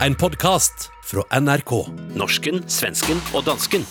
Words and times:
En 0.00 0.14
podkast 0.14 0.90
fra 1.04 1.22
NRK. 1.40 1.70
Norsken, 2.18 2.64
svensken 2.66 3.20
og 3.30 3.44
dansken. 3.46 3.84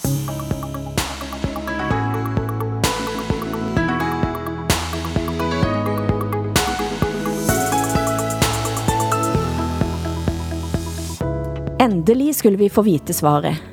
Endelig 11.80 12.36
skulle 12.36 12.60
vi 12.60 12.68
få 12.68 12.84
vite 12.84 13.16
svaret. 13.16 13.64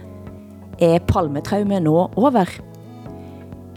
Er 0.79 1.03
palmetraumet 1.11 1.83
nå 1.83 1.97
over? 2.15 2.47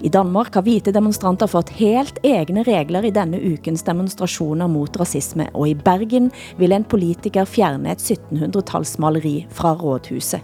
I 0.04 0.09
Danmark 0.11 0.57
har 0.57 0.65
hvite 0.65 0.91
demonstranter 0.91 1.47
fått 1.47 1.69
helt 1.77 2.17
egne 2.27 2.65
regler 2.67 3.05
i 3.07 3.11
denne 3.15 3.38
ukens 3.39 3.86
demonstrationer 3.88 4.68
mot 4.68 4.97
rasisme, 4.99 5.45
og 5.55 5.69
i 5.69 5.77
Bergen 5.79 6.27
vil 6.59 6.75
en 6.75 6.83
politiker 6.83 7.47
fjerne 7.47 7.93
et 7.93 8.04
1700-tallsmaleri 8.04 9.45
fra 9.47 9.71
rådhuset. 9.79 10.43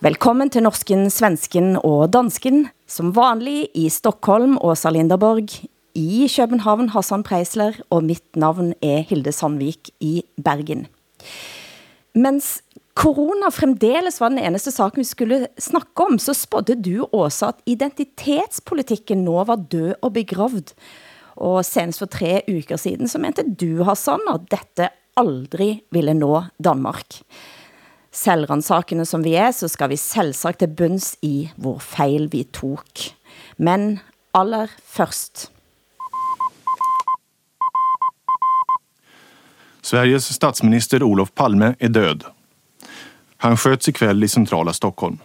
Velkommen 0.00 0.48
til 0.48 0.64
Norsken, 0.64 1.10
Svensken 1.12 1.76
og 1.82 2.06
Dansken. 2.16 2.70
Som 2.88 3.12
vanlig 3.12 3.68
i 3.76 3.90
Stockholm, 3.92 4.56
Åsa 4.56 4.88
Linderborg. 4.88 5.52
I 5.94 6.28
København, 6.32 6.94
Hassan 6.96 7.28
Preisler. 7.28 7.76
Og 7.90 8.04
mitt 8.08 8.36
navn 8.36 8.72
er 8.80 9.04
Hilde 9.04 9.32
Sandvik 9.32 9.92
i 10.00 10.22
Bergen. 10.40 10.86
Mens 12.14 12.60
corona 12.94 13.50
fremdeles 13.50 14.20
var 14.22 14.30
den 14.30 14.42
eneste 14.42 14.70
saken 14.70 15.02
vi 15.02 15.08
skulle 15.08 15.40
snakke 15.58 16.06
om, 16.06 16.18
så 16.22 16.34
spådde 16.36 16.76
du 16.78 17.06
også 17.10 17.50
at 17.50 17.64
identitetspolitikken 17.66 19.24
nå 19.26 19.40
var 19.48 19.66
død 19.70 19.96
og 20.00 20.14
begravd. 20.14 20.74
Og 21.42 21.64
senest 21.66 21.98
for 21.98 22.10
tre 22.10 22.44
uker 22.46 22.78
siden 22.78 23.10
så 23.10 23.18
mente 23.18 23.42
du, 23.42 23.82
Hassan, 23.82 24.22
at 24.30 24.46
dette 24.52 24.92
aldrig 25.18 25.82
ville 25.94 26.14
nå 26.14 26.44
Danmark. 26.62 27.18
Selvransakende 28.14 29.06
som 29.10 29.24
vi 29.26 29.34
er, 29.34 29.50
så 29.50 29.66
skal 29.70 29.90
vi 29.90 29.98
selvsagt 29.98 30.62
til 30.62 30.70
bunds 30.70 31.16
i 31.26 31.50
hvor 31.58 31.80
fejl 31.82 32.28
vi 32.30 32.44
tog. 32.54 32.86
Men 33.58 33.98
aller 34.34 34.70
først. 34.86 35.48
Sveriges 39.84 40.32
statsminister 40.34 41.02
Olof 41.02 41.34
Palme 41.34 41.74
är 41.78 41.88
död. 41.88 42.24
Han 43.36 43.56
sköts 43.56 43.88
ikväll 43.88 44.24
i 44.24 44.28
centrala 44.28 44.72
Stockholm. 44.72 45.18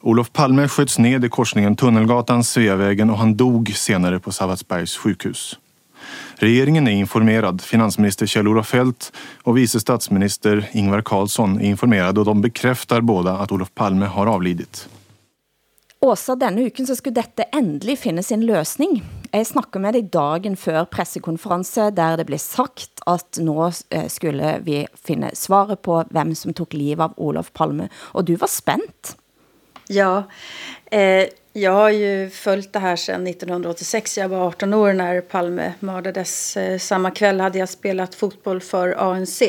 Olof 0.00 0.32
Palme 0.32 0.68
sköts 0.68 0.98
ned 0.98 1.24
i 1.24 1.28
korsningen 1.28 1.76
Tunnelgatan, 1.76 2.44
Sveavägen 2.44 3.10
och 3.10 3.18
han 3.18 3.36
dog 3.36 3.72
senare 3.76 4.20
på 4.20 4.32
Sabbatsbergs 4.32 4.96
sjukhus. 4.96 5.58
Regeringen 6.34 6.88
är 6.88 6.92
informerad. 6.92 7.60
Finansminister 7.60 8.26
Kjell-Olof 8.26 8.68
Feldt 8.68 9.12
och 9.42 9.56
vice 9.56 9.80
statsminister 9.80 10.68
Ingvar 10.72 11.02
Carlsson 11.02 11.60
är 11.60 11.64
informerade 11.64 12.20
och 12.20 12.26
de 12.26 12.40
bekräftar 12.40 13.00
båda 13.00 13.32
att 13.32 13.52
Olof 13.52 13.74
Palme 13.74 14.06
har 14.06 14.26
avlidit. 14.26 14.88
Åsa, 16.00 16.36
denne 16.36 16.62
uken 16.68 16.86
så 16.86 16.96
skulle 16.96 17.16
dette 17.16 17.46
endelig 17.56 17.98
finna 17.98 18.22
sin 18.22 18.44
løsning. 18.46 19.00
Jeg 19.32 19.46
snakker 19.46 19.80
med 19.80 19.96
dig 19.96 20.10
dagen 20.12 20.56
før 20.56 20.84
pressekonference, 20.92 21.90
der 21.96 22.16
det 22.20 22.26
blev 22.28 22.38
sagt, 22.38 23.00
at 23.06 23.40
nu 23.40 23.56
eh, 23.64 24.08
skulle 24.12 24.58
vi 24.64 24.82
finne 24.94 25.32
svaret 25.34 25.82
på, 25.82 26.02
hvem 26.10 26.34
som 26.34 26.54
tog 26.54 26.74
liv 26.74 27.00
av 27.00 27.16
Olof 27.16 27.50
Palme. 27.52 27.88
Og 28.12 28.28
du 28.28 28.36
var 28.36 28.52
spänd. 28.52 29.16
Ja, 29.88 30.24
eh, 30.90 31.26
jag 31.52 31.72
har 31.72 31.90
ju 31.90 32.30
följt 32.30 32.72
det 32.72 32.78
här 32.78 32.96
sedan 32.96 33.26
1986. 33.26 34.18
Jag 34.18 34.28
var 34.28 34.46
18 34.46 34.74
år 34.74 34.92
när 34.92 35.20
Palme 35.20 35.72
mördades. 35.80 36.56
Eh, 36.56 36.78
samma 36.78 37.10
kväll 37.10 37.40
hade 37.40 37.58
jag 37.58 37.68
spelat 37.68 38.14
fotboll 38.14 38.60
för 38.60 38.92
ANC. 38.92 39.42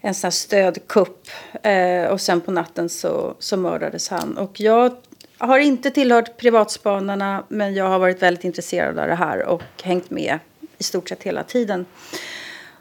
En 0.00 0.14
sån 0.14 0.26
här 0.26 0.30
stödkupp. 0.30 1.28
Eh, 1.62 2.04
och 2.04 2.20
sen 2.20 2.40
på 2.40 2.50
natten 2.50 2.88
så, 2.88 3.34
så 3.38 3.56
mördades 3.56 4.08
han. 4.08 4.38
Och 4.38 4.60
jag 4.60 4.96
har 5.38 5.58
inte 5.58 5.90
tillhört 5.90 6.36
privatspanarna 6.36 7.44
men 7.48 7.74
jag 7.74 7.88
har 7.88 7.98
varit 7.98 8.22
väldigt 8.22 8.44
intresserad 8.44 8.98
av 8.98 9.08
det 9.08 9.14
här 9.14 9.42
och 9.42 9.62
hängt 9.82 10.10
med 10.10 10.38
i 10.78 10.82
stort 10.82 11.08
sett 11.08 11.22
hela 11.22 11.42
tiden. 11.42 11.86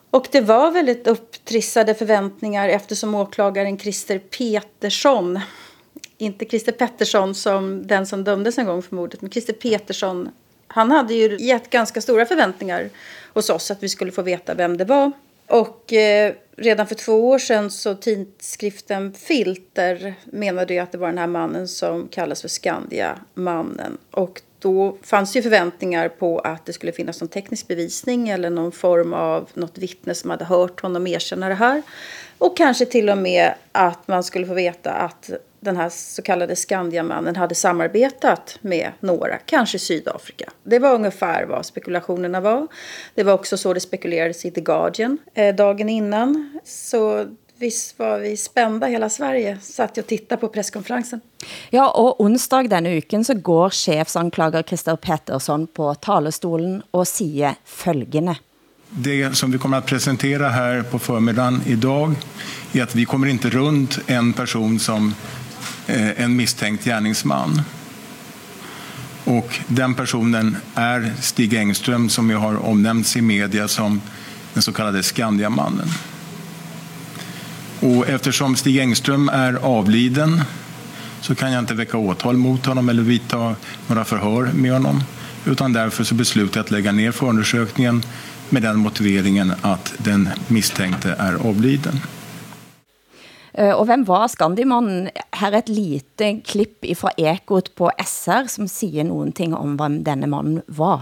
Och 0.10 0.28
det 0.32 0.42
var 0.42 0.72
väldigt 0.72 1.08
upptrissade 1.08 1.94
förväntningar 1.94 2.70
eftersom 2.70 3.16
åklagaren 3.16 3.80
Christer 3.80 4.20
Petersson 4.20 5.40
inte 6.18 6.46
Christer 6.46 6.72
Pettersson 6.72 7.36
som 7.36 7.88
den 7.88 8.08
som 8.08 8.24
dömdes 8.24 8.58
en 8.58 8.66
gång 8.66 8.82
för 8.82 8.96
mordet, 8.96 9.22
men 9.22 9.32
Christer 9.32 9.54
Petersson. 9.54 10.30
Han 10.68 10.92
hade 10.92 11.14
ju 11.14 11.38
gett 11.40 11.70
ganska 11.70 12.02
stora 12.02 12.26
förväntningar 12.26 12.90
hos 13.34 13.50
oss 13.50 13.72
att 13.72 13.84
vi 13.84 13.90
skulle 13.90 14.12
få 14.12 14.22
veta 14.22 14.54
vem 14.54 14.78
det 14.78 14.86
var. 14.86 15.12
Och 15.48 15.94
eh, 15.94 16.34
redan 16.58 16.88
för 16.88 16.96
två 16.96 17.30
år 17.30 17.40
sedan 17.40 17.72
så 17.72 17.96
tidskriften 17.96 19.14
Filter 19.14 20.14
menade 20.26 20.74
ju 20.74 20.80
att 20.80 20.92
det 20.92 20.98
var 20.98 21.08
den 21.08 21.18
här 21.18 21.28
mannen 21.28 21.68
som 21.68 22.08
kallas 22.08 22.42
för 22.42 22.48
Skandia-mannen. 22.48 23.98
Och 24.12 24.42
då 24.60 24.98
fanns 25.02 25.36
ju 25.36 25.42
förväntningar 25.42 26.10
på 26.10 26.40
att 26.40 26.66
det 26.66 26.74
skulle 26.74 26.92
finnas 26.92 27.22
någon 27.22 27.30
teknisk 27.30 27.68
bevisning 27.68 28.30
eller 28.30 28.50
någon 28.50 28.72
form 28.72 29.14
av 29.14 29.50
något 29.54 29.78
vittne 29.78 30.16
som 30.16 30.30
hade 30.30 30.46
hört 30.46 30.82
honom 30.82 31.08
erkänna 31.08 31.50
det 31.50 31.56
här. 31.56 31.82
Och 32.38 32.58
kanske 32.58 32.86
till 32.86 33.10
och 33.10 33.18
med 33.18 33.54
att 33.72 34.08
man 34.08 34.24
skulle 34.24 34.48
få 34.48 34.54
veta 34.54 34.92
att 34.92 35.32
den 35.60 35.78
här 35.78 35.90
så 35.90 36.22
kallade 36.22 36.56
Skandiamannen 36.56 37.36
hade 37.36 37.56
samarbetat 37.56 38.58
med 38.62 38.92
några, 39.00 39.38
kanske 39.38 39.80
Sydafrika. 39.80 40.50
Det 40.64 40.80
var 40.80 40.94
ungefär 40.94 41.46
vad 41.46 41.66
spekulationerna 41.66 42.42
var. 42.42 42.68
Det 43.16 43.24
var 43.24 43.34
också 43.34 43.58
så 43.58 43.74
det 43.74 43.80
spekulerades 43.80 44.46
i 44.46 44.52
The 44.52 44.62
Guardian 44.62 45.18
eh, 45.34 45.56
dagen 45.56 45.90
innan. 45.90 46.60
Så 46.66 47.26
visst 47.60 48.00
var 48.00 48.20
vi 48.20 48.38
spända 48.38 48.88
hela 48.88 49.10
Sverige, 49.10 49.58
satt 49.62 49.98
och 49.98 50.08
tittade 50.08 50.42
på 50.42 50.48
presskonferensen. 50.48 51.22
Ja, 51.70 51.92
och 51.92 52.22
onsdag 52.22 52.64
denne 52.64 52.98
uken 52.98 53.26
så 53.26 53.34
går 53.34 53.70
chefsanklager 53.70 54.64
Christer 54.64 54.96
Pettersson 54.96 55.68
på 55.68 55.96
talerstolen 55.96 56.84
och 56.92 57.08
säger 57.08 57.56
följande. 57.66 58.36
Det 58.90 59.38
som 59.38 59.52
vi 59.52 59.58
kommer 59.58 59.78
att 59.78 59.86
presentera 59.86 60.50
här 60.50 60.84
på 60.84 61.00
förmiddagen 61.00 61.62
idag 61.66 62.14
är 62.74 62.84
att 62.84 62.96
vi 62.96 63.06
kommer 63.06 63.28
inte 63.28 63.50
runt 63.50 64.00
en 64.08 64.34
person 64.34 64.80
som 64.80 65.14
Eh, 65.88 66.24
en 66.24 66.36
misstänkt 66.36 66.84
gärningsman. 66.84 67.62
Och 69.24 69.60
den 69.68 69.94
personen 69.94 70.58
är 70.76 71.14
Stig 71.22 71.54
Engström 71.54 72.10
som 72.10 72.30
ju 72.30 72.36
har 72.36 72.66
omnämnts 72.66 73.18
i 73.18 73.22
media 73.22 73.68
som 73.68 74.02
den 74.54 74.64
så 74.64 74.74
kallade 74.74 75.04
Skandiamannen. 75.04 75.88
Och 77.80 78.10
eftersom 78.10 78.56
Stig 78.56 78.78
Engström 78.78 79.30
är 79.30 79.54
avliden 79.54 80.42
så 81.22 81.36
kan 81.36 81.52
jag 81.52 81.60
inte 81.60 81.74
väcka 81.74 81.98
åtal 81.98 82.38
mot 82.38 82.66
honom 82.66 82.90
eller 82.90 83.04
vidta 83.04 83.56
några 83.88 84.06
förhör 84.06 84.52
med 84.54 84.72
honom. 84.72 85.04
Utan 85.46 85.74
därför 85.74 86.04
så 86.04 86.16
beslutade 86.16 86.60
jag 86.60 86.64
att 86.64 86.72
lägga 86.72 86.92
ner 86.92 87.12
förundersökningen 87.12 88.04
med 88.50 88.62
den 88.62 88.78
motiveringen 88.78 89.54
att 89.62 89.94
den 89.98 90.30
misstänkte 90.48 91.16
är 91.20 91.34
avliden. 91.34 92.02
Eh, 93.58 93.72
och 93.72 93.90
vem 93.90 94.04
var 94.04 94.28
Skandimannen? 94.28 95.10
Här 95.32 95.52
är 95.52 95.58
ett 95.58 95.70
litet 95.70 96.46
klipp 96.46 96.98
från 96.98 97.12
Ekot 97.18 97.76
på 97.76 97.92
SR 98.06 98.48
som 98.48 98.68
säger 98.68 99.04
någonting 99.04 99.54
om 99.54 99.78
vem 99.78 100.04
denne 100.04 100.28
man 100.28 100.62
var. 100.66 101.02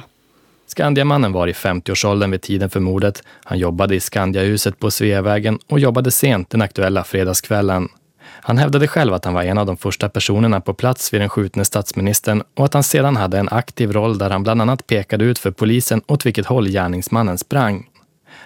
Skandiamannen 0.67 1.31
var 1.31 1.47
i 1.47 1.51
50-årsåldern 1.53 2.31
vid 2.31 2.41
tiden 2.41 2.69
för 2.69 2.79
mordet. 2.79 3.23
Han 3.43 3.57
jobbade 3.57 3.95
i 3.95 3.99
Skandiahuset 3.99 4.79
på 4.79 4.91
Sveavägen 4.91 5.59
och 5.67 5.79
jobbade 5.79 6.11
sent 6.11 6.49
den 6.49 6.61
aktuella 6.61 7.03
fredagskvällen. 7.03 7.89
Han 8.25 8.57
hävdade 8.57 8.87
själv 8.87 9.13
att 9.13 9.25
han 9.25 9.33
var 9.33 9.43
en 9.43 9.57
av 9.57 9.65
de 9.65 9.77
första 9.77 10.09
personerna 10.09 10.61
på 10.61 10.73
plats 10.73 11.13
vid 11.13 11.21
den 11.21 11.29
skjutne 11.29 11.65
statsministern 11.65 12.43
och 12.55 12.65
att 12.65 12.73
han 12.73 12.83
sedan 12.83 13.15
hade 13.15 13.39
en 13.39 13.49
aktiv 13.49 13.93
roll 13.93 14.17
där 14.17 14.29
han 14.29 14.43
bland 14.43 14.61
annat 14.61 14.87
pekade 14.87 15.25
ut 15.25 15.39
för 15.39 15.51
polisen 15.51 16.01
åt 16.07 16.25
vilket 16.25 16.45
håll 16.45 16.69
gärningsmannen 16.69 17.37
sprang. 17.37 17.89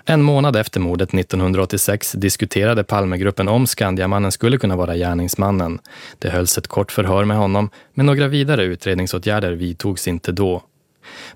En 0.06 0.22
månad 0.22 0.56
efter 0.56 0.80
mordet 0.80 1.14
1986 1.14 2.12
diskuterade 2.12 2.84
Palmegruppen 2.84 3.48
om 3.48 3.68
Skandiamannen 3.68 4.32
skulle 4.32 4.58
kunna 4.58 4.76
vara 4.76 4.96
gärningsmannen. 4.96 5.80
Det 6.20 6.30
hölls 6.30 6.58
ett 6.58 6.68
kort 6.68 6.92
förhör 6.92 7.26
med 7.26 7.38
honom, 7.38 7.70
men 7.94 8.06
några 8.06 8.28
vidare 8.28 8.64
utredningsåtgärder 8.64 9.52
vidtogs 9.52 10.08
inte 10.08 10.32
då. 10.32 10.64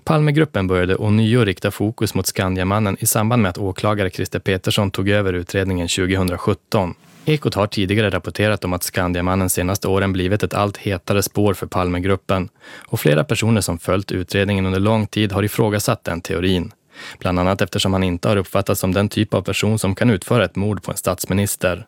Palmegruppen 0.04 0.66
började 0.66 0.96
ånyo 0.96 1.44
rikta 1.44 1.70
fokus 1.70 2.14
mot 2.14 2.26
Skandiamannen 2.26 2.96
i 3.00 3.06
samband 3.06 3.42
med 3.42 3.50
att 3.50 3.58
åklagare 3.58 4.10
Christer 4.10 4.38
Petersson 4.38 4.90
tog 4.90 5.08
över 5.08 5.32
utredningen 5.32 5.88
2017. 5.88 6.94
Ekot 7.24 7.54
har 7.54 7.66
tidigare 7.66 8.10
rapporterat 8.10 8.64
om 8.64 8.72
att 8.72 8.82
Skandiamannen 8.82 9.50
senaste 9.50 9.88
åren 9.88 10.12
blivit 10.12 10.42
ett 10.42 10.54
allt 10.54 10.76
hetare 10.76 11.22
spår 11.22 11.54
för 11.54 11.66
Palmegruppen 11.66 12.48
och 12.86 13.00
flera 13.00 13.24
personer 13.24 13.60
som 13.60 13.78
följt 13.78 14.12
utredningen 14.12 14.66
under 14.66 14.80
lång 14.80 15.06
tid 15.06 15.32
har 15.32 15.42
ifrågasatt 15.42 16.04
den 16.04 16.20
teorin. 16.20 16.72
Bland 17.18 17.38
annat 17.38 17.60
eftersom 17.60 17.92
han 17.92 18.02
inte 18.02 18.28
har 18.28 18.36
uppfattats 18.36 18.80
som 18.80 18.92
den 18.92 19.08
typ 19.08 19.34
av 19.34 19.42
person 19.42 19.78
som 19.78 19.94
kan 19.94 20.10
utföra 20.10 20.44
ett 20.44 20.56
mord 20.56 20.82
på 20.82 20.90
en 20.90 20.96
statsminister. 20.96 21.86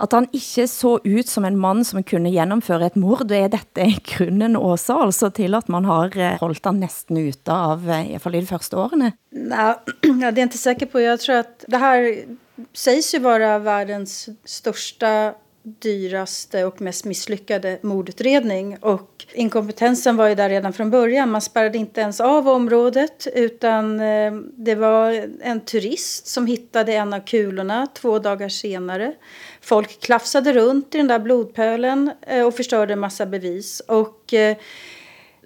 At 0.00 0.14
han 0.16 0.26
ikke 0.32 0.64
så 0.70 0.94
ut 1.04 1.28
som 1.28 1.44
en 1.44 1.58
man 1.60 1.82
som 1.84 2.00
kunne 2.06 2.32
gennemføre 2.32 2.88
et 2.88 2.96
mord, 2.96 3.28
er 3.36 3.50
dette 3.52 3.84
grunden 4.08 4.56
også 4.56 4.96
altså 5.04 5.28
til 5.36 5.56
at 5.58 5.68
man 5.68 5.84
har 5.84 6.16
eh, 6.16 6.38
holdt 6.40 6.64
han 6.64 6.80
nästan 6.80 7.20
ute 7.20 7.52
av, 7.52 7.84
eh, 7.84 8.06
i 8.06 8.14
alla 8.14 8.22
fall 8.24 8.38
i 8.38 8.40
de 8.40 8.48
första 8.48 8.78
åren? 8.80 9.10
Nej, 9.30 9.74
det 10.00 10.08
är 10.08 10.32
jag 10.32 10.38
inte 10.38 10.58
säker 10.58 10.86
på. 10.86 11.00
Jag 11.00 11.20
tror 11.20 11.36
att 11.36 11.64
det 11.68 11.76
här 11.76 12.24
sägs 12.72 13.14
ju 13.14 13.18
vara 13.18 13.58
världens 13.58 14.28
största 14.44 15.34
dyraste 15.62 16.64
och 16.64 16.80
mest 16.80 17.04
misslyckade 17.04 17.78
mordutredning. 17.82 18.76
Och 18.80 19.26
inkompetensen 19.32 20.16
var 20.16 20.28
ju 20.28 20.34
där 20.34 20.48
redan 20.48 20.72
från 20.72 20.90
början. 20.90 21.30
Man 21.30 21.40
spärrade 21.40 21.78
inte 21.78 22.00
ens 22.00 22.20
av 22.20 22.48
området 22.48 23.26
utan 23.34 24.00
eh, 24.00 24.32
det 24.56 24.74
var 24.74 25.28
en 25.40 25.60
turist 25.60 26.26
som 26.26 26.46
hittade 26.46 26.92
en 26.92 27.12
av 27.12 27.20
kulorna 27.20 27.86
två 27.86 28.18
dagar 28.18 28.48
senare. 28.48 29.12
Folk 29.60 30.00
klafsade 30.00 30.52
runt 30.52 30.94
i 30.94 30.98
den 30.98 31.08
där 31.08 31.18
blodpölen 31.18 32.10
eh, 32.26 32.46
och 32.46 32.54
förstörde 32.54 32.92
en 32.92 33.00
massa 33.00 33.26
bevis. 33.26 33.80
Och 33.80 34.34
eh, 34.34 34.56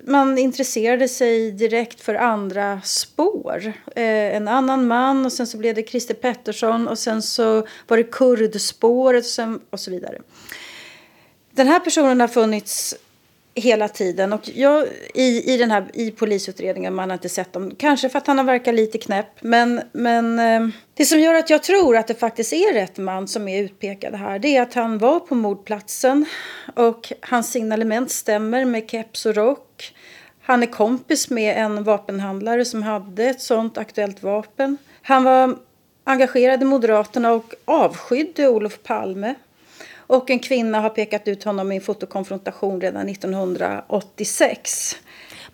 man 0.02 0.38
intresserade 0.38 1.08
sig 1.08 1.50
direkt 1.50 2.00
för 2.00 2.14
andra 2.14 2.80
spår. 2.84 3.72
Eh, 3.96 4.36
en 4.36 4.48
annan 4.48 4.86
man 4.86 5.26
och 5.26 5.32
sen 5.32 5.46
så 5.46 5.58
blev 5.58 5.74
det 5.74 5.88
Christer 5.88 6.14
Pettersson 6.14 6.88
och 6.88 6.98
sen 6.98 7.22
så 7.22 7.66
var 7.86 7.96
det 7.96 8.02
kurdspåret 8.02 9.24
och, 9.24 9.30
sen, 9.30 9.60
och 9.70 9.80
så 9.80 9.90
vidare. 9.90 10.18
Den 11.50 11.66
här 11.66 11.80
personen 11.80 12.20
har 12.20 12.28
funnits 12.28 12.94
hela 13.54 13.88
tiden. 13.88 14.32
Och 14.32 14.50
jag, 14.54 14.86
i, 15.14 15.54
i, 15.54 15.56
den 15.56 15.70
här, 15.70 15.90
I 15.94 16.10
polisutredningen 16.10 16.94
man 16.94 17.10
har 17.10 17.14
inte 17.14 17.28
sett 17.28 17.52
dem. 17.52 17.74
Kanske 17.78 18.08
för 18.08 18.18
att 18.18 18.26
han 18.26 18.38
har 18.38 18.44
verkat 18.44 18.74
lite 18.74 18.98
knäpp. 18.98 19.26
Men, 19.40 19.80
men 19.92 20.38
eh, 20.38 20.68
det 20.94 21.04
som 21.04 21.20
gör 21.20 21.34
att 21.34 21.50
jag 21.50 21.62
tror 21.62 21.96
att 21.96 22.06
det 22.06 22.14
faktiskt 22.14 22.52
är 22.52 22.74
rätt 22.74 22.98
man 22.98 23.28
som 23.28 23.48
är 23.48 23.62
utpekad 23.62 24.14
här. 24.14 24.38
Det 24.38 24.56
är 24.56 24.62
att 24.62 24.74
han 24.74 24.98
var 24.98 25.20
på 25.20 25.34
mordplatsen. 25.34 26.26
Och 26.74 27.12
hans 27.20 27.52
signalement 27.52 28.10
stämmer 28.10 28.64
med 28.64 28.90
keps 28.90 29.26
och 29.26 29.34
rock. 29.34 29.94
Han 30.42 30.62
är 30.62 30.66
kompis 30.66 31.30
med 31.30 31.56
en 31.56 31.84
vapenhandlare 31.84 32.64
som 32.64 32.82
hade 32.82 33.24
ett 33.24 33.40
sånt 33.40 33.78
aktuellt 33.78 34.22
vapen. 34.22 34.76
Han 35.02 35.24
var 35.24 35.56
engagerad 36.04 36.62
i 36.62 36.64
Moderaterna 36.64 37.32
och 37.32 37.54
avskydde 37.64 38.48
Olof 38.48 38.82
Palme. 38.82 39.34
Och 40.06 40.30
en 40.30 40.38
kvinna 40.38 40.80
har 40.80 40.90
pekat 40.90 41.28
ut 41.28 41.44
honom 41.44 41.72
i 41.72 41.74
en 41.74 41.80
fotokonfrontation 41.80 42.80
redan 42.80 43.08
1986. 43.08 44.96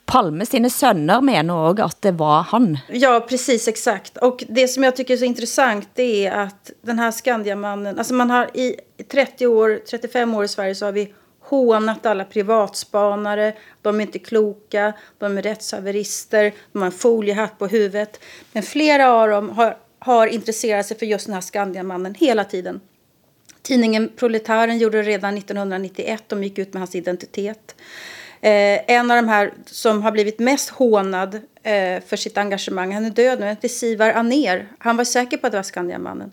Palme 0.05 0.47
sina 0.47 0.71
söner 0.71 1.21
menar 1.21 1.71
också 1.71 1.83
att 1.83 2.03
det 2.03 2.13
var 2.13 2.43
han. 2.43 2.79
Ja, 2.89 3.27
precis 3.29 3.69
exakt. 3.69 4.17
Och 4.17 4.45
det 4.49 4.69
som 4.69 4.83
jag 4.83 4.97
tycker 4.97 5.15
är 5.15 5.19
så 5.19 5.25
intressant 5.25 5.89
det 5.95 6.27
är 6.27 6.33
att 6.33 6.71
den 6.83 6.99
här 6.99 7.11
Skandiamannen, 7.11 7.99
alltså 7.99 8.15
man 8.15 8.31
har 8.31 8.57
i 8.57 8.77
30 9.11 9.47
år, 9.47 9.81
35 9.91 10.35
år 10.35 10.45
i 10.45 10.49
Sverige 10.49 10.75
så 10.75 10.85
har 10.85 10.93
vi 10.93 11.13
hånat 11.41 12.07
alla 12.07 12.25
privatspanare. 12.25 13.55
De 13.83 13.97
är 13.97 14.01
inte 14.03 14.19
kloka, 14.19 14.93
de 15.19 15.39
är 15.39 15.43
rättshaverister, 15.43 16.53
de 16.73 16.79
har 16.79 16.87
en 16.87 16.93
foliehatt 16.93 17.59
på 17.59 17.67
huvudet. 17.67 18.21
Men 18.53 18.63
flera 18.63 19.13
av 19.13 19.29
dem 19.29 19.51
har, 19.51 19.77
har 19.99 20.27
intresserat 20.27 20.87
sig 20.87 20.99
för 20.99 21.07
just 21.07 21.27
den 21.27 21.35
här 21.35 21.41
Skandiamannen 21.41 22.15
hela 22.15 22.45
tiden. 22.45 22.81
Tidningen 23.63 24.11
Proletären 24.17 24.79
gjorde 24.79 24.99
det 24.99 25.09
redan 25.09 25.37
1991. 25.37 26.25
De 26.27 26.45
gick 26.45 26.59
ut 26.59 26.73
med 26.73 26.81
hans 26.81 26.95
identitet. 26.95 27.75
Eh, 28.41 28.91
en 28.91 29.11
av 29.11 29.17
de 29.17 29.29
här 29.29 29.53
som 29.67 30.03
har 30.03 30.13
blivit 30.13 30.39
mest 30.39 30.71
hånad 30.71 31.35
eh, 31.63 32.03
för 32.07 32.17
sitt 32.17 32.39
engagemang, 32.39 32.95
han 32.95 33.05
är 33.05 33.11
död 33.11 33.41
nu, 33.41 33.47
heter 33.47 33.69
Sivar 33.69 34.11
Aner. 34.11 34.69
Han 34.79 34.97
var 34.97 35.05
säker 35.05 35.37
på 35.37 35.47
att 35.47 35.53
det 35.53 35.59
var 35.59 35.63
Skandiamannen. 35.63 36.33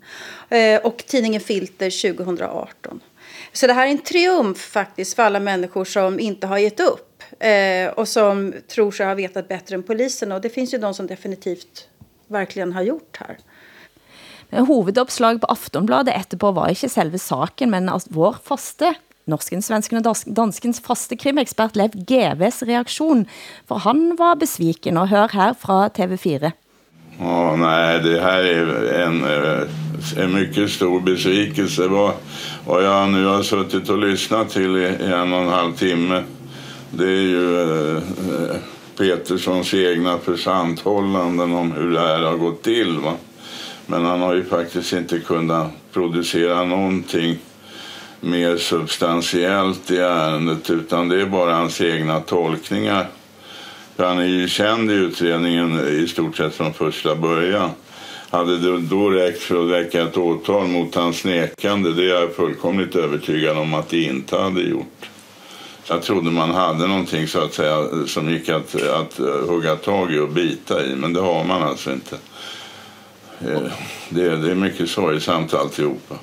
Eh, 0.49 0.81
och 0.81 1.03
tidningen 1.07 1.41
Filter 1.41 2.13
2018. 2.13 2.99
Så 3.51 3.67
det 3.67 3.73
här 3.73 3.87
är 3.87 3.91
en 3.91 3.97
triumf 3.97 4.57
faktiskt 4.57 5.15
för 5.15 5.23
alla 5.23 5.39
människor 5.39 5.85
som 5.85 6.19
inte 6.19 6.47
har 6.47 6.57
gett 6.57 6.79
upp. 6.79 7.23
Eh, 7.39 7.89
och 7.89 8.07
som 8.07 8.53
tror 8.67 8.91
sig 8.91 9.05
ha 9.05 9.13
vetat 9.13 9.47
bättre 9.47 9.75
än 9.75 9.83
polisen. 9.83 10.31
Och 10.31 10.41
det 10.41 10.49
finns 10.49 10.73
ju 10.73 10.77
de 10.77 10.93
som 10.93 11.07
definitivt 11.07 11.87
verkligen 12.27 12.73
har 12.73 12.81
gjort 12.81 13.17
här. 13.19 13.37
Eh, 14.49 14.65
Hovedoppslaget 14.65 15.41
på 15.41 15.51
Aftonbladet 15.51 16.15
etterpå 16.15 16.53
var 16.55 16.71
ikke 16.73 16.89
selve 16.91 17.19
saken, 17.21 17.71
men 17.73 17.91
vår 18.13 18.39
faste 18.43 18.93
norsken, 19.27 19.61
svensken 19.61 19.99
og 19.99 20.23
danskens 20.27 20.79
faste 20.83 21.17
krimekspert 21.19 21.75
Lev 21.75 21.97
GVs 22.07 22.63
reaktion. 22.67 23.25
For 23.67 23.83
han 23.83 24.15
var 24.19 24.39
besviken, 24.39 24.97
og 24.97 25.11
hør 25.11 25.33
her 25.33 25.57
fra 25.59 25.87
TV4. 25.89 26.53
Ja, 27.19 27.55
nej, 27.55 27.99
det 27.99 28.21
här 28.21 28.43
är 28.43 28.93
en, 29.01 29.23
eh, 29.23 30.23
en 30.23 30.33
mycket 30.33 30.69
stor 30.69 30.99
besvikelse. 30.99 31.87
Vad, 31.87 32.13
vad 32.65 32.83
jag 32.83 33.09
nu 33.09 33.25
har 33.25 33.43
suttit 33.43 33.89
och 33.89 33.97
lyssnat 33.97 34.49
till 34.49 34.77
i 34.77 34.85
en 34.85 35.33
och 35.33 35.41
en 35.41 35.49
halv 35.49 35.73
timme 35.73 36.23
det 36.89 37.03
är 37.03 37.21
ju 37.21 37.61
eh, 37.61 37.97
eh 37.97 38.55
Peterssons 38.97 39.73
egna 39.73 40.17
försanthållanden 40.17 41.53
om 41.53 41.71
hur 41.71 41.91
det 41.91 41.99
här 41.99 42.21
har 42.21 42.37
gått 42.37 42.63
till. 42.63 42.99
Va? 42.99 43.13
Men 43.87 44.05
han 44.05 44.21
har 44.21 44.33
ju 44.33 44.43
faktiskt 44.43 44.93
inte 44.93 45.19
kunnat 45.19 45.71
producera 45.93 46.63
någonting 46.63 47.37
mer 48.19 48.57
substantiellt 48.57 49.91
i 49.91 49.97
ärendet 49.97 50.69
utan 50.69 51.09
det 51.09 51.21
är 51.21 51.25
bara 51.25 51.55
hans 51.55 51.81
egna 51.81 52.19
tolkningar. 52.19 53.07
För 53.95 54.05
han 54.05 54.19
är 54.19 54.25
ju 54.25 54.47
känd 54.47 54.91
i 54.91 54.93
utredningen 54.93 55.79
i 55.87 56.07
stort 56.07 56.37
sett 56.37 56.55
från 56.55 56.73
första 56.73 57.15
början. 57.15 57.69
Hade 58.29 58.57
det 58.57 58.79
då 58.79 59.09
räckt 59.09 59.41
för 59.41 59.63
att 59.63 59.71
väcka 59.71 60.01
ett 60.01 60.17
åtal 60.17 60.67
mot 60.67 60.95
hans 60.95 61.23
nekande, 61.25 61.93
det 61.93 62.03
är 62.03 62.21
jag 62.21 62.35
fullkomligt 62.35 62.95
övertygad 62.95 63.57
om 63.57 63.73
att 63.73 63.89
det 63.89 64.03
inte 64.03 64.37
hade 64.37 64.61
gjort. 64.61 65.09
Jag 65.89 66.01
trodde 66.01 66.31
man 66.31 66.51
hade 66.51 66.87
någonting 66.87 67.27
så 67.27 67.39
att 67.39 67.53
säga 67.53 67.87
som 68.07 68.29
gick 68.29 68.49
att, 68.49 68.75
att 68.75 69.17
hugga 69.47 69.75
tag 69.75 70.13
i 70.13 70.19
och 70.19 70.29
bita 70.29 70.85
i, 70.85 70.95
men 70.95 71.13
det 71.13 71.21
har 71.21 71.43
man 71.43 71.63
alltså 71.63 71.91
inte. 71.91 72.17
Eh, 73.41 73.71
det, 74.09 74.35
det 74.35 74.51
är 74.51 74.55
mycket 74.55 74.89
sorgsamt 74.89 75.53
alltihopa. 75.53 76.15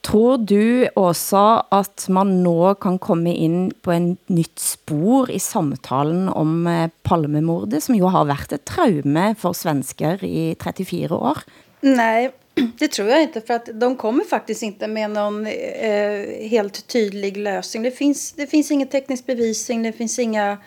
Tror 0.00 0.38
du 0.38 0.88
också 0.94 1.66
att 1.68 2.06
man 2.08 2.42
nu 2.42 2.74
kan 2.80 2.98
komma 2.98 3.28
in 3.28 3.72
på 3.82 3.92
en 3.92 4.16
nytt 4.26 4.58
spår 4.58 5.30
i 5.30 5.38
samtalen 5.38 6.28
om 6.28 6.66
eh, 6.66 6.90
Palmemordet, 7.02 7.84
som 7.84 7.94
ju 7.94 8.02
har 8.02 8.24
varit 8.24 8.52
ett 8.52 8.64
traume 8.64 9.34
för 9.38 9.52
svenskar 9.52 10.24
i 10.24 10.54
34 10.58 11.16
år? 11.16 11.38
Nej, 11.80 12.30
det 12.78 12.88
tror 12.88 13.08
jag 13.08 13.22
inte. 13.22 13.40
För 13.40 13.54
att 13.54 13.68
de 13.74 13.96
kommer 13.96 14.24
faktiskt 14.24 14.62
inte 14.62 14.88
med 14.88 15.10
någon 15.10 15.46
eh, 15.46 16.48
helt 16.50 16.86
tydlig 16.86 17.36
lösning. 17.36 17.82
Det 17.82 17.90
finns, 17.90 18.32
det 18.32 18.46
finns 18.46 18.70
ingen 18.70 18.88
teknisk 18.88 19.26
bevisning, 19.26 19.82
det 19.82 19.92
finns 19.92 20.18
inga 20.18 20.58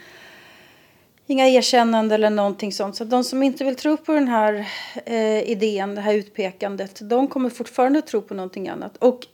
inga 1.28 1.48
erkännande 1.48 2.16
eller 2.16 2.30
någonting 2.30 2.74
sånt. 2.74 2.96
Så 2.96 3.04
de 3.04 3.24
som 3.24 3.44
inte 3.44 3.64
vill 3.64 3.76
tro 3.76 3.98
på 3.98 4.14
den 4.14 4.28
här 4.28 4.68
eh, 5.06 5.52
idén, 5.52 5.96
det 5.96 6.02
här 6.02 6.14
utpekandet, 6.14 7.10
de 7.10 7.28
kommer 7.28 7.50
fortfarande 7.50 8.02
tro 8.02 8.22
på 8.22 8.34
någonting 8.34 8.70
annat. 8.70 8.98
Och 8.98 9.28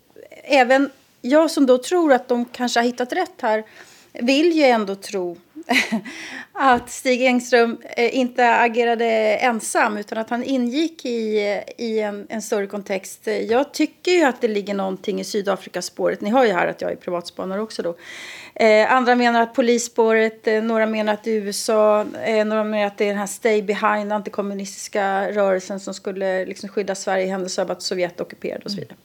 även 0.44 0.90
jag 1.22 1.52
som 1.52 1.66
då 1.66 1.78
tror 1.78 2.14
att 2.14 2.28
de 2.28 2.46
kanske 2.46 2.80
har 2.80 2.86
hittat 2.86 3.14
rätt 3.14 3.42
här 3.42 3.64
vill 4.14 4.52
ju 4.52 4.64
ändå 4.64 4.96
tro 4.96 5.38
att 6.54 6.90
Stig 6.90 7.26
Engström 7.26 7.78
eh, 7.98 8.18
inte 8.18 8.56
agerade 8.56 9.06
ensam 9.36 9.98
utan 9.98 10.18
att 10.18 10.30
han 10.30 10.44
ingick 10.44 11.06
i, 11.06 11.62
i 11.78 12.00
en, 12.00 12.28
en 12.30 12.42
större 12.42 12.68
kontext. 12.68 13.28
Jag 13.50 13.74
tycker 13.74 14.12
ju 14.12 14.24
att 14.24 14.42
det 14.42 14.48
ligger 14.48 14.74
någonting 14.74 15.20
i 15.20 15.24
Sydafrikaspåret. 15.24 16.22
Ni 16.22 16.30
hör 16.30 16.46
ju 16.46 16.52
här 16.52 16.68
att 16.68 16.82
jag 16.82 16.92
är 16.92 16.96
privatspanare 16.96 17.62
också 17.62 17.82
då. 17.82 17.96
Eh, 18.60 18.94
andra 18.94 19.16
menar 19.16 19.42
att 19.42 19.54
polisspåret, 19.54 20.48
eh, 20.48 20.64
några 20.64 20.86
menar 20.86 21.14
att 21.14 21.28
USA, 21.28 22.06
eh, 22.24 22.46
några 22.46 22.64
menar 22.64 22.88
att 22.88 22.98
det 22.98 23.06
är 23.06 23.10
den 23.10 23.18
här 23.18 23.28
Stay 23.28 23.62
Behind, 23.62 24.14
antikommunistiska 24.14 25.32
rörelsen 25.32 25.80
som 25.80 25.94
skulle 25.94 26.46
liksom 26.46 26.70
skydda 26.70 26.96
Sverige 26.96 27.26
i 27.26 27.28
händelse 27.28 27.62
av 27.62 27.72
att 27.72 27.82
Sovjet 27.82 28.22
ockuperade 28.22 28.62
och 28.66 28.72
så 28.72 28.78
vidare. 28.78 28.96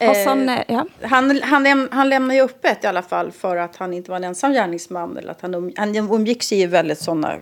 Mm. 0.00 0.08
Hassan, 0.08 0.58
ja. 0.68 0.86
han, 1.02 1.40
han, 1.42 1.88
han 1.90 2.08
lämnar 2.08 2.34
ju 2.34 2.40
öppet 2.40 2.84
i 2.84 2.86
alla 2.86 3.02
fall 3.02 3.32
för 3.32 3.56
att 3.56 3.76
han 3.76 3.94
inte 3.94 4.10
var 4.10 4.16
en 4.16 4.24
ensam 4.24 4.52
gärningsman. 4.52 5.16
Eller 5.16 5.30
att 5.30 5.40
han, 5.40 5.54
um, 5.54 5.72
han 6.14 6.20
umgicks 6.20 6.52
i 6.52 6.66
väldigt 6.66 6.98
sådana 6.98 7.38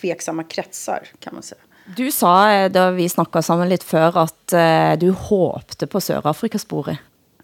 tveksamma 0.00 0.44
kretsar 0.44 1.08
kan 1.20 1.34
man 1.34 1.42
säga. 1.42 1.60
Du 1.96 2.12
sa 2.12 2.52
eh, 2.52 2.70
då 2.70 2.90
vi 2.90 3.08
snackade 3.08 3.42
samman 3.42 3.68
lite 3.68 3.84
för 3.84 4.18
att 4.18 4.52
uh, 4.52 4.98
du 4.98 5.10
hoppade 5.10 5.86
på 5.86 6.00
Sydafrikaspåret. 6.00 6.98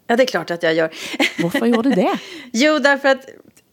Ja, 0.07 0.17
det 0.17 0.23
är 0.23 0.27
klart 0.27 0.51
att 0.51 0.63
jag 0.63 0.75
gör. 0.75 0.91
Varför 1.43 1.67
gjorde 1.67 1.91
du 1.91 1.95
det? 1.95 2.19
jo, 2.53 2.79
därför 2.79 3.09
att 3.09 3.27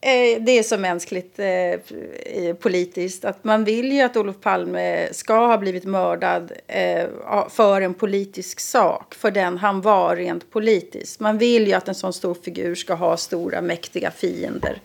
Eh, 0.05 0.41
det 0.41 0.51
är 0.51 0.63
så 0.63 0.77
mänskligt 0.77 1.39
eh, 1.39 2.55
politiskt. 2.55 3.25
Att 3.25 3.43
man 3.43 3.63
vill 3.63 3.91
ju 3.91 4.01
att 4.01 4.17
Olof 4.17 4.35
Palme 4.41 5.07
ska 5.12 5.47
ha 5.47 5.57
blivit 5.57 5.83
mördad 5.83 6.51
eh, 6.67 7.05
för 7.50 7.81
en 7.81 7.93
politisk 7.93 8.59
sak. 8.59 9.15
För 9.15 9.31
den 9.31 9.57
han 9.57 9.81
var 9.81 10.15
rent 10.15 10.51
politiskt. 10.51 11.19
Man 11.19 11.38
vill 11.38 11.67
ju 11.67 11.74
att 11.74 11.88
en 11.88 11.95
sån 11.95 12.13
stor 12.13 12.33
figur 12.33 12.75
ska 12.75 12.93
ha 12.93 13.17
stora 13.17 13.62
mäktiga 13.62 14.12
fiender. 14.12 14.81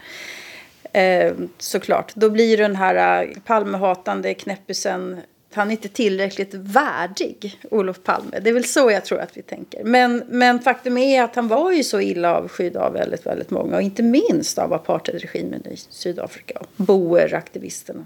Eh, 0.93 1.33
såklart. 1.59 2.13
Då 2.15 2.31
blir 2.31 2.57
den 2.57 2.77
här 2.77 3.23
eh, 3.23 3.29
Palmehatande 3.45 4.35
knäppisen 4.35 5.21
han 5.55 5.69
är 5.69 5.73
inte 5.73 5.89
tillräckligt 5.89 6.55
värdig, 6.55 7.61
Olof 7.71 8.03
Palme. 8.05 8.41
Det 8.41 8.51
är 8.51 8.55
väl 8.55 8.65
så 8.65 8.91
jag 8.91 9.05
tror 9.05 9.21
att 9.21 9.37
vi 9.37 9.43
tänker. 9.43 9.85
Men, 9.85 10.25
men 10.29 10.61
faktum 10.61 10.99
är 10.99 11.23
att 11.23 11.37
han 11.37 11.49
var 11.49 11.73
ju 11.73 11.85
så 11.85 12.01
illa 12.01 12.37
avskydd 12.37 12.77
av 12.77 12.93
väldigt, 12.93 13.27
väldigt 13.27 13.51
många. 13.51 13.77
Och 13.77 13.83
inte 13.83 14.03
minst 14.03 14.59
av 14.59 14.73
apartheidregimen 14.73 15.67
i 15.67 15.77
Sydafrika. 15.77 16.59
Och 16.59 16.67
Boer-aktivisterna. 16.77 18.05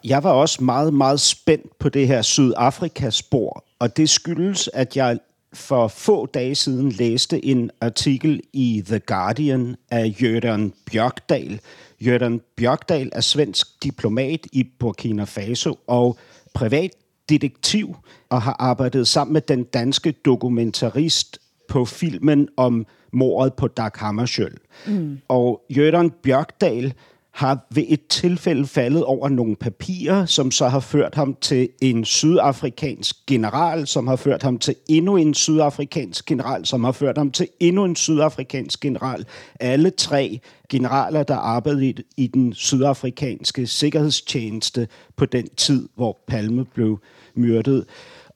Jag 0.00 0.20
var 0.20 0.42
också 0.42 0.64
väldigt 0.64 0.94
meget 0.94 1.20
spänd 1.20 1.78
på 1.78 1.88
det 1.88 2.04
här 2.04 2.22
Sydafrika-spor, 2.22 3.60
det 3.94 4.06
skyldes, 4.06 4.68
att 4.68 4.96
jag 4.96 5.18
för 5.52 5.88
få 5.88 6.26
dagar 6.26 6.54
sedan 6.54 6.90
läste 6.90 7.48
en 7.48 7.70
artikel 7.78 8.42
i 8.52 8.84
The 8.88 8.98
Guardian 8.98 9.76
av 9.92 10.22
Göran 10.22 10.72
Björkdahl. 10.90 11.58
Jørgen 12.00 12.40
Bjørkdal 12.56 13.10
er 13.12 13.20
svensk 13.20 13.66
diplomat 13.82 14.46
i 14.52 14.64
Burkina 14.78 15.24
Faso 15.24 15.78
og 15.86 16.18
privatdetektiv 16.54 17.96
og 18.28 18.42
har 18.42 18.56
arbejdet 18.58 19.08
sammen 19.08 19.32
med 19.32 19.40
den 19.40 19.64
danske 19.64 20.12
dokumentarist 20.12 21.38
på 21.68 21.84
filmen 21.84 22.48
om 22.56 22.86
mordet 23.12 23.54
på 23.54 23.68
Dag 23.68 23.90
Hammarskjöld. 23.94 24.56
Mm. 24.86 25.18
Og 25.28 25.62
Jørgen 25.70 26.10
Bjørkdal 26.10 26.94
har 27.38 27.66
ved 27.70 27.84
et 27.88 28.06
tilfælde 28.06 28.66
faldet 28.66 29.04
over 29.04 29.28
nogle 29.28 29.56
papirer, 29.56 30.26
som 30.26 30.50
så 30.50 30.68
har 30.68 30.80
ført 30.80 31.14
ham 31.14 31.36
til 31.40 31.68
en 31.80 32.04
sydafrikansk 32.04 33.16
general, 33.26 33.86
som 33.86 34.06
har 34.06 34.16
ført 34.16 34.42
ham 34.42 34.58
til 34.58 34.74
endnu 34.88 35.16
en 35.16 35.34
sydafrikansk 35.34 36.26
general, 36.26 36.66
som 36.66 36.84
har 36.84 36.92
ført 36.92 37.18
ham 37.18 37.30
til 37.30 37.48
endnu 37.60 37.84
en 37.84 37.96
sydafrikansk 37.96 38.80
general. 38.80 39.26
Alle 39.60 39.90
tre 39.90 40.40
generaler, 40.68 41.22
der 41.22 41.36
arbejdede 41.36 41.86
i, 41.86 41.96
i 42.16 42.26
den 42.26 42.52
sydafrikanske 42.52 43.66
sikkerhedstjeneste 43.66 44.88
på 45.16 45.26
den 45.26 45.48
tid, 45.56 45.88
hvor 45.94 46.18
Palme 46.28 46.64
blev 46.64 47.00
myrdet. 47.34 47.84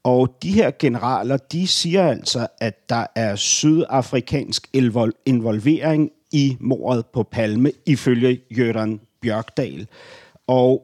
Og 0.05 0.37
de 0.43 0.53
her 0.53 0.71
generaler, 0.79 1.37
de 1.37 1.67
siger 1.67 2.09
altså, 2.09 2.47
at 2.61 2.89
der 2.89 3.07
er 3.17 3.37
sydafrikansk 3.37 4.69
involvering 5.27 6.11
i 6.33 6.57
mordet 6.61 7.07
på 7.07 7.23
Palme, 7.23 7.73
ifølge 7.87 8.41
Jørgen 8.51 9.01
Bjørkdal. 9.21 9.87
Og 10.47 10.83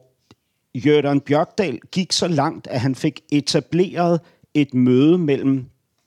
Jørgen 0.75 1.21
Bjørkdal 1.21 1.79
gik 1.91 2.11
så 2.11 2.27
langt, 2.27 2.67
at 2.67 2.79
han 2.79 2.95
fik 2.95 3.21
etableret 3.31 4.19
et 4.53 4.73
møde 4.73 5.17
mellem 5.17 5.65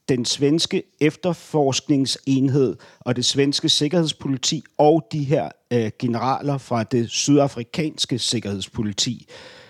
den 0.08 0.24
svenske 0.24 0.82
efterforskningsenhed 1.00 2.76
og 3.00 3.16
det 3.16 3.24
svenske 3.24 3.68
sikkerhedspoliti 3.68 4.64
og 4.78 5.06
de 5.12 5.24
her 5.24 5.48
øh, 5.70 5.90
generaler 5.98 6.58
fra 6.58 6.82
det 6.82 7.10
sydafrikanske 7.10 8.18
sikkerhedspoliti. 8.18 9.26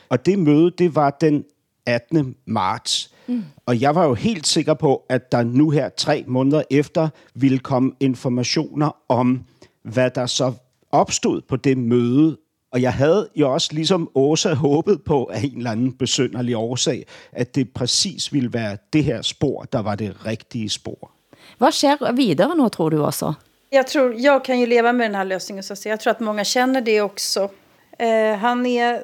Og 0.09 0.27
det 0.27 0.39
møde, 0.39 0.71
det 0.79 0.95
var 0.95 1.11
den 1.11 1.45
18. 1.87 2.37
marts. 2.47 3.13
Mm. 3.27 3.45
Og 3.67 3.81
jeg 3.81 3.95
var 3.95 4.05
jo 4.05 4.15
helt 4.15 4.47
sikker 4.47 4.75
på, 4.75 5.05
at 5.09 5.33
der 5.33 5.43
nu 5.43 5.71
her 5.71 5.89
tre 5.89 6.25
måneder 6.27 6.63
efter 6.71 7.09
ville 7.35 7.59
komme 7.59 7.93
informationer 8.01 8.97
om 9.09 9.45
hvad 9.83 10.11
der 10.11 10.27
så 10.27 10.53
opstod 10.93 11.41
på 11.49 11.57
det 11.57 11.79
møde. 11.79 12.37
Og 12.73 12.83
jeg 12.83 12.93
havde 12.93 13.29
jo 13.35 13.53
også 13.53 13.69
ligesom 13.73 14.11
Åsa 14.15 14.55
håbet 14.55 15.03
på 15.05 15.25
af 15.25 15.41
en 15.41 15.57
eller 15.57 15.71
anden 15.71 15.93
besynderlig 15.93 16.57
årsag, 16.57 17.07
at 17.33 17.55
det 17.55 17.73
præcis 17.75 18.33
ville 18.33 18.53
være 18.53 18.77
det 18.93 19.05
her 19.05 19.23
spor, 19.23 19.67
der 19.73 19.83
var 19.83 19.95
det 19.95 20.27
rigtige 20.27 20.71
spor. 20.71 21.11
Vad 21.59 21.73
sker 21.73 22.13
vidare 22.13 22.57
nu 22.57 22.69
tror 22.69 22.91
du 22.91 22.99
också? 22.99 23.35
Jag 23.71 23.87
tror, 23.87 24.15
jag 24.17 24.45
kan 24.45 24.61
ju 24.61 24.67
leva 24.67 24.93
med 24.93 25.07
den 25.07 25.15
här 25.15 25.25
lösningen 25.25 25.63
så 25.63 25.73
att 25.73 25.87
Jag 25.87 26.01
tror 26.01 26.11
att 26.11 26.21
många 26.21 26.45
känner 26.45 26.81
det 26.81 27.01
också. 27.01 27.51
Eh, 27.99 28.37
han 28.39 28.67
är, 28.67 29.03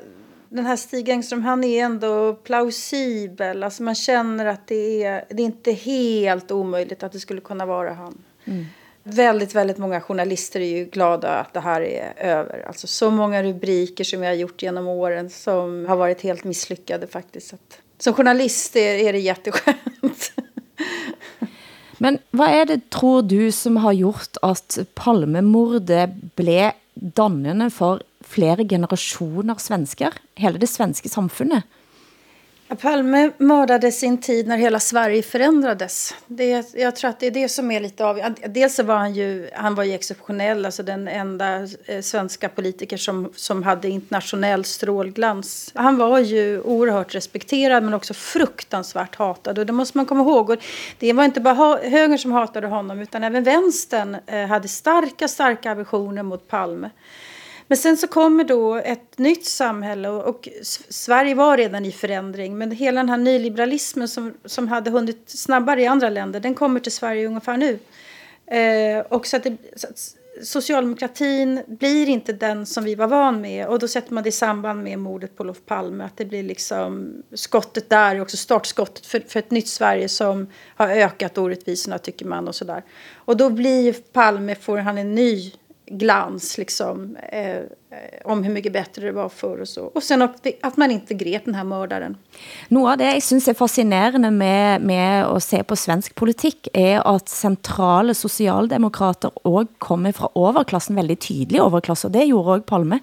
den 0.48 0.66
här 0.66 0.76
Stig 0.76 1.08
Engström, 1.08 1.42
han 1.42 1.64
är 1.64 1.84
ändå 1.84 2.34
plausibel. 2.34 3.62
Alltså 3.62 3.82
man 3.82 3.94
känner 3.94 4.46
att 4.46 4.66
det 4.66 5.04
är, 5.04 5.24
det 5.30 5.42
är 5.42 5.46
inte 5.46 5.72
helt 5.72 6.50
omöjligt 6.50 7.02
att 7.02 7.12
det 7.12 7.20
skulle 7.20 7.40
kunna 7.40 7.66
vara 7.66 7.94
han. 7.94 8.18
Mm 8.44 8.66
väldigt, 9.14 9.54
väldigt 9.54 9.78
många 9.78 10.00
journalister 10.00 10.60
är 10.60 10.78
ju 10.78 10.84
glada 10.84 11.28
att 11.28 11.54
det 11.54 11.60
här 11.60 11.80
är 11.80 12.12
över. 12.16 12.64
Alltså 12.66 12.86
så 12.86 13.10
många 13.10 13.42
rubriker 13.42 14.04
som 14.04 14.22
jag 14.22 14.30
har 14.30 14.36
gjort 14.36 14.62
genom 14.62 14.88
åren 14.88 15.30
som 15.30 15.86
har 15.88 15.96
varit 15.96 16.20
helt 16.20 16.44
misslyckade 16.44 17.06
faktiskt. 17.06 17.52
Att, 17.52 17.78
som 17.98 18.14
journalist 18.14 18.76
är, 18.76 18.94
är 18.94 19.12
det 19.12 19.18
jätteskönt. 19.18 20.32
Men 21.98 22.18
vad 22.30 22.48
är 22.48 22.66
det, 22.66 22.90
tror 22.90 23.22
du, 23.22 23.52
som 23.52 23.76
har 23.76 23.92
gjort 23.92 24.36
att 24.42 24.78
Palmemordet 24.94 26.10
blev 26.34 26.70
dannande 26.94 27.70
för 27.70 28.02
flera 28.20 28.64
generationer 28.64 29.54
svenskar, 29.58 30.14
hela 30.34 30.58
det 30.58 30.66
svenska 30.66 31.08
samfundet? 31.08 31.64
Palme 32.76 33.30
mördade 33.38 33.92
sin 33.92 34.18
tid 34.18 34.46
när 34.46 34.56
hela 34.56 34.80
Sverige 34.80 35.22
förändrades. 35.22 36.14
Det, 36.26 36.74
jag 36.74 36.96
tror 36.96 37.10
att 37.10 37.20
det 37.20 37.26
är 37.26 37.30
det 37.30 37.48
som 37.48 37.70
är 37.70 37.80
lite 37.80 38.04
av... 38.04 38.20
Dels 38.46 38.74
så 38.74 38.82
var 38.82 38.96
han 38.96 39.14
ju, 39.14 39.50
han 39.54 39.74
var 39.74 39.84
ju 39.84 39.92
exceptionell, 39.92 40.66
alltså 40.66 40.82
den 40.82 41.08
enda 41.08 41.68
eh, 41.84 42.00
svenska 42.00 42.48
politiker 42.48 42.96
som, 42.96 43.32
som 43.34 43.62
hade 43.62 43.88
internationell 43.88 44.64
strålglans. 44.64 45.70
Han 45.74 45.96
var 45.98 46.18
ju 46.18 46.60
oerhört 46.60 47.14
respekterad 47.14 47.82
men 47.82 47.94
också 47.94 48.14
fruktansvärt 48.14 49.16
hatad 49.16 49.58
och 49.58 49.66
det 49.66 49.72
måste 49.72 49.98
man 49.98 50.06
komma 50.06 50.20
ihåg. 50.20 50.50
Och 50.50 50.56
det 50.98 51.12
var 51.12 51.24
inte 51.24 51.40
bara 51.40 51.78
högern 51.88 52.18
som 52.18 52.32
hatade 52.32 52.66
honom 52.66 53.00
utan 53.00 53.24
även 53.24 53.44
vänstern 53.44 54.16
eh, 54.26 54.46
hade 54.46 54.68
starka, 54.68 55.28
starka 55.28 55.72
aversioner 55.72 56.22
mot 56.22 56.48
Palme. 56.48 56.90
Men 57.68 57.78
sen 57.78 57.96
så 57.96 58.06
kommer 58.06 58.44
då 58.44 58.74
ett 58.74 59.18
nytt 59.18 59.46
samhälle 59.46 60.08
och, 60.08 60.24
och, 60.24 60.48
Sverige 60.88 61.34
var 61.34 61.56
redan 61.56 61.84
i 61.84 61.92
förändring 61.92 62.58
men 62.58 62.70
hela 62.70 63.00
den 63.00 63.08
här 63.08 63.16
nyliberalismen 63.16 64.08
som, 64.08 64.34
som 64.44 64.68
hade 64.68 64.90
hunnit 64.90 65.22
snabbare 65.26 65.82
i 65.82 65.86
andra 65.86 66.10
länder 66.10 66.40
den 66.40 66.54
kommer 66.54 66.80
till 66.80 66.92
Sverige 66.92 67.26
ungefär 67.26 67.56
nu. 67.56 67.78
Eh, 68.46 69.00
och 69.00 69.26
så 69.26 69.36
att, 69.36 69.42
det, 69.42 69.56
så 69.76 69.86
att 69.86 70.14
socialdemokratin 70.42 71.62
blir 71.66 72.08
inte 72.08 72.32
den 72.32 72.66
som 72.66 72.84
vi 72.84 72.94
var 72.94 73.06
van 73.06 73.40
med 73.40 73.66
och 73.66 73.78
då 73.78 73.88
sätter 73.88 74.14
man 74.14 74.22
det 74.22 74.28
i 74.28 74.32
samband 74.32 74.82
med 74.82 74.98
mordet 74.98 75.36
på 75.36 75.42
Olof 75.42 75.58
Palme 75.66 76.04
att 76.04 76.16
det 76.16 76.24
blir 76.24 76.42
liksom 76.42 77.22
skottet 77.34 77.90
där 77.90 78.20
också 78.20 78.36
startskottet 78.36 79.06
för, 79.06 79.20
för 79.20 79.38
ett 79.38 79.50
nytt 79.50 79.68
Sverige 79.68 80.08
som 80.08 80.46
har 80.76 80.88
ökat 80.88 81.38
orättvisorna 81.38 81.98
tycker 81.98 82.26
man 82.26 82.48
och 82.48 82.54
sådär. 82.54 82.82
Och 83.14 83.36
då 83.36 83.50
blir 83.50 83.92
Palme, 83.92 84.54
får 84.54 84.78
han 84.78 84.98
en 84.98 85.14
ny 85.14 85.52
glans 85.90 86.58
liksom, 86.58 87.16
eh, 87.32 87.62
om 88.24 88.44
hur 88.44 88.52
mycket 88.52 88.72
bättre 88.72 89.06
det 89.06 89.12
var 89.12 89.28
förr 89.28 89.60
och 89.60 89.68
så. 89.68 89.84
Och 89.84 90.02
sen 90.02 90.22
att, 90.22 90.46
att 90.62 90.76
man 90.76 90.90
inte 90.90 91.14
grep 91.14 91.44
den 91.44 91.54
här 91.54 91.64
mördaren. 91.64 92.16
Något 92.68 92.92
av 92.92 92.98
det 92.98 93.12
jag 93.12 93.22
syns 93.22 93.48
är 93.48 93.54
fascinerande 93.54 94.30
med, 94.30 94.80
med 94.80 95.24
att 95.24 95.42
se 95.42 95.64
på 95.64 95.76
svensk 95.76 96.14
politik 96.14 96.68
är 96.72 97.16
att 97.16 97.28
centrala 97.28 98.14
socialdemokrater 98.14 99.30
också 99.42 99.74
kommer 99.78 100.12
från 100.12 100.48
överklassen, 100.48 100.96
väldigt 100.96 101.28
tydlig 101.28 101.60
överklass, 101.60 102.04
och 102.04 102.10
det 102.10 102.24
gjorde 102.24 102.50
också 102.50 102.66
Palme. 102.66 102.98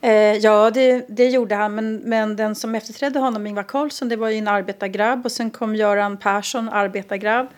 Eh, 0.00 0.12
ja, 0.12 0.70
det, 0.70 1.06
det 1.08 1.28
gjorde 1.28 1.54
han, 1.54 1.74
men, 1.74 1.96
men 1.96 2.36
den 2.36 2.54
som 2.54 2.74
efterträdde 2.74 3.18
honom, 3.18 3.46
Ingvar 3.46 3.62
Carlsson, 3.62 4.08
det 4.08 4.16
var 4.16 4.28
ju 4.28 4.38
en 4.38 4.48
arbetargrabb 4.48 5.24
och 5.24 5.32
sen 5.32 5.50
kom 5.50 5.74
Göran 5.74 6.16
Persson, 6.16 6.68
arbetargrabb. 6.68 7.48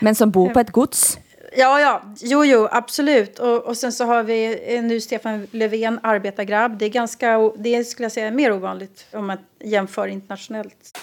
Men 0.00 0.14
som 0.14 0.30
bor 0.30 0.48
på 0.48 0.60
ett 0.60 0.70
gods? 0.70 1.18
Ja, 1.56 1.80
ja, 1.80 2.02
jo, 2.20 2.44
jo, 2.44 2.68
absolut. 2.70 3.38
Och, 3.38 3.64
och 3.64 3.76
sen 3.76 3.92
så 3.92 4.04
har 4.04 4.22
vi 4.22 4.80
nu 4.82 5.00
Stefan 5.00 5.46
Löfven, 5.50 6.00
arbetargrabb. 6.02 6.78
Det 6.78 6.84
är 6.84 6.88
ganska, 6.88 7.50
det 7.56 7.84
skulle 7.84 8.04
jag 8.04 8.12
säga 8.12 8.30
mer 8.30 8.52
ovanligt 8.52 9.06
om 9.12 9.26
man 9.26 9.38
jämför 9.64 10.08
internationellt. 10.08 10.98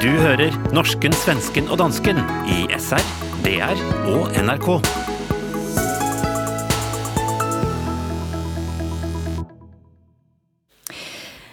Du 0.00 0.08
hører 0.08 0.72
norsken, 0.72 1.12
svensken 1.12 1.66
og 1.68 1.78
dansken 1.78 2.16
i 2.48 2.62
SR, 2.78 3.04
DR 3.44 3.82
og 4.08 4.30
NRK. 4.32 4.68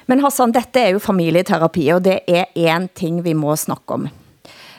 Men 0.07 0.23
Hassan, 0.23 0.53
dette 0.55 0.79
er 0.79 0.95
jo 0.95 1.03
familieterapi, 1.03 1.89
og 1.91 2.05
det 2.07 2.21
er 2.27 2.47
en 2.55 2.87
ting 2.87 3.19
vi 3.25 3.35
må 3.35 3.55
snakke 3.59 3.99
om. 3.99 4.07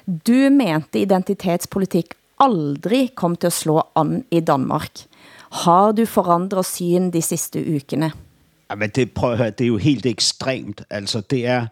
Du 0.09 0.51
mente 0.51 0.99
identitetspolitik 0.99 2.07
aldrig 2.37 3.15
kom 3.15 3.37
till 3.37 3.47
att 3.47 3.55
slå 3.55 3.91
an 3.93 4.25
i 4.31 4.41
Danmark. 4.41 5.09
Har 5.51 5.93
du 5.93 6.07
förändrat 6.07 6.67
syn 6.67 7.11
de 7.11 7.23
sista 7.23 7.59
veckorna? 7.59 8.13
Ja, 8.69 8.77
men 8.77 8.91
det, 8.95 9.15
prøv 9.15 9.33
at 9.33 9.39
høre, 9.39 9.51
det 9.51 9.65
er 9.65 9.69
jo 9.69 9.77
helt 9.77 10.07
ekstremt. 10.07 10.83
Altså, 10.91 11.21
det 11.21 11.47
er, 11.47 11.67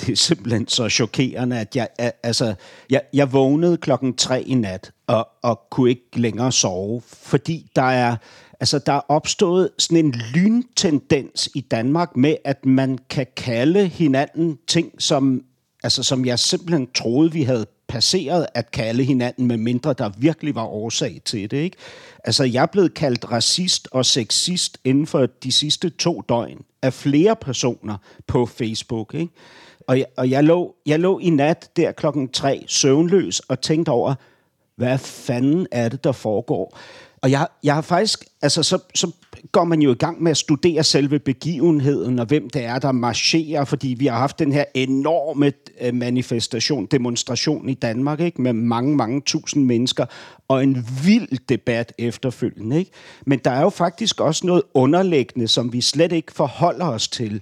det 0.00 0.12
er 0.12 0.16
simpelthen 0.16 0.68
så 0.68 0.88
chokerende, 0.88 1.60
at 1.60 1.76
jeg, 1.76 1.88
altså, 2.22 2.54
jeg, 2.90 3.02
jeg 3.12 3.32
vågnede 3.32 3.76
klokken 3.76 4.16
tre 4.16 4.42
i 4.42 4.54
nat, 4.54 4.90
og, 5.06 5.28
og 5.42 5.60
kunne 5.70 5.90
ikke 5.90 6.20
længere 6.20 6.52
sove, 6.52 7.02
fordi 7.06 7.70
der 7.76 7.82
er, 7.82 8.16
altså, 8.60 8.78
der 8.78 8.92
er 8.92 9.00
opstået 9.08 9.70
sådan 9.78 10.04
en 10.04 10.14
lyntendens 10.34 11.48
i 11.54 11.60
Danmark 11.60 12.16
med, 12.16 12.36
at 12.44 12.66
man 12.66 12.98
kan 13.10 13.26
kalde 13.36 13.86
hinanden 13.86 14.58
ting, 14.66 14.92
som 14.98 15.44
altså 15.82 16.02
som 16.02 16.24
jeg 16.24 16.38
simpelthen 16.38 16.88
troede, 16.94 17.32
vi 17.32 17.42
havde 17.42 17.66
passeret 17.88 18.46
at 18.54 18.70
kalde 18.70 19.04
hinanden, 19.04 19.46
med 19.46 19.56
mindre 19.56 19.92
der 19.92 20.10
virkelig 20.18 20.54
var 20.54 20.64
årsag 20.64 21.20
til 21.24 21.50
det. 21.50 21.56
Ikke? 21.56 21.76
Altså, 22.24 22.44
jeg 22.44 22.62
er 22.62 22.66
blevet 22.66 22.94
kaldt 22.94 23.32
racist 23.32 23.88
og 23.92 24.06
sexist 24.06 24.78
inden 24.84 25.06
for 25.06 25.26
de 25.26 25.52
sidste 25.52 25.90
to 25.90 26.22
døgn 26.28 26.64
af 26.82 26.92
flere 26.92 27.36
personer 27.36 27.96
på 28.26 28.46
Facebook. 28.46 29.14
Ikke? 29.14 29.32
Og, 29.86 29.98
jeg, 29.98 30.06
og 30.16 30.30
jeg, 30.30 30.44
lå, 30.44 30.74
jeg 30.86 31.00
lå 31.00 31.18
i 31.18 31.30
nat 31.30 31.70
der 31.76 31.92
klokken 31.92 32.28
tre 32.28 32.64
søvnløs 32.66 33.40
og 33.40 33.60
tænkte 33.60 33.90
over, 33.90 34.14
hvad 34.76 34.98
fanden 34.98 35.66
er 35.70 35.88
det, 35.88 36.04
der 36.04 36.12
foregår? 36.12 36.78
Og 37.22 37.30
jeg, 37.30 37.46
jeg 37.64 37.74
har 37.74 37.82
faktisk, 37.82 38.24
altså 38.42 38.62
så, 38.62 38.78
så 38.94 39.10
går 39.52 39.64
man 39.64 39.82
jo 39.82 39.90
i 39.90 39.94
gang 39.94 40.22
med 40.22 40.30
at 40.30 40.36
studere 40.36 40.84
selve 40.84 41.18
begivenheden, 41.18 42.18
og 42.18 42.26
hvem 42.26 42.50
det 42.50 42.64
er, 42.64 42.78
der 42.78 42.92
marcherer, 42.92 43.64
fordi 43.64 43.88
vi 43.88 44.06
har 44.06 44.18
haft 44.18 44.38
den 44.38 44.52
her 44.52 44.64
enorme 44.74 45.52
øh, 45.80 45.94
manifestation, 45.94 46.86
demonstration 46.86 47.68
i 47.68 47.74
Danmark, 47.74 48.20
ikke? 48.20 48.42
med 48.42 48.52
mange, 48.52 48.96
mange 48.96 49.20
tusind 49.20 49.64
mennesker, 49.64 50.06
og 50.48 50.62
en 50.62 50.86
vild 51.04 51.38
debat 51.48 51.92
efterfølgende. 51.98 52.78
Ikke? 52.78 52.90
Men 53.26 53.38
der 53.38 53.50
er 53.50 53.62
jo 53.62 53.70
faktisk 53.70 54.20
også 54.20 54.46
noget 54.46 54.62
underliggende, 54.74 55.48
som 55.48 55.72
vi 55.72 55.80
slet 55.80 56.12
ikke 56.12 56.32
forholder 56.32 56.86
os 56.86 57.08
til. 57.08 57.40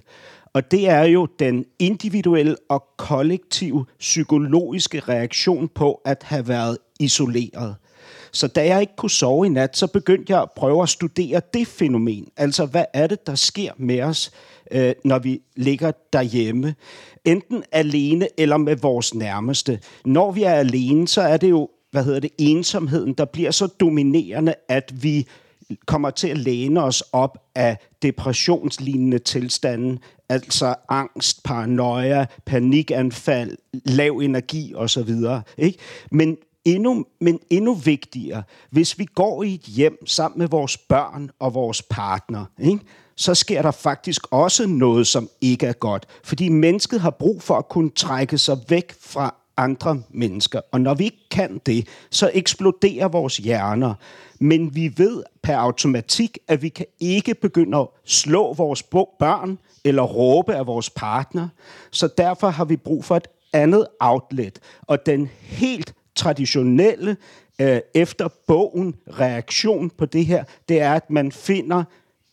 Og 0.53 0.71
det 0.71 0.89
er 0.89 1.03
jo 1.03 1.27
den 1.39 1.65
individuelle 1.79 2.55
og 2.69 2.83
kollektive 2.97 3.85
psykologiske 3.99 4.99
reaktion 4.99 5.67
på 5.75 6.01
at 6.05 6.23
have 6.23 6.47
været 6.47 6.77
isoleret. 6.99 7.75
Så 8.37 8.47
da 8.47 8.65
jeg 8.65 8.81
ikke 8.81 8.95
kunne 8.95 9.09
sove 9.09 9.45
i 9.45 9.49
nat, 9.49 9.77
så 9.77 9.87
begyndte 9.87 10.33
jeg 10.33 10.41
at 10.41 10.51
prøve 10.51 10.83
at 10.83 10.89
studere 10.89 11.41
det 11.53 11.67
fænomen. 11.67 12.27
Altså, 12.37 12.65
hvad 12.65 12.85
er 12.93 13.07
det, 13.07 13.27
der 13.27 13.35
sker 13.35 13.71
med 13.77 14.01
os, 14.01 14.31
øh, 14.71 14.93
når 15.05 15.19
vi 15.19 15.41
ligger 15.55 15.91
derhjemme? 16.13 16.75
Enten 17.25 17.63
alene 17.71 18.27
eller 18.37 18.57
med 18.57 18.75
vores 18.75 19.15
nærmeste. 19.15 19.79
Når 20.05 20.31
vi 20.31 20.43
er 20.43 20.53
alene, 20.53 21.07
så 21.07 21.21
er 21.21 21.37
det 21.37 21.49
jo, 21.49 21.69
hvad 21.91 22.03
hedder 22.03 22.19
det, 22.19 22.31
ensomheden, 22.37 23.13
der 23.13 23.25
bliver 23.25 23.51
så 23.51 23.67
dominerende, 23.67 24.53
at 24.69 25.03
vi 25.03 25.27
kommer 25.85 26.09
til 26.09 26.27
at 26.27 26.37
læne 26.37 26.83
os 26.83 27.03
op 27.11 27.37
af 27.55 27.77
depressionslignende 28.01 29.19
tilstanden, 29.19 29.99
altså 30.29 30.75
angst, 30.89 31.43
paranoia, 31.43 32.25
panikanfald, 32.45 33.57
lav 33.85 34.17
energi 34.17 34.73
osv. 34.75 35.09
Ikke? 35.57 35.77
Men 36.11 36.37
endnu, 36.75 37.05
men 37.21 37.39
endnu 37.49 37.73
vigtigere, 37.73 38.43
hvis 38.69 38.99
vi 38.99 39.05
går 39.05 39.43
i 39.43 39.53
et 39.53 39.61
hjem 39.61 40.07
sammen 40.07 40.39
med 40.39 40.47
vores 40.47 40.77
børn 40.77 41.29
og 41.39 41.53
vores 41.53 41.81
partner, 41.81 42.45
ikke? 42.59 42.79
så 43.15 43.35
sker 43.35 43.61
der 43.61 43.71
faktisk 43.71 44.21
også 44.31 44.67
noget, 44.67 45.07
som 45.07 45.29
ikke 45.41 45.65
er 45.65 45.73
godt. 45.73 46.05
Fordi 46.23 46.49
mennesket 46.49 47.01
har 47.01 47.09
brug 47.09 47.41
for 47.41 47.55
at 47.55 47.69
kunne 47.69 47.89
trække 47.89 48.37
sig 48.37 48.57
væk 48.69 48.95
fra 48.99 49.35
andre 49.57 50.01
mennesker. 50.09 50.61
Og 50.71 50.81
når 50.81 50.93
vi 50.93 51.03
ikke 51.03 51.29
kan 51.31 51.61
det, 51.65 51.87
så 52.09 52.31
eksploderer 52.33 53.07
vores 53.07 53.37
hjerner. 53.37 53.93
Men 54.39 54.75
vi 54.75 54.93
ved 54.97 55.23
per 55.43 55.57
automatik, 55.57 56.37
at 56.47 56.61
vi 56.61 56.69
kan 56.69 56.85
ikke 56.99 57.35
begynde 57.35 57.77
at 57.77 57.87
slå 58.05 58.53
vores 58.53 58.83
børn 59.19 59.57
eller 59.83 60.03
råbe 60.03 60.55
af 60.55 60.67
vores 60.67 60.89
partner. 60.89 61.47
Så 61.91 62.09
derfor 62.17 62.49
har 62.49 62.65
vi 62.65 62.75
brug 62.75 63.05
for 63.05 63.15
et 63.15 63.27
andet 63.53 63.87
outlet. 63.99 64.59
Og 64.81 65.05
den 65.05 65.29
helt 65.41 65.93
traditionelle, 66.17 67.17
øh, 67.61 67.79
efter 67.93 68.27
bogen, 68.47 68.95
reaktion 69.19 69.89
på 69.89 70.05
det 70.05 70.25
her, 70.25 70.43
det 70.69 70.81
er, 70.81 70.93
at 70.93 71.09
man 71.09 71.31
finder 71.31 71.83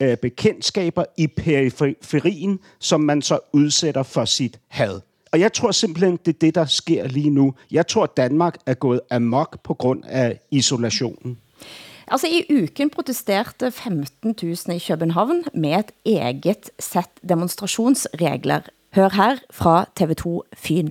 øh, 0.01 0.17
bekendtskaber 0.17 1.05
i 1.17 1.27
periferien, 1.27 2.61
som 2.79 3.01
man 3.01 3.23
så 3.23 3.39
udsætter 3.53 4.03
for 4.03 4.25
sit 4.25 4.59
had. 4.69 5.01
Og 5.33 5.41
jeg 5.41 5.53
tror 5.53 5.71
simpelthen, 5.71 6.19
det 6.27 6.35
er 6.35 6.39
det, 6.39 6.55
der 6.55 6.65
sker 6.65 7.07
lige 7.07 7.31
nu. 7.31 7.55
Jeg 7.71 7.87
tror, 7.87 8.07
Danmark 8.07 8.57
er 8.67 8.75
gået 8.75 9.01
amok 9.11 9.63
på 9.63 9.75
grund 9.75 10.03
af 10.07 10.39
isolationen. 10.51 11.39
Altså 12.09 12.27
i 12.27 12.63
uken 12.63 12.91
protesterte 12.91 13.67
15.000 13.67 14.73
i 14.73 14.79
København 14.89 15.45
med 15.55 15.79
et 15.79 15.91
eget 16.05 16.71
sæt 16.79 17.11
demonstrationsregler. 17.29 18.61
Hør 18.95 19.09
her 19.09 19.37
fra 19.51 19.87
TV2 20.01 20.41
Fyn. 20.57 20.91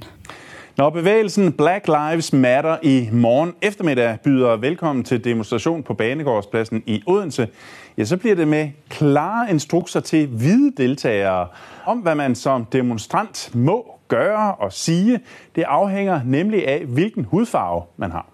Når 0.78 0.90
bevægelsen 0.90 1.52
Black 1.52 1.88
Lives 1.88 2.34
Matter 2.34 2.78
i 2.82 3.10
morgen 3.12 3.54
eftermiddag 3.62 4.18
byder 4.24 4.56
velkommen 4.56 5.04
til 5.04 5.24
demonstration 5.24 5.84
på 5.84 5.94
Banegårdspladsen 5.94 6.84
i 6.86 7.04
Odense, 7.08 7.48
ja, 7.98 8.06
så 8.06 8.18
bliver 8.18 8.36
det 8.36 8.48
med 8.48 8.70
klare 8.90 9.50
instrukser 9.50 10.00
til 10.00 10.28
hvide 10.28 10.72
deltagere 10.78 11.48
om, 11.86 12.00
hvad 12.00 12.16
man 12.16 12.36
som 12.36 12.66
demonstrant 12.66 13.56
må 13.56 14.00
gøre 14.08 14.56
og 14.56 14.74
sige. 14.74 15.20
Det 15.56 15.64
afhænger 15.64 16.22
nemlig 16.26 16.68
af, 16.68 16.86
hvilken 16.86 17.26
hudfarve 17.26 17.84
man 17.98 18.12
har. 18.12 18.28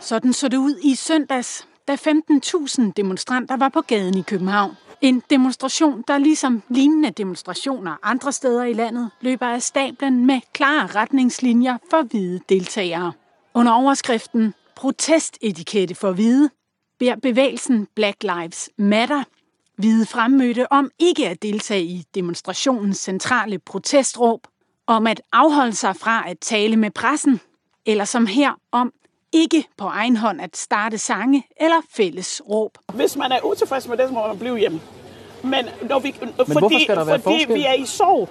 Sådan 0.00 0.32
så 0.32 0.48
det 0.48 0.56
ud 0.56 0.78
i 0.84 0.94
søndags, 0.94 1.68
da 1.88 1.94
15.000 1.94 2.92
demonstranter 2.96 3.56
var 3.56 3.68
på 3.68 3.80
gaden 3.80 4.18
i 4.18 4.22
København. 4.22 4.70
En 5.04 5.22
demonstration, 5.30 6.04
der 6.08 6.18
ligesom 6.18 6.62
lignende 6.68 7.10
demonstrationer 7.10 7.96
andre 8.02 8.32
steder 8.32 8.64
i 8.64 8.72
landet, 8.72 9.10
løber 9.20 9.46
af 9.46 9.62
stablen 9.62 10.26
med 10.26 10.40
klare 10.52 10.86
retningslinjer 10.86 11.78
for 11.90 12.02
hvide 12.02 12.40
deltagere. 12.48 13.12
Under 13.54 13.72
overskriften 13.72 14.54
Protestetikette 14.76 15.94
for 15.94 16.12
hvide 16.12 16.50
beder 16.98 17.16
bevægelsen 17.16 17.88
Black 17.94 18.22
Lives 18.22 18.70
Matter 18.78 19.24
hvide 19.76 20.06
fremmødte 20.06 20.72
om 20.72 20.90
ikke 20.98 21.28
at 21.28 21.42
deltage 21.42 21.84
i 21.84 22.04
demonstrationens 22.14 22.98
centrale 22.98 23.58
protestråb, 23.58 24.46
om 24.86 25.06
at 25.06 25.22
afholde 25.32 25.74
sig 25.74 25.96
fra 25.96 26.30
at 26.30 26.38
tale 26.38 26.76
med 26.76 26.90
pressen, 26.90 27.40
eller 27.86 28.04
som 28.04 28.26
her 28.26 28.60
om 28.72 28.92
ikke 29.34 29.66
på 29.78 29.84
egen 29.84 30.16
hånd 30.16 30.40
at 30.40 30.56
starte 30.56 30.98
sange 30.98 31.46
eller 31.60 31.76
fælles 31.90 32.42
råb. 32.50 32.78
Hvis 32.92 33.16
man 33.16 33.32
er 33.32 33.44
utilfreds 33.44 33.88
med 33.88 33.96
det, 33.96 34.08
så 34.08 34.14
må 34.14 34.26
man 34.26 34.38
blive 34.38 34.58
hjemme. 34.58 34.80
Men, 35.42 35.66
når 35.82 35.98
vi, 35.98 36.14
Men 36.20 36.28
fordi, 36.36 36.58
hvorfor 36.58 36.84
skal 36.84 36.96
der 36.96 37.04
være 37.04 37.20
fordi 37.20 37.36
forskel? 37.38 37.54
vi 37.54 37.64
er 37.64 37.72
i 37.72 37.86
sorg. 37.86 38.28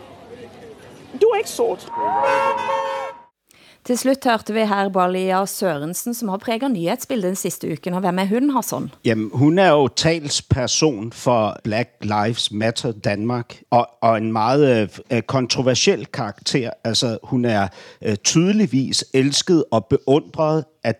Du 1.21 1.27
er 1.27 1.37
ikke 1.37 1.49
sort. 1.49 1.87
Till 3.83 3.97
slut 3.97 4.25
hörde 4.25 4.53
vi 4.53 4.63
här 4.63 4.89
Balia 4.89 5.45
Sørensen, 5.47 6.15
som 6.15 6.29
har 6.29 6.37
präglat 6.37 6.71
nyhetsbilden 6.71 7.29
den 7.29 7.35
sista 7.35 7.67
uken. 7.67 8.01
Vem 8.01 8.19
är 8.19 8.25
hon? 8.25 8.43
Hon 8.43 8.49
Hasson? 8.49 8.91
Jamen, 9.03 9.31
hun 9.33 9.59
er 9.59 9.87
talsperson 9.87 11.11
för 11.11 11.59
Black 11.63 11.89
Lives 12.01 12.51
Matter 12.51 12.91
Danmark, 12.91 13.61
och, 13.69 13.87
och 14.01 14.17
en 14.17 14.33
mycket 14.33 14.99
øh, 15.09 15.21
kontroversiell 15.21 16.05
karaktär. 16.05 16.59
karakter. 16.61 16.71
Altså, 16.83 17.17
hun 17.23 17.45
er 17.45 17.67
øh, 18.01 18.15
tydeligvis 18.15 19.05
elsket 19.13 19.63
og 19.71 19.85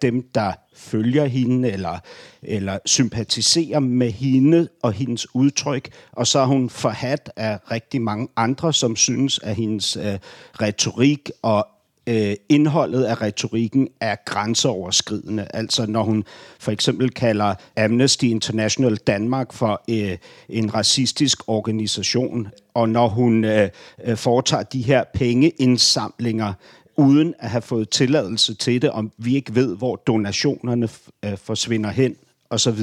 dem, 0.01 0.29
som 0.35 0.53
följer 0.75 1.25
hende 1.25 1.71
eller, 1.71 1.99
eller 2.41 2.79
sympatiserer 2.85 3.79
med 3.79 4.11
hende 4.11 4.67
och 4.83 4.93
hendes 4.93 5.35
udtryk. 5.35 5.91
Och 6.11 6.27
så 6.27 6.39
er 6.39 6.45
hun 6.45 6.69
forhat 6.69 7.31
af 7.35 7.59
rigtig 7.71 8.01
mange 8.01 8.27
andra 8.35 8.73
som 8.73 8.95
synes, 8.95 9.39
att 9.39 9.55
hendes 9.55 9.95
äh, 9.95 10.19
retorik 10.61 11.31
och 11.41 11.65
øh, 12.07 12.35
indholdet 12.49 13.03
af 13.03 13.21
retorikken 13.21 13.89
er 13.99 14.15
grænseoverskridende. 14.25 15.47
Altså 15.53 15.85
når 15.85 16.03
hun 16.03 16.23
for 16.59 16.71
eksempel 16.71 17.09
kalder 17.09 17.55
Amnesty 17.77 18.23
International 18.23 18.95
Danmark 18.95 19.53
for 19.53 19.81
øh, 19.89 20.17
en 20.49 20.73
racistisk 20.73 21.49
organisation, 21.49 22.47
og 22.73 22.89
når 22.89 23.07
hun 23.07 23.43
øh, 23.43 23.69
øh 24.03 24.17
foretager 24.17 24.63
de 24.63 24.81
her 24.81 25.03
pengeindsamlinger 25.13 26.53
uden 26.97 27.33
at 27.39 27.49
have 27.49 27.61
fået 27.61 27.89
tilladelse 27.89 28.53
til 28.53 28.81
det, 28.81 28.89
om 28.89 29.11
vi 29.17 29.35
ikke 29.35 29.55
ved, 29.55 29.77
hvor 29.77 29.95
donationerne 29.95 30.89
øh, 31.25 31.37
forsvinder 31.37 31.89
hen, 31.89 32.15
osv. 32.49 32.79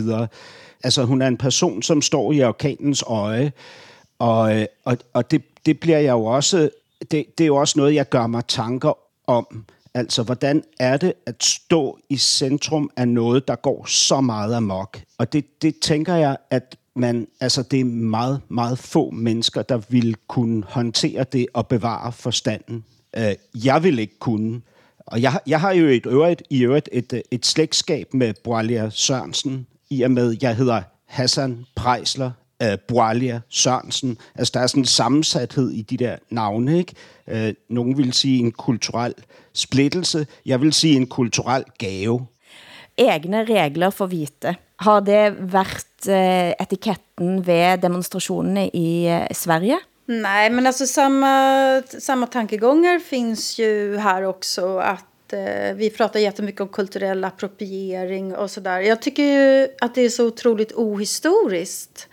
Altså, 0.84 1.04
hun 1.04 1.22
er 1.22 1.26
en 1.26 1.36
person, 1.36 1.82
som 1.82 2.02
står 2.02 2.32
i 2.32 2.42
orkanens 2.42 3.04
øje, 3.06 3.52
og, 4.18 4.56
øh, 4.56 4.66
og, 4.84 4.98
og 5.12 5.30
det, 5.30 5.42
det 5.66 5.80
bliver 5.80 5.98
jeg 5.98 6.12
jo 6.12 6.24
også, 6.24 6.70
det, 7.10 7.26
det 7.38 7.44
er 7.44 7.46
jo 7.46 7.56
også 7.56 7.78
noget, 7.78 7.94
jeg 7.94 8.08
gør 8.08 8.26
mig 8.26 8.42
tanker 8.48 8.98
om. 9.30 9.64
Altså, 9.94 10.22
hvordan 10.22 10.62
er 10.80 10.96
det 10.96 11.12
at 11.26 11.44
stå 11.44 11.98
i 12.08 12.16
centrum 12.16 12.90
af 12.96 13.08
noget, 13.08 13.48
der 13.48 13.56
går 13.56 13.84
så 13.86 14.20
meget 14.20 14.54
amok? 14.54 15.00
Og 15.18 15.32
det, 15.32 15.62
det 15.62 15.78
tænker 15.80 16.14
jeg, 16.14 16.36
at 16.50 16.76
man, 16.96 17.26
altså 17.40 17.62
det 17.62 17.80
er 17.80 17.84
meget, 17.84 18.40
meget 18.48 18.78
få 18.78 19.10
mennesker, 19.10 19.62
der 19.62 19.80
vil 19.88 20.16
kunne 20.28 20.64
håndtere 20.68 21.24
det 21.24 21.46
og 21.54 21.66
bevare 21.66 22.12
forstanden. 22.12 22.84
Øh, 23.16 23.34
jeg 23.64 23.82
vil 23.82 23.98
ikke 23.98 24.18
kunne. 24.18 24.60
Og 25.06 25.22
jeg, 25.22 25.40
jeg 25.46 25.60
har 25.60 25.72
jo 25.72 25.86
et 25.86 26.06
øvrigt, 26.06 26.42
i 26.50 26.64
øvrigt 26.64 26.88
et, 26.92 27.22
et 27.30 27.46
slægtskab 27.46 28.14
med 28.14 28.34
Boalia 28.44 28.90
Sørensen, 28.90 29.66
i 29.90 30.02
og 30.02 30.10
med, 30.10 30.36
jeg 30.42 30.56
hedder 30.56 30.82
Hassan 31.06 31.64
Prejsler 31.76 32.30
uh, 32.64 32.78
Boalia 32.88 33.40
Sørensen. 33.48 34.18
Altså, 34.34 34.50
der 34.54 34.60
er 34.60 34.66
sådan 34.66 34.82
en 34.82 34.86
sammensathed 34.86 35.70
i 35.70 35.82
de 35.82 35.96
der 35.96 36.16
navne, 36.30 36.78
ikke? 36.78 36.94
Uh, 37.32 37.54
nogen 37.68 37.98
vil 37.98 38.12
sige 38.12 38.38
en 38.38 38.52
kulturel 38.52 39.14
splittelse. 39.52 40.26
Jeg 40.46 40.60
vil 40.60 40.72
sige 40.72 40.96
en 40.96 41.06
kulturel 41.06 41.64
gave. 41.78 42.26
Egne 42.98 43.44
regler 43.44 43.90
for 43.90 44.06
hvite. 44.06 44.56
Har 44.76 45.00
det 45.00 45.52
været 45.52 46.08
uh, 46.08 46.64
etiketten 46.66 47.46
ved 47.46 47.78
demonstrationerne 47.78 48.68
i 48.68 49.06
uh, 49.08 49.26
Sverige? 49.32 49.76
Nej, 50.10 50.50
men 50.50 50.66
alltså 50.66 50.86
samma, 50.86 51.82
samma 51.98 52.26
tankegångar 52.26 52.98
finns 52.98 53.58
ju 53.58 53.96
här 53.96 54.24
också. 54.24 54.78
Att 54.78 55.32
eh, 55.32 55.74
vi 55.76 55.90
pratar 55.90 56.20
jättemycket 56.20 56.60
om 56.60 56.68
kulturell 56.68 57.24
appropriering 57.24 58.34
och 58.34 58.50
sådär. 58.50 58.80
Jag 58.80 59.02
tycker 59.02 59.22
ju 59.22 59.68
att 59.80 59.94
det 59.94 60.02
är 60.02 60.08
så 60.08 60.26
otroligt 60.26 60.72
ohistoriskt. 60.72 62.08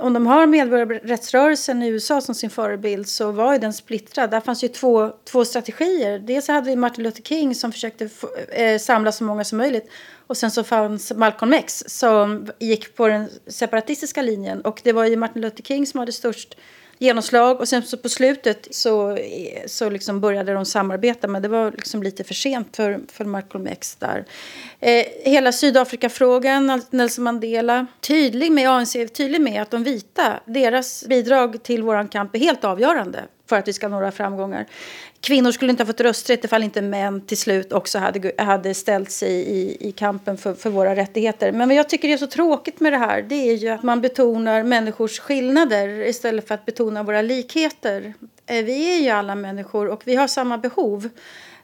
Om 0.00 0.12
de 0.12 0.26
har 0.26 0.46
medborgarrättsrörelsen 0.46 1.82
i 1.82 1.88
USA 1.88 2.20
som 2.20 2.34
sin 2.34 2.50
förebild 2.50 3.08
så 3.08 3.32
var 3.32 3.52
ju 3.52 3.58
den 3.58 3.72
splittrad. 3.72 4.30
Där 4.30 4.40
fanns 4.40 4.64
ju 4.64 4.68
två, 4.68 5.12
två 5.24 5.44
strategier. 5.44 6.18
Dels 6.18 6.48
hade 6.48 6.70
vi 6.70 6.76
Martin 6.76 7.04
Luther 7.04 7.22
King 7.22 7.54
som 7.54 7.72
försökte 7.72 8.08
få, 8.08 8.28
eh, 8.48 8.78
samla 8.78 9.12
så 9.12 9.24
många 9.24 9.44
som 9.44 9.58
möjligt. 9.58 9.90
Och 10.26 10.36
sen 10.36 10.50
så 10.50 10.64
fanns 10.64 11.12
Malcolm 11.12 11.52
X 11.52 11.84
som 11.86 12.50
gick 12.58 12.96
på 12.96 13.08
den 13.08 13.28
separatistiska 13.46 14.22
linjen. 14.22 14.60
Och 14.60 14.80
det 14.84 14.92
var 14.92 15.04
ju 15.04 15.16
Martin 15.16 15.42
Luther 15.42 15.62
King 15.62 15.86
som 15.86 16.00
hade 16.00 16.12
störst 16.12 16.56
genomslag. 17.00 17.60
Och 17.60 17.68
sen 17.68 17.82
så 17.82 17.96
på 17.96 18.08
slutet 18.08 18.68
så, 18.70 19.18
så 19.66 19.90
liksom 19.90 20.20
började 20.20 20.52
de 20.52 20.64
samarbeta. 20.64 21.28
Men 21.28 21.42
det 21.42 21.48
var 21.48 21.70
liksom 21.70 22.02
lite 22.02 22.24
för 22.24 22.34
sent 22.34 22.76
för, 22.76 23.00
för 23.12 23.24
Malcolm 23.24 23.66
X 23.66 23.96
där. 23.96 24.24
Eh, 24.80 25.04
hela 25.24 25.52
Sydafrikafrågan, 25.52 26.82
Nelson 26.90 27.24
Mandela. 27.24 27.86
Tydlig 28.00 28.52
med 28.52 28.70
ANC, 28.70 28.92
tydlig 28.92 29.40
med 29.40 29.62
att 29.62 29.70
de 29.70 29.84
vita, 29.84 30.40
deras 30.44 31.04
bidrag 31.06 31.62
till 31.62 31.82
vår 31.82 32.10
kamp 32.10 32.34
är 32.34 32.38
helt 32.38 32.64
avgörande 32.64 33.24
för 33.50 33.56
att 33.56 33.68
vi 33.68 33.72
ska 33.72 33.88
nå 33.88 33.96
några 33.96 34.12
framgångar. 34.12 34.66
Kvinnor 35.20 35.52
skulle 35.52 35.70
inte 35.70 35.82
ha 35.82 35.86
fått 35.86 36.00
rösträtt 36.00 36.44
ifall 36.44 36.62
inte 36.62 36.82
män 36.82 37.20
till 37.20 37.36
slut 37.36 37.72
också 37.72 37.98
hade, 37.98 38.32
hade 38.38 38.74
ställt 38.74 39.10
sig 39.10 39.32
i, 39.32 39.88
i 39.88 39.92
kampen 39.92 40.36
för, 40.36 40.54
för 40.54 40.70
våra 40.70 40.96
rättigheter. 40.96 41.52
Men 41.52 41.68
vad 41.68 41.76
jag 41.76 41.88
tycker 41.88 42.08
är 42.08 42.16
så 42.16 42.26
tråkigt 42.26 42.80
med 42.80 42.92
det 42.92 42.98
här 42.98 43.22
det 43.22 43.34
är 43.34 43.54
ju 43.54 43.68
att 43.68 43.82
man 43.82 44.00
betonar 44.00 44.62
människors 44.62 45.18
skillnader 45.18 45.88
istället 45.88 46.48
för 46.48 46.54
att 46.54 46.66
betona 46.66 47.02
våra 47.02 47.22
likheter. 47.22 48.14
Eh, 48.46 48.64
vi 48.64 48.96
är 48.96 49.02
ju 49.02 49.08
alla 49.08 49.34
människor 49.34 49.88
och 49.88 50.02
vi 50.04 50.14
har 50.14 50.28
samma 50.28 50.58
behov 50.58 51.08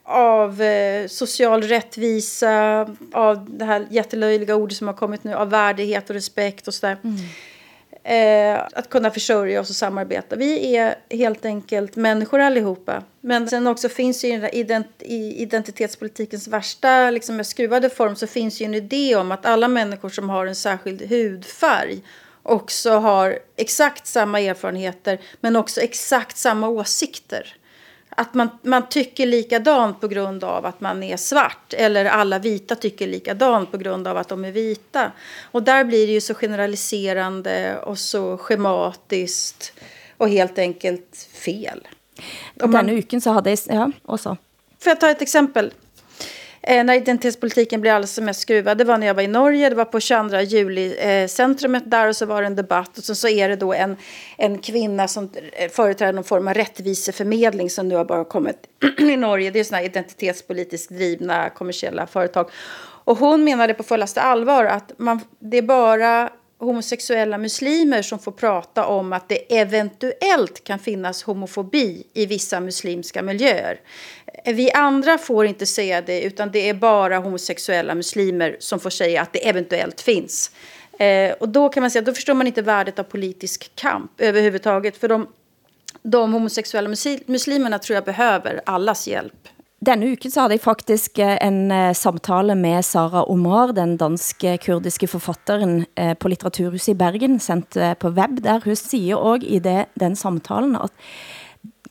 av 0.03 0.61
eh, 0.61 1.07
social 1.07 1.63
rättvisa, 1.63 2.85
av 3.13 3.49
det 3.49 3.65
här 3.65 3.87
jättelöjliga 3.89 4.55
ordet 4.55 4.77
som 4.77 4.87
har 4.87 4.93
kommit 4.93 5.23
nu, 5.23 5.33
av 5.33 5.49
värdighet 5.49 6.09
och 6.09 6.13
respekt 6.13 6.67
och 6.67 6.73
sådär. 6.73 6.97
Mm. 7.03 7.17
Eh, 8.07 8.61
att 8.73 8.89
kunna 8.89 9.11
försörja 9.11 9.61
oss 9.61 9.69
och 9.69 9.75
samarbeta. 9.75 10.35
Vi 10.35 10.75
är 10.75 10.95
helt 11.09 11.45
enkelt 11.45 11.95
människor 11.95 12.39
allihopa. 12.39 13.03
Men 13.21 13.49
sen 13.49 13.67
också 13.67 13.89
finns 13.89 14.23
ju 14.23 14.27
i, 14.27 14.49
ident 14.53 14.87
i 14.99 15.41
identitetspolitikens 15.41 16.47
värsta 16.47 17.11
liksom, 17.11 17.43
skruvade 17.43 17.89
form 17.89 18.15
så 18.15 18.27
finns 18.27 18.61
ju 18.61 18.65
en 18.65 18.73
idé 18.73 19.15
om 19.15 19.31
att 19.31 19.45
alla 19.45 19.67
människor 19.67 20.09
som 20.09 20.29
har 20.29 20.45
en 20.45 20.55
särskild 20.55 21.01
hudfärg 21.01 22.01
också 22.43 22.91
har 22.91 23.39
exakt 23.55 24.07
samma 24.07 24.39
erfarenheter 24.39 25.19
men 25.41 25.55
också 25.55 25.81
exakt 25.81 26.37
samma 26.37 26.67
åsikter 26.67 27.55
att 28.19 28.33
man, 28.33 28.49
man 28.61 28.89
tycker 28.89 29.25
likadant 29.25 30.01
på 30.01 30.07
grund 30.07 30.43
av 30.43 30.65
att 30.65 30.81
man 30.81 31.03
är 31.03 31.17
svart. 31.17 31.73
Eller 31.73 32.05
alla 32.05 32.39
vita 32.39 32.75
tycker 32.75 33.07
likadant 33.07 33.71
på 33.71 33.77
grund 33.77 34.07
av 34.07 34.17
att 34.17 34.27
de 34.27 34.45
är 34.45 34.51
vita. 34.51 35.11
Och 35.51 35.63
där 35.63 35.83
blir 35.83 36.07
det 36.07 36.13
ju 36.13 36.21
så 36.21 36.33
generaliserande 36.33 37.77
och 37.79 37.97
så 37.97 38.37
schematiskt 38.37 39.73
och 40.17 40.29
helt 40.29 40.59
enkelt 40.59 41.27
fel. 41.33 41.87
Om 42.61 42.71
man, 42.71 42.85
Den 42.85 42.97
uken 42.97 43.21
så 43.21 43.31
hade... 43.31 43.57
Ja, 43.67 43.91
och 44.03 44.19
så. 44.19 44.37
Får 44.79 44.89
jag 44.89 44.99
ta 44.99 45.09
ett 45.09 45.21
exempel? 45.21 45.73
Eh, 46.61 46.83
när 46.83 46.93
identitetspolitiken 46.93 47.81
blev 47.81 47.95
alldeles 47.95 48.13
som 48.13 48.25
mest 48.25 48.39
skruvad. 48.39 48.77
Det 48.77 48.83
var 48.83 48.97
när 48.97 49.07
jag 49.07 49.13
var 49.13 49.21
i 49.21 49.27
Norge, 49.27 49.69
det 49.69 49.75
var 49.75 49.85
på 49.85 49.99
22 49.99 50.39
juli-centrumet 50.41 51.83
eh, 51.83 51.89
där 51.89 52.07
och 52.07 52.15
så 52.15 52.25
var 52.25 52.41
det 52.41 52.47
en 52.47 52.55
debatt 52.55 52.97
och 52.97 53.03
så, 53.03 53.15
så 53.15 53.27
är 53.27 53.49
det 53.49 53.55
då 53.55 53.73
en, 53.73 53.95
en 54.37 54.57
kvinna 54.57 55.07
som 55.07 55.29
eh, 55.53 55.69
företräder 55.69 56.13
någon 56.13 56.23
form 56.23 56.47
av 56.47 56.53
rättviseförmedling 56.53 57.69
som 57.69 57.87
nu 57.87 57.95
har 57.95 58.05
bara 58.05 58.25
kommit 58.25 58.57
i 58.99 59.17
Norge. 59.17 59.51
Det 59.51 59.59
är 59.59 59.63
sådana 59.63 59.83
identitetspolitiskt 59.83 60.91
drivna 60.91 61.49
kommersiella 61.49 62.07
företag. 62.07 62.49
Och 63.07 63.17
hon 63.17 63.43
menade 63.43 63.73
på 63.73 63.83
fullaste 63.83 64.21
allvar 64.21 64.65
att 64.65 64.91
man, 64.97 65.19
det 65.39 65.57
är 65.57 65.61
bara 65.61 66.29
homosexuella 66.59 67.37
muslimer 67.37 68.01
som 68.01 68.19
får 68.19 68.31
prata 68.31 68.85
om 68.85 69.13
att 69.13 69.29
det 69.29 69.59
eventuellt 69.59 70.63
kan 70.63 70.79
finnas 70.79 71.23
homofobi 71.23 72.03
i 72.13 72.25
vissa 72.25 72.59
muslimska 72.59 73.21
miljöer. 73.21 73.79
Vi 74.45 74.71
andra 74.71 75.17
får 75.17 75.45
inte 75.45 75.65
säga 75.65 76.01
det, 76.01 76.21
utan 76.21 76.51
det 76.51 76.69
är 76.69 76.73
bara 76.73 77.17
homosexuella 77.17 77.95
muslimer 77.95 78.57
som 78.59 78.79
får 78.79 78.89
säga 78.89 79.21
att 79.21 79.33
det 79.33 79.47
eventuellt 79.47 80.01
finns. 80.01 80.51
Eh, 80.99 81.31
och 81.31 81.49
då 81.49 81.69
kan 81.69 81.81
man 81.81 81.91
säga, 81.91 82.01
då 82.01 82.13
förstår 82.13 82.33
man 82.33 82.47
inte 82.47 82.61
värdet 82.61 82.99
av 82.99 83.03
politisk 83.03 83.71
kamp 83.75 84.11
överhuvudtaget. 84.17 84.97
För 84.97 85.07
de, 85.07 85.27
de 86.01 86.33
homosexuella 86.33 86.89
muslimerna 87.25 87.79
tror 87.79 87.95
jag 87.95 88.03
behöver 88.03 88.61
allas 88.65 89.07
hjälp. 89.07 89.47
Denne 89.79 90.05
uken 90.09 90.31
så 90.31 90.41
hadde 90.41 90.55
jeg 90.57 90.63
faktisk 90.63 91.19
eh, 91.21 91.37
en 91.45 91.71
eh, 91.71 91.93
samtale 91.93 92.55
med 92.55 92.85
Sara 92.85 93.23
Omar, 93.29 93.75
den 93.77 93.97
danske 93.97 94.57
kurdiske 94.57 95.07
forfatteren 95.07 95.85
eh, 95.95 96.13
på 96.17 96.31
Litteraturhuset 96.33 96.95
i 96.95 96.97
Bergen, 96.97 97.39
sendt 97.39 97.77
på 97.99 98.09
web, 98.09 98.41
der 98.43 98.63
hun 98.65 98.75
siger 98.75 99.15
også 99.15 99.45
i 99.45 99.59
det, 99.59 99.85
den 99.93 100.15
samtalen 100.15 100.75
at 100.75 100.91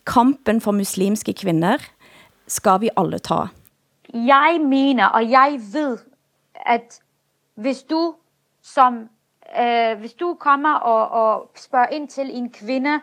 kampen 0.07 0.61
for 0.61 0.73
muslimske 0.73 1.33
kvinder 1.33 1.79
skal 2.47 2.81
vi 2.81 2.91
alle 2.97 3.19
ta. 3.19 3.35
Jeg 4.15 4.61
mener, 4.61 5.07
og 5.07 5.31
jeg 5.31 5.61
ved, 5.73 5.99
at 6.55 7.01
hvis 7.55 7.83
du 7.83 8.15
som 8.63 9.09
øh, 9.61 9.99
hvis 9.99 10.13
du 10.13 10.35
kommer 10.35 10.75
og, 10.75 11.09
og 11.09 11.51
spørger 11.57 11.87
ind 11.87 12.09
til 12.09 12.37
en 12.37 12.53
kvinde, 12.53 13.01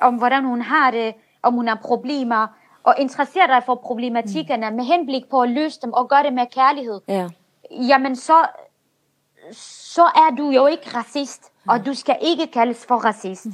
om 0.00 0.14
hvordan 0.14 0.44
hun 0.44 0.62
har 0.62 0.90
det, 0.90 1.14
om 1.42 1.54
hun 1.54 1.68
har 1.68 1.78
problemer, 1.84 2.46
og 2.82 2.94
interesserer 2.98 3.46
dig 3.46 3.62
for 3.66 3.74
problematikkerne 3.74 4.70
mm. 4.70 4.76
med 4.76 4.84
henblik 4.84 5.30
på 5.30 5.42
at 5.42 5.48
løse 5.48 5.80
dem 5.80 5.92
og 5.92 6.08
gøre 6.08 6.22
det 6.22 6.32
med 6.32 6.46
kærlighed, 6.46 7.00
ja. 7.08 7.28
jamen 7.70 8.16
så, 8.16 8.46
så 9.92 10.02
er 10.02 10.34
du 10.38 10.50
jo 10.50 10.66
ikke 10.66 10.96
racist, 10.96 11.52
mm. 11.64 11.68
og 11.70 11.86
du 11.86 11.94
skal 11.94 12.16
ikke 12.20 12.46
kaldes 12.46 12.86
for 12.86 12.96
racist. 12.96 13.46
Mm. 13.46 13.52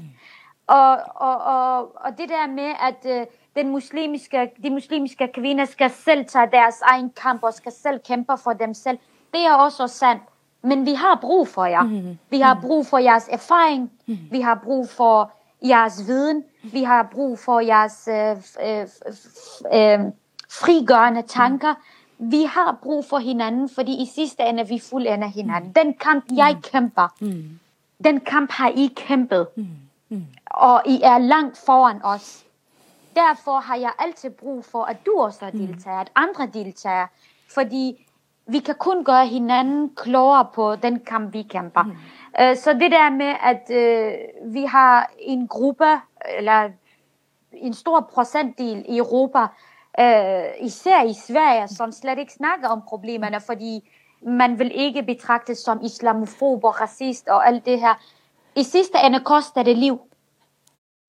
Og, 0.67 0.99
og, 1.14 1.37
og, 1.38 1.79
og 1.95 2.19
det 2.19 2.29
der 2.29 2.47
med, 2.47 2.73
at 2.81 3.21
øh, 3.21 3.27
den 3.59 3.68
muslimske, 3.68 4.51
de 4.62 4.71
muslimske 4.71 5.29
kvinder 5.35 5.64
skal 5.64 5.90
selv 5.90 6.25
tage 6.27 6.49
deres 6.53 6.81
egen 6.83 7.11
kamp 7.11 7.42
og 7.42 7.55
skal 7.55 7.73
selv 7.73 8.01
kæmpe 8.09 8.33
for 8.44 8.53
dem 8.53 8.75
selv, 8.75 8.99
det 9.35 9.40
er 9.40 9.55
også 9.55 9.87
sandt. 9.87 10.23
Men 10.62 10.87
vi 10.87 10.94
har 10.94 11.18
brug 11.21 11.49
for 11.49 11.64
jer. 11.64 11.83
Mm. 11.83 12.18
Vi 12.31 12.40
har 12.40 12.59
brug 12.61 12.87
for 12.87 12.99
jeres 12.99 13.29
erfaring. 13.31 13.90
Mm. 14.07 14.18
Vi 14.31 14.40
har 14.40 14.61
brug 14.64 14.88
for 14.88 15.33
jeres 15.62 16.07
viden. 16.07 16.44
Vi 16.62 16.83
har 16.83 17.09
brug 17.12 17.38
for 17.38 17.61
jeres 17.61 18.09
øh, 18.11 18.37
øh, 18.66 18.87
øh, 19.75 20.12
frigørende 20.51 21.23
tanker. 21.23 21.75
Vi 22.18 22.42
har 22.42 22.79
brug 22.83 23.05
for 23.05 23.18
hinanden, 23.18 23.68
fordi 23.68 24.03
i 24.03 24.07
sidste 24.14 24.42
ende 24.42 24.61
er 24.61 24.66
vi 24.66 24.79
fuldender 24.90 25.29
hinanden. 25.29 25.73
Den 25.73 25.94
kamp, 25.94 26.25
jeg 26.37 26.57
kæmper, 26.62 27.09
den 28.05 28.21
kamp 28.21 28.53
har 28.53 28.68
I 28.68 28.92
kæmpet. 28.97 29.47
Og 30.47 30.83
I 30.87 31.01
er 31.03 31.18
langt 31.18 31.59
foran 31.66 32.01
os. 32.05 32.44
Derfor 33.19 33.61
har 33.61 33.77
jeg 33.77 33.93
altid 33.99 34.31
brug 34.31 34.65
for, 34.65 34.85
at 34.85 34.97
du 35.07 35.21
også 35.21 35.45
er 35.47 35.51
deltager, 35.51 36.01
at 36.01 36.11
andre 36.15 36.47
deltager. 36.47 37.07
Fordi 37.55 38.09
vi 38.47 38.59
kan 38.59 38.75
kun 38.75 39.05
gøre 39.05 39.27
hinanden 39.27 39.95
klogere 39.97 40.47
på 40.55 40.77
den 40.77 41.01
kamp, 41.01 41.33
vi 41.33 41.43
kæmper. 41.43 41.83
Mm. 41.83 41.91
Uh, 41.91 42.57
så 42.57 42.73
det 42.73 42.91
der 42.91 43.11
med, 43.11 43.35
at 43.43 43.63
uh, 43.71 44.55
vi 44.55 44.65
har 44.65 45.11
en 45.19 45.49
gruppe, 45.49 46.01
eller 46.39 46.71
en 47.53 47.75
stor 47.75 48.01
procentdel 48.01 48.85
i 48.89 48.99
Europa, 48.99 49.43
uh, 49.99 50.67
især 50.67 51.03
i 51.03 51.15
Sverige, 51.15 51.69
som 51.69 51.93
slet 51.93 52.19
ikke 52.19 52.33
snakker 52.33 52.69
om 52.69 52.83
problemerne, 52.89 53.41
fordi 53.41 53.91
man 54.23 54.59
vil 54.59 54.71
ikke 54.75 55.03
betragtes 55.03 55.59
som 55.59 55.81
islamofob 55.85 56.65
og 56.65 56.81
racist 56.81 57.29
og 57.29 57.47
alt 57.47 57.67
det 57.67 57.81
her. 57.81 57.95
I 58.57 58.63
sidste 58.63 58.99
ende 59.07 59.21
koster 59.21 59.63
det 59.63 59.79
liv. 59.79 60.01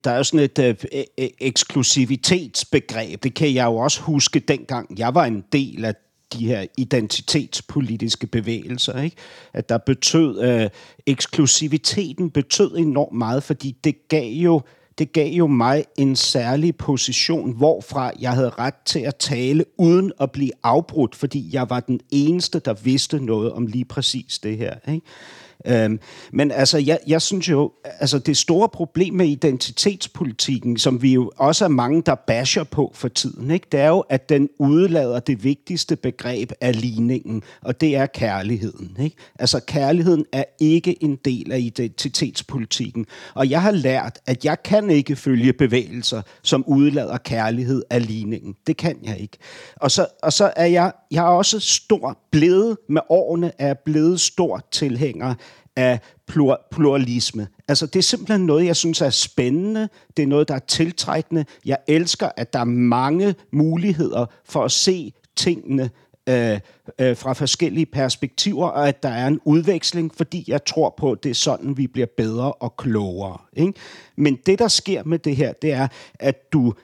Der 0.04 0.10
er 0.10 0.16
jo 0.16 0.24
sådan 0.24 0.44
et 0.44 0.58
øh, 0.58 0.74
e-, 0.92 1.04
e-, 1.20 1.36
eksklusivitetsbegreb. 1.40 3.22
Det 3.22 3.34
kan 3.34 3.54
jeg 3.54 3.64
jo 3.66 3.76
også 3.76 4.00
huske 4.00 4.38
dengang 4.38 4.98
jeg 4.98 5.14
var 5.14 5.24
en 5.24 5.44
del 5.52 5.84
af 5.84 5.94
de 6.32 6.46
her 6.46 6.66
identitetspolitiske 6.76 8.26
bevægelser, 8.26 9.02
ikke? 9.02 9.16
At 9.52 9.68
der 9.68 9.78
betød, 9.78 10.42
øh, 10.42 10.70
eksklusiviteten 11.06 12.30
betød 12.30 12.76
enormt 12.76 13.18
meget, 13.18 13.42
fordi 13.42 13.76
det 13.84 14.08
gav 14.08 14.32
jo 14.32 14.60
det 14.98 15.12
gav 15.12 15.32
jo 15.32 15.46
mig 15.46 15.84
en 15.98 16.16
særlig 16.16 16.76
position, 16.76 17.56
hvorfra 17.56 18.10
jeg 18.20 18.32
havde 18.32 18.50
ret 18.50 18.74
til 18.84 18.98
at 18.98 19.16
tale 19.16 19.64
uden 19.78 20.12
at 20.20 20.32
blive 20.32 20.50
afbrudt, 20.62 21.14
fordi 21.14 21.50
jeg 21.52 21.70
var 21.70 21.80
den 21.80 22.00
eneste, 22.10 22.58
der 22.58 22.74
vidste 22.74 23.24
noget 23.24 23.52
om 23.52 23.66
lige 23.66 23.84
præcis 23.84 24.38
det 24.38 24.56
her. 24.56 24.74
Ikke? 24.88 25.06
Øhm, 25.66 26.00
men 26.32 26.50
altså, 26.50 26.78
jeg, 26.78 26.98
jeg 27.06 27.22
synes 27.22 27.48
jo, 27.48 27.72
altså 27.84 28.18
det 28.18 28.36
store 28.36 28.68
problem 28.68 29.14
med 29.14 29.26
identitetspolitikken, 29.26 30.76
som 30.76 31.02
vi 31.02 31.12
jo 31.12 31.32
også 31.36 31.64
er 31.64 31.68
mange, 31.68 32.02
der 32.06 32.14
basher 32.14 32.64
på 32.64 32.92
for 32.94 33.08
tiden, 33.08 33.50
ikke? 33.50 33.66
det 33.72 33.80
er 33.80 33.88
jo, 33.88 34.00
at 34.00 34.28
den 34.28 34.48
udlader 34.58 35.20
det 35.20 35.44
vigtigste 35.44 35.96
begreb 35.96 36.52
af 36.60 36.80
ligningen, 36.80 37.42
og 37.62 37.80
det 37.80 37.96
er 37.96 38.06
kærligheden. 38.06 38.96
Ikke? 39.00 39.16
Altså 39.38 39.60
kærligheden 39.66 40.24
er 40.32 40.44
ikke 40.60 41.04
en 41.04 41.16
del 41.24 41.52
af 41.52 41.58
identitetspolitikken, 41.58 43.06
og 43.34 43.50
jeg 43.50 43.62
har 43.62 43.70
lært, 43.70 44.18
at 44.26 44.44
jeg 44.44 44.62
kan 44.62 44.90
ikke 44.90 45.16
følge 45.16 45.52
bevægelser, 45.52 46.22
som 46.42 46.64
udlader 46.66 47.18
kærlighed 47.18 47.82
af 47.90 48.06
ligningen. 48.06 48.54
Det 48.66 48.76
kan 48.76 48.96
jeg 49.02 49.18
ikke. 49.18 49.38
Og 49.76 49.90
så, 49.90 50.06
og 50.22 50.32
så 50.32 50.52
er 50.56 50.66
jeg, 50.66 50.92
jeg 51.10 51.24
er 51.24 51.28
også 51.28 51.60
stor 51.60 52.18
blevet, 52.30 52.76
med 52.88 53.00
årene 53.08 53.52
er 53.58 53.74
blevet 53.74 54.20
stor 54.20 54.66
tilhænger 54.70 55.34
af 55.76 56.00
pluralisme. 56.70 57.48
Altså 57.68 57.86
det 57.86 57.96
er 57.96 58.02
simpelthen 58.02 58.46
noget, 58.46 58.66
jeg 58.66 58.76
synes 58.76 59.00
er 59.00 59.10
spændende. 59.10 59.88
Det 60.16 60.22
er 60.22 60.26
noget, 60.26 60.48
der 60.48 60.54
er 60.54 60.58
tiltrækkende. 60.58 61.44
Jeg 61.64 61.78
elsker, 61.88 62.28
at 62.36 62.52
der 62.52 62.58
er 62.58 62.64
mange 62.64 63.34
muligheder 63.52 64.26
for 64.44 64.64
at 64.64 64.72
se 64.72 65.12
tingene 65.36 65.90
øh, 66.28 66.60
øh, 66.98 67.16
fra 67.16 67.32
forskellige 67.32 67.86
perspektiver, 67.86 68.66
og 68.66 68.88
at 68.88 69.02
der 69.02 69.08
er 69.08 69.26
en 69.26 69.40
udveksling, 69.44 70.14
fordi 70.16 70.44
jeg 70.48 70.64
tror 70.64 70.94
på, 70.96 71.12
at 71.12 71.22
det 71.22 71.30
er 71.30 71.34
sådan, 71.34 71.76
vi 71.76 71.86
bliver 71.86 72.06
bedre 72.16 72.52
og 72.52 72.76
klogere. 72.76 73.38
Ikke? 73.52 73.72
Men 74.16 74.38
det, 74.46 74.58
der 74.58 74.68
sker 74.68 75.04
med 75.04 75.18
det 75.18 75.36
her, 75.36 75.52
det 75.52 75.72
er, 75.72 75.88
at 76.14 76.52
du 76.52 76.74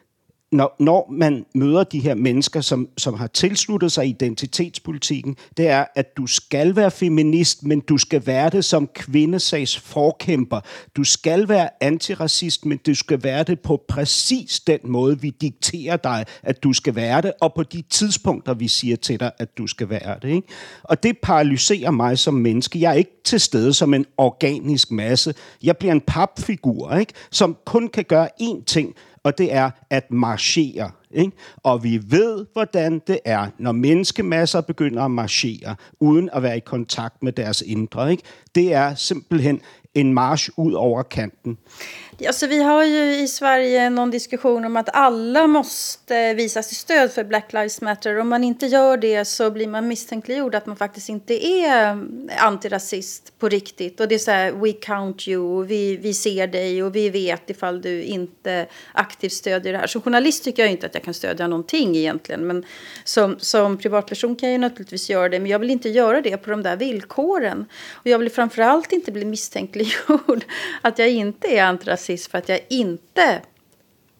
når, 0.52 0.76
når 0.78 1.08
man 1.10 1.46
møder 1.54 1.84
de 1.84 2.00
her 2.00 2.14
mennesker, 2.14 2.60
som, 2.60 2.88
som 2.98 3.14
har 3.14 3.26
tilsluttet 3.26 3.92
sig 3.92 4.08
identitetspolitikken, 4.08 5.36
det 5.56 5.68
er, 5.68 5.84
at 5.94 6.16
du 6.16 6.26
skal 6.26 6.76
være 6.76 6.90
feminist, 6.90 7.62
men 7.62 7.80
du 7.80 7.98
skal 7.98 8.26
være 8.26 8.50
det 8.50 8.64
som 8.64 8.88
kvindesags 8.94 9.78
forkæmper. 9.78 10.60
Du 10.96 11.04
skal 11.04 11.48
være 11.48 11.68
antiracist, 11.80 12.66
men 12.66 12.78
du 12.86 12.94
skal 12.94 13.22
være 13.22 13.42
det 13.42 13.60
på 13.60 13.82
præcis 13.88 14.60
den 14.60 14.78
måde, 14.84 15.20
vi 15.20 15.30
dikterer 15.30 15.96
dig, 15.96 16.24
at 16.42 16.62
du 16.62 16.72
skal 16.72 16.94
være 16.94 17.22
det, 17.22 17.32
og 17.40 17.54
på 17.54 17.62
de 17.62 17.82
tidspunkter, 17.82 18.54
vi 18.54 18.68
siger 18.68 18.96
til 18.96 19.20
dig, 19.20 19.30
at 19.38 19.58
du 19.58 19.66
skal 19.66 19.90
være 19.90 20.18
det. 20.22 20.28
Ikke? 20.28 20.48
Og 20.82 21.02
det 21.02 21.18
paralyserer 21.22 21.90
mig 21.90 22.18
som 22.18 22.34
menneske. 22.34 22.80
Jeg 22.80 22.90
er 22.90 22.94
ikke 22.94 23.20
til 23.24 23.40
stede 23.40 23.74
som 23.74 23.94
en 23.94 24.06
organisk 24.16 24.90
masse. 24.90 25.34
Jeg 25.62 25.76
bliver 25.76 25.92
en 25.92 26.00
papfigur, 26.00 26.94
ikke? 26.94 27.12
som 27.30 27.56
kun 27.64 27.88
kan 27.88 28.04
gøre 28.04 28.28
én 28.42 28.64
ting, 28.64 28.94
og 29.26 29.38
det 29.38 29.54
er 29.54 29.70
at 29.90 30.10
marchere. 30.10 30.90
Ikke? 31.10 31.32
Og 31.62 31.84
vi 31.84 32.00
ved, 32.06 32.46
hvordan 32.52 33.02
det 33.06 33.18
er, 33.24 33.46
når 33.58 33.72
menneskemasser 33.72 34.60
begynder 34.60 35.02
at 35.02 35.10
marchere, 35.10 35.76
uden 36.00 36.30
at 36.32 36.42
være 36.42 36.56
i 36.56 36.60
kontakt 36.60 37.22
med 37.22 37.32
deres 37.32 37.62
indre. 37.66 38.10
Ikke? 38.10 38.22
Det 38.54 38.74
er 38.74 38.94
simpelthen 38.94 39.60
en 39.94 40.14
marsch 40.14 40.50
ud 40.56 40.72
over 40.72 41.02
kanten. 41.02 41.58
Alltså, 42.24 42.46
vi 42.46 42.62
har 42.62 42.84
ju 42.84 43.20
i 43.20 43.28
Sverige 43.28 43.90
någon 43.90 44.10
diskussion 44.10 44.64
om 44.64 44.76
att 44.76 44.88
alla 44.92 45.46
måste 45.46 46.34
visa 46.34 46.62
sitt 46.62 46.78
stöd 46.78 47.12
för 47.12 47.24
Black 47.24 47.52
Lives 47.52 47.80
Matter. 47.80 48.18
Om 48.18 48.28
man 48.28 48.44
inte 48.44 48.66
gör 48.66 48.96
det 48.96 49.24
så 49.24 49.50
blir 49.50 49.66
man 49.66 49.88
misstänkliggjord 49.88 50.54
att 50.54 50.66
man 50.66 50.76
faktiskt 50.76 51.08
inte 51.08 51.46
är 51.46 51.98
antirasist 52.38 53.38
på 53.38 53.48
riktigt. 53.48 54.00
Och 54.00 54.08
det 54.08 54.14
är 54.14 54.18
så 54.18 54.30
här, 54.30 54.52
we 54.52 54.72
count 54.72 55.28
you, 55.28 55.64
vi, 55.64 55.96
vi 55.96 56.14
ser 56.14 56.46
dig 56.46 56.82
och 56.82 56.96
vi 56.96 57.10
vet 57.10 57.50
ifall 57.50 57.80
du 57.80 58.02
inte 58.02 58.66
aktivt 58.92 59.32
stödjer 59.32 59.72
det 59.72 59.78
här. 59.78 59.86
Som 59.86 60.02
journalist 60.02 60.44
tycker 60.44 60.62
jag 60.62 60.72
inte 60.72 60.86
att 60.86 60.94
jag 60.94 61.02
kan 61.02 61.14
stödja 61.14 61.48
någonting 61.48 61.96
egentligen. 61.96 62.46
Men 62.46 62.64
som, 63.04 63.36
som 63.38 63.78
privatperson 63.78 64.36
kan 64.36 64.50
jag 64.50 64.60
naturligtvis 64.60 65.10
göra 65.10 65.28
det. 65.28 65.40
Men 65.40 65.50
jag 65.50 65.58
vill 65.58 65.70
inte 65.70 65.88
göra 65.88 66.20
det 66.20 66.36
på 66.36 66.50
de 66.50 66.62
där 66.62 66.76
villkoren. 66.76 67.66
Och 67.92 68.06
jag 68.06 68.18
vill 68.18 68.30
framförallt 68.30 68.92
inte 68.92 69.12
bli 69.12 69.24
misstänkliggjord 69.24 70.44
att 70.82 70.98
jag 70.98 71.10
inte 71.10 71.48
är 71.48 71.62
antirasist 71.62 72.05
rasist 72.06 72.30
för 72.30 72.38
att 72.38 72.48
jag 72.48 72.60
inte 72.68 73.42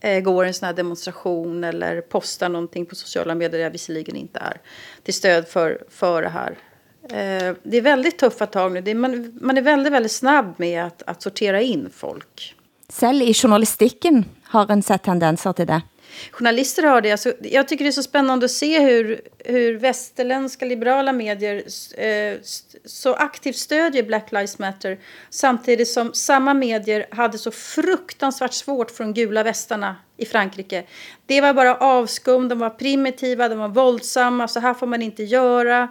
eh, 0.01 0.21
går 0.21 0.45
en 0.45 0.55
sån 0.55 0.67
här 0.67 0.73
demonstration 0.73 1.65
eller 1.65 2.01
postar 2.01 2.49
någonting 2.49 2.87
på 2.87 2.95
sociala 2.95 3.35
medier 3.35 3.59
där 3.59 3.65
jag 3.65 3.71
visserligen 3.71 4.17
inte 4.17 4.39
är 4.39 4.61
till 5.03 5.15
stöd 5.15 5.49
för, 5.49 5.85
för 5.91 6.23
det 6.23 6.29
här. 6.29 6.59
Eh, 7.03 7.55
det 7.63 7.77
är 7.77 7.83
väldigt 7.83 8.19
tuffa 8.19 8.47
tag 8.47 8.73
nu. 8.73 8.81
Det 8.81 8.91
är, 8.91 8.95
man, 8.95 9.39
man 9.41 9.59
är 9.59 9.63
väldigt, 9.63 9.93
väldigt 9.93 10.13
snabb 10.13 10.55
med 10.57 10.85
att, 10.85 11.03
att 11.07 11.23
sortera 11.23 11.61
in 11.61 11.91
folk. 11.93 12.55
Själv 12.89 13.23
i 13.23 13.35
journalistiken 13.35 14.25
har 14.45 14.71
en 14.71 14.83
sett 14.83 15.03
tendenser 15.03 15.53
till 15.53 15.67
det. 15.67 15.83
Journalister 16.31 16.83
har 16.83 17.01
det. 17.01 17.13
Alltså, 17.13 17.33
jag 17.41 17.69
tycker 17.69 17.85
det 17.85 17.91
är 17.91 17.93
så 17.93 18.03
spännande 18.03 18.45
att 18.45 18.51
se 18.51 18.81
hur, 18.81 19.21
hur 19.39 19.79
västerländska 19.79 20.65
liberala 20.65 21.13
medier 21.13 21.63
eh, 21.97 22.39
så 22.85 23.15
aktivt 23.15 23.57
stödjer 23.57 24.03
Black 24.03 24.33
Lives 24.33 24.59
Matter 24.59 24.99
samtidigt 25.31 25.89
som 25.89 26.15
samma 26.15 26.55
medier 26.55 27.07
hade 27.11 27.39
så 27.39 27.51
fruktansvärt 27.51 28.53
svårt 28.53 28.91
för 28.91 29.05
de 29.05 29.15
gula 29.15 29.43
västarna 29.43 29.97
i 30.17 30.27
Frankrike. 30.27 30.85
Det 31.27 31.41
var 31.41 31.55
bara 31.55 31.77
avskum, 31.77 32.49
de 32.49 32.59
var 32.59 32.71
primitiva, 32.71 33.49
de 33.49 33.59
var 33.59 33.69
våldsamma, 33.69 34.49
så 34.49 34.61
här 34.61 34.75
får 34.75 34.87
man 34.87 35.03
inte 35.03 35.23
göra. 35.23 35.89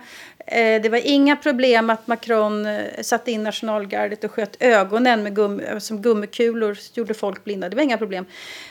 Eh, 0.47 0.81
det 0.81 0.89
var 0.89 1.01
inga 1.03 1.35
problem 1.35 1.89
att 1.89 2.07
Macron 2.07 2.65
eh, 2.65 3.01
satte 3.01 3.31
in 3.31 3.43
nationalgardet 3.43 4.23
och 4.23 4.31
sköt 4.31 4.57
ögonen 4.59 5.23
med 5.23 5.35
gum 5.35 5.61
som 5.79 6.01
gummikulor, 6.01 6.77
gjorde 6.93 7.13
folk 7.13 7.43
blinda. 7.43 7.69
Det 7.69 7.75
var 7.75 7.83
inga 7.83 7.97
problem. 7.97 8.25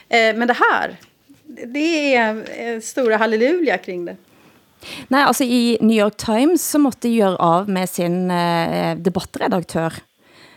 Eh, 0.09 0.37
men 0.37 0.49
det 0.49 0.57
här, 0.71 0.97
det 1.47 2.15
är 2.15 2.45
eh, 2.61 2.81
stora 2.81 3.17
halleluja 3.17 3.79
kring 3.79 4.05
det. 4.05 4.17
Nej, 5.09 5.25
alltså 5.25 5.45
i 5.45 5.79
New 5.81 5.99
York 5.99 6.17
Times 6.17 6.71
så 6.71 6.79
måtte 6.79 7.09
de 7.09 7.15
göra 7.15 7.37
av 7.37 7.69
med 7.69 7.91
sin 7.91 8.31
eh, 8.31 8.97
debattredaktør 8.97 9.93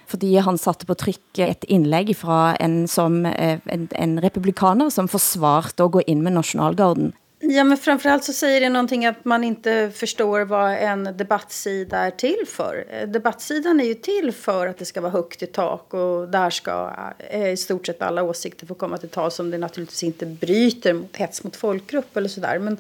fordi 0.08 0.38
han 0.38 0.58
satte 0.58 0.86
på 0.86 0.96
tryck 0.96 1.40
ett 1.40 1.64
inlägg 1.64 2.18
från 2.18 2.56
en, 2.60 2.88
som, 2.88 3.26
eh, 3.26 3.60
en, 3.66 3.88
en 3.92 4.22
republikaner 4.22 4.90
som 4.90 5.08
försvarade 5.08 5.86
att 5.86 5.92
gå 5.92 6.02
in 6.02 6.24
med 6.24 6.34
nationalgarden. 6.34 7.12
Ja, 7.50 7.64
men 7.64 7.78
framförallt 7.78 8.24
så 8.24 8.34
säger 8.34 8.62
det 8.62 8.70
någonting 8.70 9.06
att 9.06 9.26
man 9.26 9.44
inte 9.44 9.92
förstår 9.96 10.42
vad 10.42 10.74
en 10.74 11.04
debattsida 11.18 11.98
är 11.98 12.12
till 12.12 12.44
för. 12.48 12.86
Eh, 12.90 13.08
debattsidan 13.08 13.80
är 13.80 13.84
ju 13.84 13.94
till 13.94 14.32
för 14.32 14.68
att 14.68 14.78
det 14.78 14.86
ska 14.86 15.02
vara 15.02 15.12
högt 15.12 15.44
i 15.44 15.46
tak 15.46 15.94
och 15.94 16.30
där 16.30 16.50
ska 16.50 16.94
eh, 17.30 17.50
i 17.50 17.58
stort 17.58 17.86
sett 17.86 18.02
alla 18.02 18.24
åsikter 18.24 18.66
få 18.66 18.74
komma 18.74 18.98
till 18.98 19.10
tal 19.10 19.32
som 19.32 19.52
det 19.52 19.58
naturligtvis 19.58 20.04
inte 20.04 20.26
bryter 20.26 20.94
mot 20.94 21.16
hets 21.16 21.44
mot 21.44 21.56
folkgrupp 21.56 22.18
eller 22.18 22.30
sådär. 22.30 22.60
Men 22.60 22.78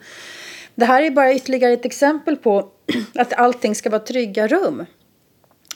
det 0.75 0.86
här 0.86 1.01
är 1.01 1.12
bara 1.12 1.34
ytterligare 1.34 1.73
ett 1.73 1.86
exempel 1.86 2.38
på 2.38 2.69
att 3.15 3.34
allting 3.34 3.75
ska 3.75 3.89
vara 3.89 4.03
trygga 4.03 4.47
rum. 4.47 4.86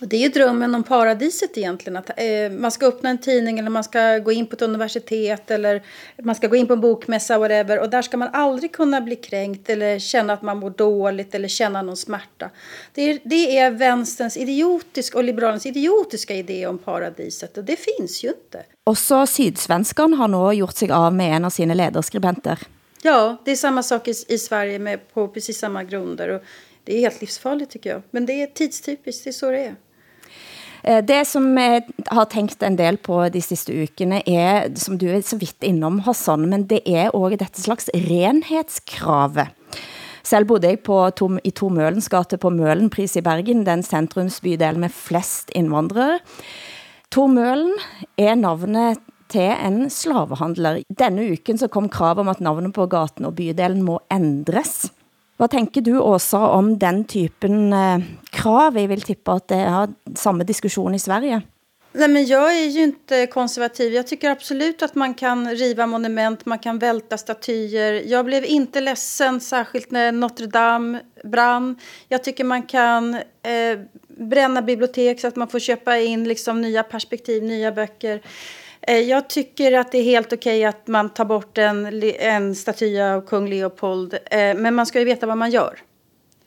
Det 0.04 0.16
är 0.16 0.22
ju 0.22 0.30
drömmen 0.30 0.76
om 0.76 0.84
paradiset 0.84 1.58
egentligen. 1.58 1.98
Att 1.98 2.10
eh, 2.10 2.52
man 2.52 2.72
ska 2.72 2.86
öppna 2.86 3.10
en 3.10 3.18
tidning 3.18 3.60
eller 3.60 3.70
man 3.70 3.84
ska 3.84 4.18
gå 4.18 4.32
in 4.32 4.48
på 4.48 4.56
ett 4.56 4.62
universitet 4.62 5.52
eller 5.52 5.84
man 6.24 6.36
ska 6.36 6.48
gå 6.48 6.56
in 6.56 6.68
på 6.68 6.74
en 6.74 6.82
bokmässa 6.82 7.38
whatever. 7.38 7.80
Och 7.80 7.90
där 7.90 8.02
ska 8.02 8.18
man 8.18 8.30
aldrig 8.34 8.72
kunna 8.72 9.02
bli 9.02 9.16
kränkt 9.16 9.70
eller 9.70 10.00
känna 10.00 10.34
att 10.34 10.42
man 10.42 10.58
mår 10.58 10.70
dåligt 10.70 11.36
eller 11.36 11.48
känna 11.48 11.82
någon 11.82 11.98
smärta. 11.98 12.50
Det 12.94 13.02
är, 13.02 13.20
det 13.24 13.58
är 13.58 13.72
vänsterns 13.72 14.38
idiotiska 14.38 15.18
och 15.18 15.24
liberalernas 15.24 15.66
idiotiska 15.66 16.36
idé 16.36 16.68
om 16.68 16.78
paradiset 16.78 17.58
och 17.58 17.64
det 17.64 17.76
finns 17.80 18.24
ju 18.24 18.28
inte. 18.28 18.64
Och 18.84 18.98
så 18.98 19.28
Sydsvenskan 19.28 20.14
har 20.14 20.28
nu 20.28 20.58
gjort 20.58 20.76
sig 20.76 20.92
av 20.92 21.14
med 21.14 21.36
en 21.36 21.46
av 21.46 21.50
sina 21.50 21.74
ledarskribenter. 21.74 22.60
Ja, 23.04 23.38
det 23.46 23.52
är 23.52 23.56
samma 23.56 23.84
sak 23.84 24.08
i, 24.08 24.14
i 24.28 24.38
Sverige 24.38 24.80
med, 24.80 25.14
på 25.14 25.28
precis 25.28 25.60
samma 25.60 25.84
grunder. 25.84 26.30
Och 26.30 26.42
det 26.84 26.96
är 26.96 27.00
helt 27.00 27.22
livsfarligt 27.22 27.72
tycker 27.72 27.90
jag. 27.90 28.02
Men 28.12 28.26
det 28.26 28.42
är 28.42 28.48
tidstypiskt, 28.48 29.24
det 29.24 29.30
är 29.30 29.32
så 29.32 29.52
det 29.52 29.60
är. 29.60 29.76
Eh, 30.84 31.02
det 31.06 31.24
som 31.30 31.46
jeg 31.58 31.86
har 32.10 32.28
tänkt 32.32 32.64
en 32.64 32.78
del 32.80 32.98
på 32.98 33.22
de 33.34 33.42
siste 33.44 33.74
ukene 33.74 34.22
er, 34.26 34.72
som 34.80 34.98
du 34.98 35.08
er 35.12 35.22
så 35.26 35.38
vidt 35.42 35.66
innom 35.68 36.02
Hassan, 36.08 36.48
men 36.50 36.68
det 36.70 36.82
er 36.90 37.14
også 37.14 37.42
dette 37.44 37.62
slags 37.62 37.92
renhetskravet. 37.94 39.58
Selv 40.24 40.48
bodde 40.52 40.70
jeg 40.70 40.84
på 40.86 40.98
Tom, 41.18 41.40
i 41.44 41.52
Tor 41.52 41.74
Mølens 41.74 42.10
gate 42.12 42.38
på 42.38 42.52
Mølenpris 42.54 43.18
i 43.18 43.26
Bergen, 43.26 43.66
den 43.66 43.82
centrumsbydel 43.84 44.78
med 44.82 44.94
flest 44.94 45.50
indvandrere. 45.58 46.20
Tor 47.12 47.28
Mølen 47.28 47.74
er 48.22 48.38
navnet 48.40 49.02
til 49.32 49.50
en 49.52 49.86
slavehandler. 49.92 50.84
Denne 50.88 51.26
uken 51.34 51.60
så 51.60 51.70
kom 51.72 51.90
krav 51.92 52.22
om 52.22 52.30
at 52.32 52.42
navnet 52.44 52.74
på 52.76 52.86
gaten 52.92 53.28
og 53.28 53.36
bydelen 53.40 53.82
må 53.88 54.00
ændres. 54.14 54.92
Vad 55.42 55.50
tänker 55.50 55.82
du 55.82 56.00
Åsa 56.00 56.40
om 56.40 56.80
den 56.80 57.04
typen 57.04 57.74
eh, 57.74 58.00
krav? 58.30 58.74
Vi 58.74 58.88
vill 58.88 59.02
tippa 59.02 59.34
att 59.34 59.48
det 59.48 59.56
är 59.56 59.90
samma 60.16 60.44
diskussion 60.44 60.96
i 60.96 61.00
Sverige. 61.00 61.42
Nej, 61.92 62.08
men 62.08 62.26
jag 62.26 62.58
är 62.58 62.66
ju 62.66 62.84
inte 62.84 63.28
konservativ. 63.28 63.94
Jag 63.94 64.08
tycker 64.08 64.30
absolut 64.30 64.82
att 64.82 64.96
man 64.96 65.14
kan 65.14 65.56
riva 65.56 65.88
monument, 65.88 66.46
man 66.46 66.60
kan 66.60 66.80
välta 66.80 67.18
statyer. 67.18 67.94
Jag 68.06 68.26
blev 68.26 68.46
inte 68.46 68.82
ledsen, 68.82 69.40
särskilt 69.40 69.92
när 69.92 70.12
Notre 70.12 70.48
Dame 70.48 71.00
brann. 71.24 71.80
Jag 72.08 72.24
tycker 72.24 72.44
man 72.44 72.64
kan 72.64 73.14
eh, 73.14 73.80
bränna 74.08 74.62
bibliotek 74.62 75.20
så 75.20 75.28
att 75.28 75.36
man 75.36 75.48
får 75.48 75.60
köpa 75.60 75.98
in 75.98 76.24
liksom, 76.24 76.62
nya 76.62 76.84
perspektiv, 76.84 77.44
nya 77.44 77.72
böcker. 77.72 78.22
Eh, 78.88 79.00
jag 79.00 79.30
tycker 79.30 79.72
att 79.72 79.92
det 79.92 79.98
är 79.98 80.04
helt 80.04 80.34
okej 80.34 80.60
okay 80.60 80.66
att 80.66 80.88
man 80.88 81.10
tar 81.10 81.26
bort 81.26 81.58
en, 81.58 82.04
en 82.20 82.56
staty 82.56 83.00
av 83.00 83.22
kung 83.22 83.50
Leopold. 83.50 84.14
Eh, 84.14 84.56
men 84.56 84.76
man 84.76 84.86
ska 84.86 85.00
ju 85.00 85.06
veta 85.06 85.26
vad 85.26 85.38
man 85.38 85.52
gör. 85.52 85.80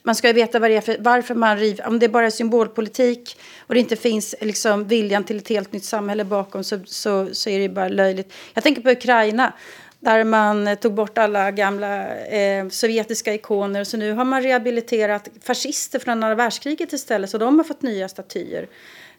man 0.02 0.14
ska 0.14 0.26
ju 0.26 0.32
veta 0.32 0.58
vad 0.58 0.70
det 0.70 0.76
är 0.76 0.80
för, 0.80 0.96
varför 1.00 1.34
man 1.34 1.58
river. 1.58 1.86
Om 1.86 1.98
det 1.98 2.08
bara 2.08 2.26
är 2.26 2.30
symbolpolitik 2.30 3.40
och 3.66 3.74
det 3.74 3.80
inte 3.80 3.96
finns 3.96 4.34
liksom 4.40 4.84
viljan 4.84 5.24
till 5.24 5.36
ett 5.36 5.48
helt 5.48 5.72
nytt 5.72 5.84
samhälle 5.84 6.24
bakom 6.24 6.64
så, 6.64 6.80
så, 6.86 7.28
så 7.32 7.50
är 7.50 7.58
det 7.58 7.68
bara 7.68 7.88
löjligt. 7.88 8.32
Jag 8.54 8.64
tänker 8.64 8.82
på 8.82 8.90
Ukraina 8.90 9.52
där 10.00 10.24
man 10.24 10.76
tog 10.76 10.94
bort 10.94 11.18
alla 11.18 11.50
gamla 11.50 12.16
eh, 12.16 12.68
sovjetiska 12.68 13.34
ikoner. 13.34 13.84
Så 13.84 13.96
nu 13.96 14.12
har 14.12 14.24
man 14.24 14.42
rehabiliterat 14.42 15.28
fascister 15.42 15.98
från 15.98 16.12
andra 16.12 16.34
världskriget 16.34 16.92
istället. 16.92 17.30
Så 17.30 17.38
de 17.38 17.58
har 17.58 17.64
fått 17.64 17.82
nya 17.82 18.08
statyer. 18.08 18.68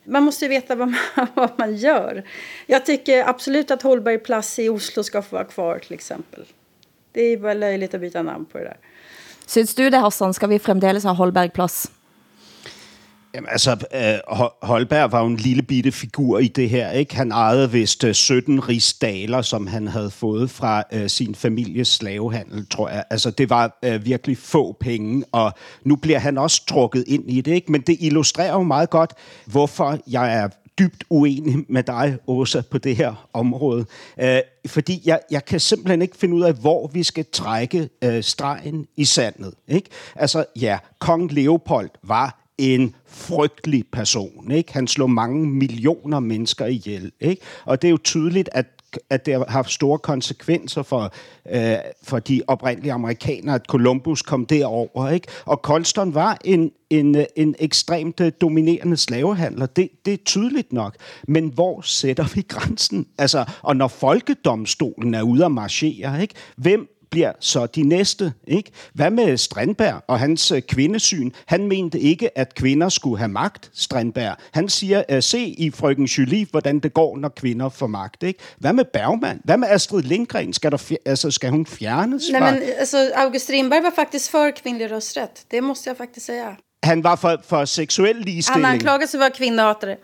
Man 0.06 0.24
måste 0.24 0.46
ju 0.46 0.50
veta 0.50 0.76
vad 0.76 0.88
man, 0.88 1.00
vad 1.34 1.52
man 1.58 1.76
gör. 1.76 2.24
Jag 2.66 2.86
tycker 2.86 3.30
absolut 3.30 3.72
att 3.72 3.82
Holberg 3.82 4.20
Plats 4.20 4.60
i 4.60 4.70
Oslo 4.70 5.04
ska 5.04 5.22
få 5.22 5.36
vara 5.36 5.46
kvar 5.46 5.80
till 5.80 5.94
exempel. 5.94 6.46
Det 7.12 7.22
är 7.22 7.38
bara 7.38 7.54
löjligt 7.54 7.94
att 7.94 8.02
byta 8.02 8.22
namn 8.22 8.46
på 8.46 8.58
det 8.58 8.64
där. 8.64 8.78
Syns 9.46 9.76
du 9.76 9.90
det, 9.90 9.98
Hassan? 9.98 10.34
Ska 10.34 10.48
vi 10.48 10.60
framdeles 10.60 11.04
ha 11.04 11.12
Holberg 11.12 11.50
plads? 11.50 11.92
Jamen, 13.36 13.50
altså, 13.52 13.72
øh, 13.72 14.38
Holberg 14.62 15.12
var 15.12 15.22
jo 15.22 15.28
en 15.28 15.38
lille 15.38 15.64
bitte 15.64 15.92
figur 15.92 16.40
i 16.40 16.48
det 16.48 16.70
her. 16.70 16.92
Ikke? 16.92 17.16
Han 17.16 17.32
ejede 17.32 17.72
vist 17.72 18.04
øh, 18.04 18.14
17 18.14 18.70
rigsdaler, 18.70 19.42
som 19.42 19.68
han 19.68 19.88
havde 19.88 20.12
fået 20.12 20.50
fra 20.50 20.84
øh, 20.94 21.10
sin 21.10 21.36
families 21.36 21.88
slavehandel, 21.88 22.68
tror 22.70 22.90
jeg. 22.90 23.04
Altså, 23.10 23.32
det 23.32 23.50
var 23.50 23.80
øh, 23.84 24.06
virkelig 24.06 24.38
få 24.38 24.78
penge, 24.80 25.24
og 25.32 25.54
nu 25.84 25.96
bliver 25.96 26.20
han 26.20 26.38
også 26.38 26.66
trukket 26.66 27.04
ind 27.08 27.32
i 27.32 27.42
det. 27.42 27.52
Ikke? 27.52 27.72
Men 27.72 27.82
det 27.82 27.98
illustrerer 28.00 28.54
jo 28.54 28.64
meget 28.64 28.90
godt, 28.90 29.14
hvorfor 29.46 30.00
jeg 30.08 30.34
er 30.34 30.48
dybt 30.80 31.04
uenig 31.10 31.56
med 31.70 31.84
dig, 31.84 32.18
Åsa, 32.28 32.62
på 32.72 32.78
det 32.78 32.96
her 32.96 33.28
område. 33.34 33.86
Øh, 34.22 34.40
fordi 34.68 35.02
jeg, 35.06 35.20
jeg 35.32 35.46
kan 35.46 35.60
simpelthen 35.60 36.02
ikke 36.02 36.18
finde 36.18 36.36
ud 36.36 36.44
af, 36.44 36.54
hvor 36.54 36.88
vi 36.88 37.04
skal 37.04 37.26
trække 37.32 37.90
øh, 38.04 38.24
stregen 38.24 38.88
i 38.98 39.06
sandet. 39.06 39.54
Ikke? 39.68 39.90
Altså, 40.16 40.46
ja, 40.56 40.78
kong 41.00 41.32
Leopold 41.32 41.90
var 42.04 42.45
en 42.58 42.96
frygtelig 43.06 43.84
person. 43.92 44.52
Ikke? 44.52 44.74
Han 44.74 44.88
slog 44.88 45.10
mange 45.10 45.48
millioner 45.48 46.20
mennesker 46.20 46.66
ihjel. 46.66 47.12
Ikke? 47.20 47.42
Og 47.66 47.82
det 47.82 47.88
er 47.88 47.92
jo 47.92 48.00
tydeligt, 48.04 48.50
at 48.52 48.66
at 49.10 49.26
det 49.26 49.34
har 49.34 49.46
haft 49.50 49.72
store 49.72 50.00
konsekvenser 50.00 50.84
for, 50.84 51.14
øh, 51.52 51.76
for 52.04 52.20
de 52.20 52.42
oprindelige 52.48 52.94
amerikanere, 52.94 53.56
at 53.56 53.66
Columbus 53.68 54.22
kom 54.22 54.46
derover. 54.46 55.10
Ikke? 55.10 55.28
Og 55.46 55.58
Colston 55.64 56.14
var 56.14 56.38
en, 56.46 56.72
en, 56.90 57.26
en 57.36 57.56
ekstremt 57.60 58.20
øh, 58.20 58.32
dominerende 58.42 58.98
slavehandler. 58.98 59.66
Det, 59.66 59.90
det 60.06 60.14
er 60.14 60.18
tydeligt 60.26 60.74
nok. 60.74 60.96
Men 61.28 61.48
hvor 61.48 61.82
sætter 61.82 62.26
vi 62.36 62.42
grænsen? 62.42 63.08
Altså, 63.18 63.46
og 63.62 63.76
når 63.76 63.88
folkedomstolen 63.88 65.14
er 65.14 65.22
ude 65.22 65.46
at 65.46 65.52
marchere, 65.52 66.22
ikke? 66.22 66.34
hvem 66.58 66.88
bliver 67.12 67.32
så 67.40 67.66
de 67.66 67.84
næste. 67.84 68.34
Ikke? 68.48 68.72
Hvad 68.94 69.10
med 69.10 69.38
Strandberg 69.38 70.02
og 70.08 70.20
hans 70.20 70.52
øh, 70.52 70.62
kvindesyn? 70.62 71.32
Han 71.46 71.68
mente 71.68 72.00
ikke, 72.00 72.38
at 72.38 72.56
kvinder 72.56 72.90
skulle 72.90 73.18
have 73.18 73.28
magt, 73.28 73.72
Strandberg. 73.74 74.36
Han 74.52 74.70
siger, 74.70 75.04
uh, 75.14 75.20
se 75.20 75.40
i 75.40 75.72
frøken 75.72 76.06
Julie, 76.06 76.48
hvordan 76.52 76.80
det 76.80 76.94
går, 76.94 77.18
når 77.18 77.30
kvinder 77.30 77.70
får 77.70 77.88
magt. 77.88 78.24
Ikke? 78.24 78.40
Hvad 78.58 78.74
med 78.74 78.86
Bergman? 78.94 79.42
Hvad 79.44 79.58
med 79.58 79.68
Astrid 79.68 80.04
Lindgren? 80.04 80.54
Skal, 80.54 80.72
der, 80.72 80.96
altså, 81.06 81.32
skal 81.32 81.50
hun 81.50 81.66
fjernes? 81.66 82.24
Nej, 82.32 82.52
men, 82.52 82.62
altså, 82.78 83.12
August 83.16 83.44
Strindberg 83.44 83.84
var 83.84 83.94
faktisk 83.96 84.32
for 84.32 84.52
kvindelig 84.64 84.92
rösträtt. 84.92 85.46
Det 85.52 85.64
måste 85.64 85.90
jag 85.90 85.98
faktiskt 85.98 86.26
säga. 86.26 86.56
Han 86.84 87.04
var 87.04 87.16
for, 87.16 87.42
for 87.44 87.66
seksuel 87.66 88.16
ligestilling. 88.16 88.66
Han 88.66 88.74
anklagades 88.74 89.12
för 89.12 89.18
att 89.18 89.22
vara 89.22 89.30
kvinnohatare. 89.30 89.98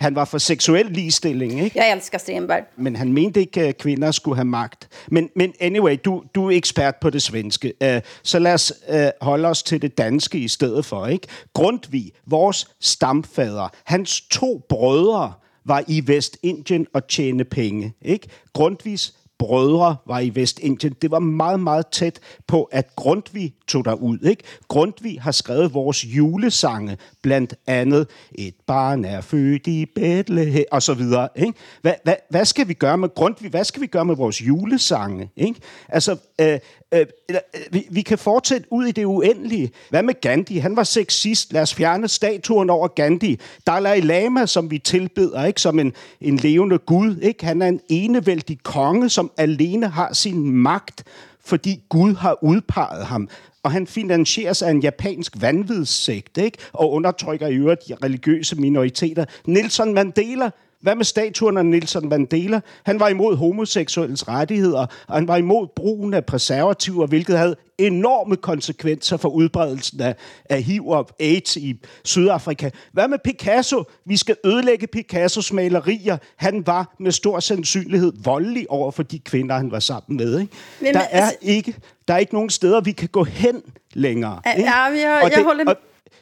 Han 0.00 0.14
var 0.14 0.24
for 0.24 0.38
seksuel 0.38 0.86
ligestilling, 0.86 1.60
ikke? 1.60 1.78
Jeg 1.78 1.92
elsker 1.92 2.18
Stenberg. 2.18 2.62
Men 2.76 2.96
han 2.96 3.12
mente 3.12 3.40
ikke, 3.40 3.62
at 3.62 3.78
kvinder 3.78 4.10
skulle 4.10 4.36
have 4.36 4.44
magt. 4.44 4.88
Men, 5.10 5.30
men 5.36 5.54
anyway, 5.60 5.96
du, 6.04 6.24
du 6.34 6.46
er 6.46 6.56
ekspert 6.56 6.94
på 6.96 7.10
det 7.10 7.22
svenske. 7.22 7.72
Uh, 7.84 8.00
så 8.22 8.38
lad 8.38 8.54
os 8.54 8.72
uh, 8.88 8.96
holde 9.20 9.48
os 9.48 9.62
til 9.62 9.82
det 9.82 9.98
danske 9.98 10.38
i 10.38 10.48
stedet 10.48 10.84
for, 10.84 11.06
ikke? 11.06 11.26
Grundtvig, 11.52 12.12
vores 12.26 12.66
stamfader, 12.80 13.68
hans 13.84 14.20
to 14.20 14.62
brødre 14.68 15.32
var 15.64 15.84
i 15.88 16.02
Vestindien 16.06 16.86
og 16.94 17.08
tjene 17.08 17.44
penge, 17.44 17.92
ikke? 18.02 18.28
Grundtvigs 18.52 19.14
brødre 19.38 19.96
var 20.06 20.20
i 20.20 20.34
Vestindien. 20.34 20.96
Det 21.02 21.10
var 21.10 21.18
meget, 21.18 21.60
meget 21.60 21.86
tæt 21.86 22.20
på, 22.46 22.62
at 22.62 22.96
Grundtvig 22.96 23.54
tog 23.68 23.84
der 23.84 23.92
ud. 23.94 24.18
Ikke? 24.18 24.42
Grundtvig 24.68 25.22
har 25.22 25.32
skrevet 25.32 25.74
vores 25.74 26.04
julesange, 26.04 26.98
blandt 27.22 27.54
andet 27.66 28.06
Et 28.34 28.54
barn 28.66 29.04
er 29.04 29.20
født 29.20 29.66
i 29.66 29.86
Bethlehem, 29.94 30.64
og 30.72 30.82
så 30.82 30.94
videre. 30.94 31.28
Ikke? 31.36 31.52
Hvad, 31.82 31.94
hvad, 32.04 32.14
hvad 32.30 32.44
skal 32.44 32.68
vi 32.68 32.74
gøre 32.74 32.98
med 32.98 33.08
Grundtvig? 33.14 33.50
Hvad 33.50 33.64
skal 33.64 33.82
vi 33.82 33.86
gøre 33.86 34.04
med 34.04 34.16
vores 34.16 34.42
julesange? 34.42 35.30
Ikke? 35.36 35.60
Altså, 35.88 36.16
øh, 36.40 36.58
øh, 36.94 37.06
øh, 37.30 37.36
vi, 37.70 37.86
vi 37.90 38.02
kan 38.02 38.18
fortsætte 38.18 38.66
ud 38.70 38.86
i 38.86 38.92
det 38.92 39.04
uendelige. 39.04 39.70
Hvad 39.90 40.02
med 40.02 40.20
Gandhi? 40.20 40.58
Han 40.58 40.76
var 40.76 40.82
sexist. 40.82 41.52
Lad 41.52 41.62
os 41.62 41.74
fjerne 41.74 42.08
statuen 42.08 42.70
over 42.70 42.88
Gandhi. 42.88 43.40
Dalai 43.66 44.00
Lama, 44.00 44.46
som 44.46 44.70
vi 44.70 44.78
tilbeder, 44.78 45.44
ikke? 45.44 45.60
som 45.60 45.78
en, 45.78 45.92
en 46.20 46.36
levende 46.36 46.78
gud. 46.78 47.16
Ikke? 47.16 47.44
Han 47.44 47.62
er 47.62 47.68
en 47.68 47.80
enevældig 47.88 48.58
konge, 48.62 49.08
som 49.08 49.30
alene 49.36 49.88
har 49.88 50.12
sin 50.12 50.52
magt, 50.52 51.04
fordi 51.44 51.82
Gud 51.88 52.14
har 52.14 52.38
udpeget 52.42 53.06
ham 53.06 53.28
og 53.66 53.72
han 53.72 53.86
finansieres 53.86 54.62
af 54.62 54.70
en 54.70 54.80
japansk 54.80 55.32
vanvidssekt, 55.40 56.38
ikke? 56.38 56.58
og 56.72 56.92
undertrykker 56.92 57.46
i 57.48 57.54
øvrigt 57.54 57.88
de 57.88 57.94
religiøse 58.04 58.56
minoriteter. 58.56 59.24
Nelson 59.46 59.94
Mandela, 59.94 60.50
hvad 60.80 60.94
med 60.94 61.04
statuen 61.04 61.56
af 61.56 61.66
Nelson 61.66 62.08
Mandela? 62.08 62.60
Han 62.84 63.00
var 63.00 63.08
imod 63.08 63.36
homoseksuelles 63.36 64.28
rettigheder, 64.28 64.86
og 65.08 65.14
han 65.14 65.28
var 65.28 65.36
imod 65.36 65.66
brugen 65.76 66.14
af 66.14 66.24
preservativer, 66.24 67.06
hvilket 67.06 67.38
havde 67.38 67.56
enorme 67.78 68.36
konsekvenser 68.36 69.16
for 69.16 69.28
udbredelsen 69.28 70.00
af, 70.00 70.16
af 70.44 70.62
HIV 70.62 70.88
og 70.88 71.08
AIDS 71.20 71.56
i 71.56 71.80
Sydafrika. 72.04 72.70
Hvad 72.92 73.08
med 73.08 73.18
Picasso? 73.24 73.84
Vi 74.06 74.16
skal 74.16 74.36
ødelægge 74.44 74.86
Picassos 74.86 75.52
malerier. 75.52 76.16
Han 76.36 76.66
var 76.66 76.94
med 77.00 77.12
stor 77.12 77.40
sandsynlighed 77.40 78.12
voldelig 78.24 78.70
over 78.70 78.90
for 78.90 79.02
de 79.02 79.18
kvinder, 79.18 79.56
han 79.56 79.70
var 79.70 79.80
sammen 79.80 80.16
med. 80.16 80.40
Ikke? 80.40 80.52
Men, 80.80 80.94
der, 80.94 81.06
er 81.10 81.30
ikke, 81.42 81.74
der 82.08 82.14
er 82.14 82.18
ikke 82.18 82.34
nogen 82.34 82.50
steder, 82.50 82.80
vi 82.80 82.92
kan 82.92 83.08
gå 83.08 83.24
hen 83.24 83.62
længere. 83.92 84.40
Ja, 84.46 84.50
jeg, 84.50 85.20
og 85.24 85.30
det, 85.30 85.36
jeg 85.36 85.44
holder... 85.44 85.64
Og, 85.66 85.76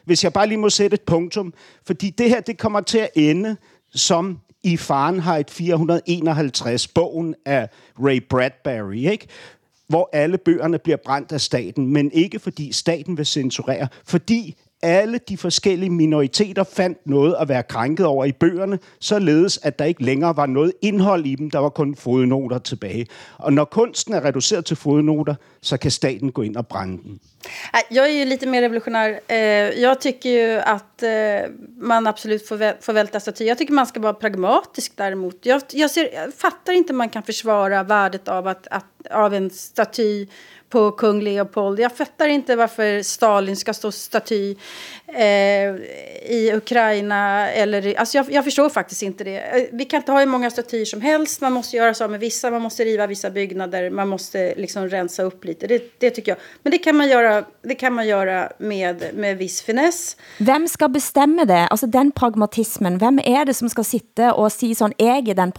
hvis 0.05 0.23
jeg 0.23 0.33
bare 0.33 0.47
lige 0.47 0.57
må 0.57 0.69
sætte 0.69 0.93
et 0.93 1.01
punktum, 1.01 1.53
fordi 1.85 2.09
det 2.09 2.29
her, 2.29 2.41
det 2.41 2.57
kommer 2.57 2.81
til 2.81 2.97
at 2.97 3.09
ende 3.15 3.57
som 3.95 4.39
i 4.65 4.77
Fahrenheit 4.77 5.51
451, 5.51 6.87
bogen 6.87 7.35
af 7.45 7.69
Ray 7.99 8.23
Bradbury, 8.29 9.11
ikke? 9.11 9.27
hvor 9.87 10.09
alle 10.13 10.37
bøgerne 10.37 10.79
bliver 10.79 10.97
brændt 11.05 11.31
af 11.31 11.41
staten, 11.41 11.93
men 11.93 12.11
ikke 12.11 12.39
fordi 12.39 12.71
staten 12.71 13.17
vil 13.17 13.25
censurere, 13.25 13.87
fordi 14.05 14.55
alle 14.81 15.19
de 15.29 15.37
forskellige 15.37 15.89
minoriteter 15.89 16.63
fandt 16.63 16.97
noget 17.07 17.35
at 17.39 17.49
være 17.49 17.63
krænket 17.63 18.05
over 18.05 18.25
i 18.25 18.31
bøgerne, 18.31 18.79
således 18.99 19.59
at 19.63 19.79
der 19.79 19.85
ikke 19.85 20.03
længere 20.03 20.37
var 20.37 20.45
noget 20.45 20.73
indhold 20.81 21.25
i 21.25 21.35
dem, 21.35 21.49
der 21.49 21.59
var 21.59 21.69
kun 21.69 21.95
fodnoter 21.95 22.57
tilbage. 22.57 23.07
Och 23.37 23.53
när 23.53 23.65
konsten 23.65 24.13
er 24.13 24.25
reduceret 24.25 24.65
till 24.65 24.75
fodnoter 24.75 25.35
så 25.65 25.77
kan 25.77 25.91
staten 25.91 26.31
gå 26.31 26.43
in 26.43 26.57
och 26.57 26.65
bränna 26.65 26.97
den. 27.03 27.19
Jag 27.89 28.05
är 28.05 28.13
ju 28.13 28.25
lite 28.25 28.45
mer 28.47 28.61
revolutionär. 28.61 29.19
Øh, 29.27 29.37
jag 29.81 30.01
tycker 30.01 30.29
ju 30.29 30.59
att 30.59 31.03
øh, 31.03 31.51
man 31.77 32.07
absolut 32.07 32.47
får 32.81 32.93
välta 32.93 33.19
statyer. 33.19 33.47
Jag 33.47 33.57
tycker 33.57 33.73
man 33.73 33.87
ska 33.87 33.99
vara 33.99 34.13
pragmatisk 34.13 34.93
däremot. 34.95 35.45
Jag, 35.45 35.61
jag, 35.71 35.91
ser, 35.91 36.13
jag 36.13 36.33
fattar 36.33 36.73
inte 36.73 36.93
man 36.93 37.09
kan 37.09 37.23
försvara 37.23 37.83
värdet 37.83 38.27
av, 38.27 38.47
att, 38.47 38.67
att, 38.67 38.85
av 39.11 39.33
en 39.33 39.49
staty 39.49 40.27
på 40.75 40.91
kung 40.91 41.21
Leopold. 41.21 41.79
Jag 41.79 41.91
fattar 41.97 42.27
inte 42.27 42.55
varför 42.55 43.03
Stalin 43.03 43.55
ska 43.55 43.73
stå 43.73 43.91
staty 43.91 44.55
eh, 45.07 45.25
i 46.25 46.51
Ukraina. 46.53 47.51
Eller, 47.51 47.99
alltså 47.99 48.17
jag, 48.17 48.31
jag, 48.31 48.43
förstår 48.43 48.69
faktiskt 48.69 49.01
inte 49.01 49.23
det. 49.23 49.69
Vi 49.71 49.85
kan 49.85 49.97
inte 49.97 50.11
ha 50.11 50.19
hur 50.19 50.25
många 50.25 50.49
statyer 50.51 50.85
som 50.85 51.01
helst. 51.01 51.41
Man 51.41 51.53
måste 51.53 51.77
göra 51.77 51.93
så 51.93 52.07
med 52.07 52.19
vissa. 52.19 52.51
Man 52.51 52.61
måste 52.61 52.83
riva 52.83 53.07
vissa 53.07 53.29
byggnader. 53.29 53.89
Man 53.89 54.07
måste 54.07 54.53
liksom 54.57 54.89
rensa 54.89 55.23
upp 55.23 55.45
lite. 55.45 55.54
Det, 55.59 55.99
det 55.99 56.09
tycker 56.09 56.31
jag. 56.31 56.37
Men 56.63 56.71
det 56.71 56.77
kan 56.77 56.95
man 56.95 57.07
göra, 57.07 57.45
det 57.61 57.75
kan 57.75 57.93
man 57.93 58.07
göra 58.07 58.51
med, 58.57 59.03
med 59.13 59.37
viss 59.37 59.61
finess. 59.61 60.17
Vem 60.37 60.67
ska 60.67 60.87
bestämma 60.87 61.45
det? 61.45 61.67
Alltså 61.67 61.87
den 61.87 62.11
pragmatismen. 62.11 62.97
Vem 62.97 63.19
är 63.19 63.45
det 63.45 63.53
som 63.53 63.69
ska 63.69 63.83
sitta 63.83 64.33
och 64.33 64.51
säga 64.51 64.75
sån, 64.75 64.93
jag 64.97 65.29
är 65.29 65.33
den 65.33 65.51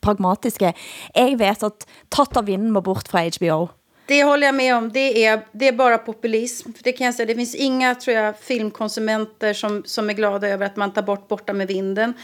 pragmatiska. 0.00 0.72
Jag 1.14 1.38
vet 1.38 1.62
att 1.62 1.88
tatt 2.08 2.36
av 2.36 2.44
vinden 2.44 2.70
må 2.70 2.80
bort 2.80 3.08
från 3.08 3.30
HBO. 3.38 3.68
Det 4.06 4.24
håller 4.24 4.46
jag 4.46 4.54
med 4.54 4.76
om. 4.76 4.92
Det 4.92 5.24
är, 5.24 5.40
det 5.52 5.68
är 5.68 5.72
bara 5.72 5.98
populism. 5.98 6.70
Det 6.80 6.92
kan 6.92 7.04
jag 7.04 7.14
säga. 7.14 7.26
Det 7.26 7.34
finns 7.34 7.54
inga 7.54 7.94
tror 7.94 8.16
jag, 8.16 8.38
filmkonsumenter 8.38 9.52
som, 9.52 9.82
som 9.86 10.10
är 10.10 10.14
glada 10.14 10.48
över 10.48 10.66
att 10.66 10.76
man 10.76 10.92
tar 10.92 11.02
bort 11.02 11.28
Borta 11.28 11.52
med 11.52 11.66
vinden. 11.68 12.14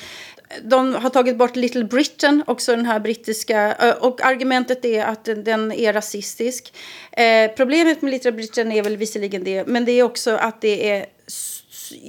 De 0.63 0.95
har 0.95 1.11
tagit 1.11 1.37
bort 1.37 1.57
Little 1.57 1.85
Britain, 1.85 2.43
också 2.47 2.77
den 2.77 2.87
här 2.87 3.01
brittiska. 3.01 3.75
Eh, 3.75 3.91
och 3.91 4.25
argumentet 4.25 4.85
är 4.85 5.05
att 5.05 5.25
den 5.25 5.73
är 5.73 5.93
rasistisk. 5.93 6.75
Eh, 7.13 7.51
problemet 7.57 8.03
med 8.03 8.11
Little 8.11 8.33
Britain 8.33 8.73
är 8.73 8.83
väl 8.83 8.97
visserligen 8.97 9.45
det. 9.45 9.67
Men 9.67 9.85
det 9.85 9.93
är 9.93 10.03
också 10.03 10.37
att 10.37 10.61
det 10.61 10.91
är 10.91 11.07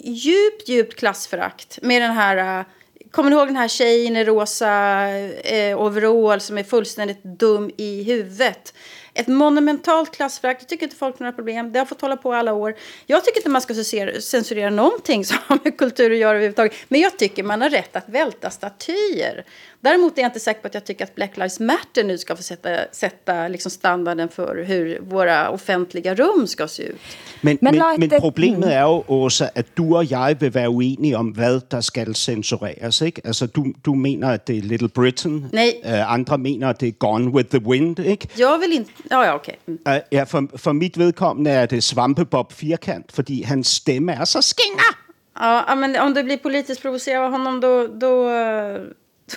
djupt, 0.04 0.70
djupt 0.70 1.00
klassförakt 1.00 1.80
med 1.82 2.02
den 2.02 2.12
här 2.12 2.60
eh, 2.60 2.66
kommer 3.12 3.30
ni 3.30 3.36
ihåg 3.36 3.48
den 3.48 3.56
här 3.56 3.68
tjejen 3.68 4.16
i 4.16 4.24
rosa 4.24 5.08
eh, 5.10 5.82
overall 5.82 6.42
som 6.42 6.58
är 6.58 6.64
fullständigt 6.64 7.24
dum 7.24 7.72
i 7.78 8.04
huvudet? 8.04 8.74
Ett 9.14 9.28
monumentalt 9.28 10.16
klassförakt. 10.16 10.60
det 10.62 10.66
tycker 10.66 10.84
inte 10.84 10.96
folk 10.96 11.20
har 11.20 11.26
några 11.26 11.36
problem. 11.36 11.72
Det 11.72 11.80
har 11.80 11.86
fått 11.86 12.02
hålla 12.02 12.18
på 12.18 12.34
alla 12.34 12.54
år. 12.54 12.76
Jag 13.06 13.26
tycker 13.26 13.40
inte 13.40 13.50
man 13.50 13.62
ska 13.62 13.74
censurera, 13.74 14.22
censurera 14.22 14.70
någonting 14.70 15.26
som 15.26 15.38
har 15.48 15.60
med 15.64 15.78
kultur 15.78 16.12
att 16.12 16.18
göra 16.18 16.32
överhuvudtaget. 16.32 16.74
Men 16.88 17.02
jag 17.02 17.18
tycker 17.18 17.44
man 17.44 17.62
har 17.62 17.70
rätt 17.70 17.96
att 17.96 18.10
välta 18.10 18.50
statyer. 18.50 19.46
Däremot 19.82 20.18
är 20.18 20.22
jag 20.22 20.30
inte 20.30 20.40
säker 20.40 20.62
på 20.62 20.68
att 20.68 20.74
jag 20.74 20.86
tycker 20.86 21.04
att 21.04 21.16
Black 21.16 21.38
Lives 21.38 21.60
Matter 21.60 22.04
nu 22.04 22.18
ska 22.18 22.36
få 22.36 22.44
sätta, 22.44 22.70
sätta 22.92 23.48
liksom 23.48 23.72
standarden 23.72 24.30
för 24.30 24.64
hur 24.64 25.00
våra 25.00 25.50
offentliga 25.50 26.16
rum 26.16 26.48
ska 26.48 26.68
se 26.68 26.84
ut. 26.84 27.00
Men, 27.42 27.58
men, 27.62 27.76
men, 27.76 28.00
men 28.00 28.22
problemet 28.22 28.70
är 28.70 28.82
ju, 28.82 29.04
Åsa, 29.08 29.50
att 29.56 29.76
du 29.76 29.84
och 29.84 30.04
jag 30.04 30.40
vill 30.40 30.52
vara 30.52 30.70
oeniga 30.70 31.20
om 31.20 31.34
vad 31.34 31.62
som 31.70 31.84
ska 31.84 32.14
censureras. 32.14 33.02
Ikke? 33.02 33.22
Altså, 33.26 33.46
du, 33.46 33.74
du 33.82 33.96
menar 33.96 34.34
att 34.34 34.46
det 34.46 34.58
är 34.58 34.62
Little 34.62 34.88
Britain. 34.88 35.50
Nej. 35.52 35.82
Uh, 35.86 36.12
andra 36.12 36.38
menar 36.38 36.70
att 36.70 36.80
det 36.80 36.88
är 36.88 36.94
Gone 36.98 37.38
with 37.38 37.50
the 37.50 37.60
Wind. 37.60 38.00
Ikke? 38.00 38.28
Jag 38.36 38.58
vill 38.58 38.74
inte... 38.74 38.92
Ja, 39.10 39.26
ja, 39.26 39.36
okej. 39.36 39.60
Okay. 39.64 39.78
Mm. 39.86 39.98
Uh, 39.98 40.04
ja, 40.10 40.26
för, 40.26 40.58
för 40.58 40.74
mitt 40.74 40.98
vedkommande 40.98 41.52
är 41.52 41.68
det 41.68 41.82
Svampebob 41.82 42.52
Fyrkant, 42.52 43.12
för 43.12 43.48
hans 43.48 43.68
stämma 43.68 44.14
är 44.14 44.26
så 44.26 44.40
skinga. 44.42 44.96
Ja, 45.34 45.76
men 45.76 45.96
om 45.96 46.14
du 46.14 46.24
blir 46.24 46.38
politiskt 46.38 46.82
provocerad 46.82 47.24
av 47.24 47.32
honom 47.32 47.60
då, 47.60 47.88
då, 47.88 48.30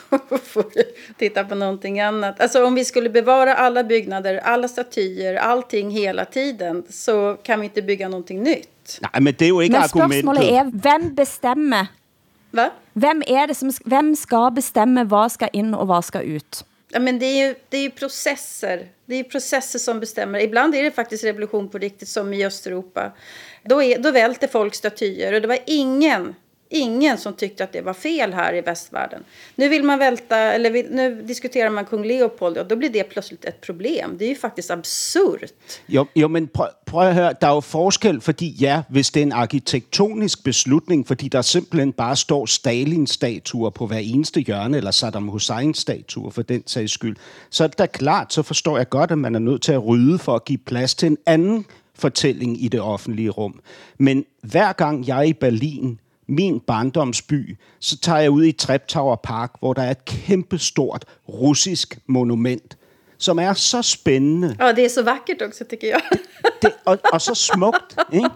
då 0.29 0.39
får 0.39 0.65
du 0.75 0.83
titta 1.19 1.45
på 1.45 1.55
någonting 1.55 2.01
annat. 2.01 2.41
Alltså 2.41 2.65
om 2.65 2.75
vi 2.75 2.85
skulle 2.85 3.11
bevara 3.11 3.55
alla 3.55 3.85
byggnader, 3.85 4.37
alla 4.37 4.69
statyer, 4.69 5.35
allting 5.35 5.91
hela 5.91 6.25
tiden 6.25 6.85
så 6.91 7.37
kan 7.43 7.61
vi 7.61 7.65
inte 7.65 7.83
bygga 7.83 8.09
någonting 8.09 8.43
nytt. 8.43 8.99
Nej, 9.01 9.23
men 9.23 9.35
det 9.39 9.45
är 9.45 9.47
ju 9.47 9.65
inte 9.65 10.23
men 10.25 10.37
är, 10.37 10.83
vem 10.83 11.15
bestämmer? 11.15 11.87
Va? 12.51 12.71
Vem, 12.93 13.23
är 13.27 13.47
det 13.47 13.55
som, 13.55 13.73
vem 13.85 14.17
ska 14.17 14.51
bestämma 14.51 15.05
vad 15.05 15.33
ska 15.33 15.49
in 15.49 15.75
och 15.75 15.87
vad 15.87 16.05
ska 16.05 16.21
ut? 16.21 16.65
Ja, 16.93 17.01
men 17.01 17.19
det 17.19 17.27
är 17.27 17.47
ju 17.47 17.55
det 17.69 17.79
är 17.79 17.91
processer. 17.91 18.89
Det 19.07 19.15
är 19.15 19.25
processer 19.25 19.79
som 19.79 20.01
bestämmer. 20.01 20.41
Ibland 20.41 20.75
är 20.75 20.83
det 20.83 20.91
faktiskt 20.91 21.25
revolution 21.25 21.69
på 21.69 21.79
riktigt, 21.79 22.09
som 22.09 22.35
i 22.35 22.47
Östeuropa. 22.47 23.13
Då, 23.65 23.83
är, 23.83 23.99
då 23.99 24.11
välter 24.11 24.49
folk 24.49 24.75
statyer 24.75 25.33
och 25.33 25.41
det 25.41 25.49
var 25.49 25.59
ingen 25.67 26.35
ingen 26.69 27.19
som 27.19 27.35
tyckte 27.35 27.65
att 27.65 27.73
det 27.73 27.81
var 27.81 27.95
fel 27.95 28.33
här 28.33 28.55
i 28.55 28.61
västvärlden. 28.61 29.25
Nu 29.55 29.69
vill 29.69 29.83
man 29.83 29.99
välta, 29.99 30.37
eller 30.37 30.71
nu 30.91 31.23
diskuterar 31.23 31.71
man 31.71 31.85
kung 31.85 32.05
Leopold 32.05 32.59
och 32.59 32.67
då 32.67 32.77
blir 32.77 32.91
det 32.91 33.05
plötsligt 33.05 33.45
ett 33.45 33.61
problem. 33.61 34.17
Det 34.19 34.25
är 34.25 34.29
ju 34.29 34.35
faktiskt 34.35 34.71
absurt. 34.71 35.53
Jo, 35.87 36.07
jo 36.15 36.29
men 36.29 36.49
pröv 36.49 36.69
prøv 36.87 37.19
at 37.19 37.41
det 37.41 37.47
är 37.47 37.51
er 37.51 37.55
jo 37.55 37.61
forskel, 37.61 38.21
för 38.21 38.35
ja, 38.41 38.83
om 38.89 38.95
det 38.95 39.17
är 39.17 39.23
en 39.23 39.33
arkitektonisk 39.33 40.45
beslutning, 40.45 41.05
för 41.05 41.15
der 41.15 41.43
simpelthen 41.43 41.93
bara 41.93 42.15
står 42.15 42.47
Stalin-statuer 42.47 43.71
på 43.71 43.87
varenda 43.87 44.41
hjörne 44.41 44.79
eller 44.79 44.91
Saddam 44.91 45.29
Hussein-statuer 45.29 46.31
för 46.31 46.43
den 46.43 46.63
sags 46.67 46.93
skull. 46.93 47.17
så 47.51 47.65
er 47.65 47.69
det 47.69 47.79
da 47.79 47.87
klart, 47.87 48.33
så 48.33 48.43
förstår 48.43 48.79
jag 48.79 48.89
gott 48.89 49.11
att 49.11 49.19
man 49.19 49.35
är 49.35 49.41
nødt 49.41 49.69
att 49.69 49.85
rydda 49.85 50.19
för 50.19 50.37
att 50.37 50.51
ge 50.51 50.59
plats 50.59 50.95
till 50.95 51.09
en 51.09 51.17
annan 51.27 51.65
fortælling 51.95 52.57
i 52.57 52.69
det 52.69 52.81
offentlige 52.81 53.31
rum. 53.31 53.61
Men 53.99 54.25
hver 54.43 54.73
gang 54.73 55.05
jeg 55.05 55.19
är 55.19 55.29
i 55.29 55.35
Berlin 55.35 55.99
min 56.27 56.61
barndomsby, 56.61 57.57
så 57.81 57.99
tager 57.99 58.19
jeg 58.19 58.31
ud 58.31 58.45
i 58.45 58.53
Treptower 58.53 59.17
Park, 59.17 59.51
hvor 59.61 59.73
der 59.73 59.83
er 59.83 59.91
et 59.91 60.05
kæmpestort 60.05 61.05
russisk 61.29 61.99
monument, 62.07 62.77
som 63.19 63.39
er 63.39 63.53
så 63.53 63.83
spændende. 63.83 64.57
Ja, 64.61 64.73
det 64.73 64.85
är 64.85 64.89
så 64.89 65.03
vackert 65.03 65.43
också 65.43 65.65
tycker 65.65 65.89
jag. 65.89 66.01
det, 66.63 66.73
og, 66.85 66.99
og 67.13 67.21
så 67.21 67.35
smukt, 67.35 67.97
ikke? 68.13 68.31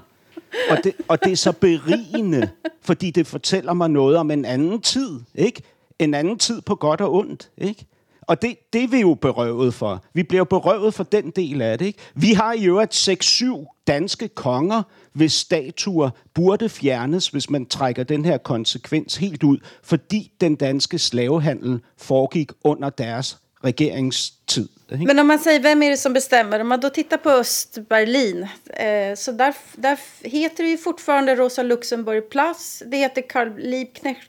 Og 0.71 0.79
det, 0.85 0.95
og 1.09 1.25
det 1.25 1.33
er 1.33 1.37
så 1.37 1.53
berigende, 1.53 2.51
fordi 2.83 3.11
det 3.11 3.27
fortæller 3.27 3.73
mig 3.73 3.91
noget 3.91 4.17
om 4.17 4.31
en 4.31 4.45
anden 4.45 4.81
tid, 4.81 5.21
ikke? 5.35 5.63
En 5.99 6.15
anden 6.15 6.39
tid 6.39 6.61
på 6.61 6.75
godt 6.75 7.01
og 7.01 7.15
ondt, 7.15 7.51
ikke? 7.59 7.87
Og 8.29 8.43
det, 8.43 8.57
det 8.73 8.85
er 8.85 8.89
vi 8.89 9.01
jo 9.01 9.15
berøvet 9.15 9.75
for. 9.75 10.05
Vi 10.15 10.23
bliver 10.23 10.41
jo 10.41 10.45
berøvet 10.45 10.95
for 10.95 11.05
den 11.05 11.31
del 11.31 11.63
af 11.63 11.79
det. 11.79 11.87
Ikke? 11.87 11.99
Vi 12.15 12.33
har 12.33 12.53
i 12.53 12.65
øvrigt 12.65 13.09
6-7 13.09 13.85
danske 13.87 14.29
konger, 14.29 14.83
hvis 15.13 15.33
statuer 15.33 16.11
burde 16.35 16.69
fjernes, 16.69 17.29
hvis 17.29 17.51
man 17.51 17.67
trækker 17.67 18.05
den 18.05 18.25
her 18.25 18.39
konsekvens 18.39 19.17
helt 19.17 19.43
ud, 19.43 19.59
fordi 19.83 20.33
den 20.41 20.55
danske 20.55 20.99
slavehandel 20.99 21.81
foregik 21.99 22.51
under 22.65 22.91
deres 22.91 23.39
regeringstid. 23.65 24.69
Ikke? 24.93 25.07
Men 25.07 25.19
om 25.19 25.27
man 25.27 25.39
säger 25.39 25.63
vem 25.63 25.83
är 25.83 25.91
det 25.91 25.99
som 25.99 26.13
bestämmer, 26.13 26.61
om 26.61 26.67
man 26.67 26.81
då 26.81 26.89
tittar 26.89 27.17
på 27.17 27.31
Östberlin, 27.31 28.43
eh, 28.77 29.17
så 29.17 29.33
där, 29.33 29.55
där 29.77 29.97
heter 30.25 30.65
det 30.65 30.71
ju 30.71 30.79
fortfarande 30.79 31.35
Rosa 31.35 31.63
Luxemburg 31.63 32.15
Luxemburgplats, 32.15 32.83
det 32.87 32.97
heter 32.97 33.23
Karl 33.23 33.53
Liebknecht 33.59 34.29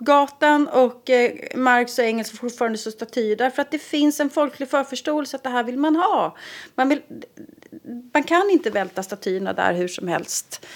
gatan 0.00 0.68
och 0.68 1.10
eh, 1.10 1.32
Marx 1.54 1.98
och 1.98 2.04
Engels 2.04 2.30
fortfarande 2.30 2.78
så 2.78 2.90
statyer 2.90 3.36
därför 3.36 3.62
att 3.62 3.70
det 3.70 3.78
finns 3.78 4.20
en 4.20 4.30
folklig 4.30 4.70
förförståelse 4.70 5.36
att 5.36 5.42
det 5.42 5.50
här 5.50 5.64
vill 5.64 5.78
man 5.78 5.96
ha. 5.96 6.36
Man, 6.74 6.88
vill, 6.88 7.00
man 8.12 8.22
kan 8.22 8.50
inte 8.50 8.70
välta 8.70 9.02
statyerna 9.02 9.52
där 9.52 9.74
hur 9.74 9.88
som 9.88 10.08
helst. 10.08 10.66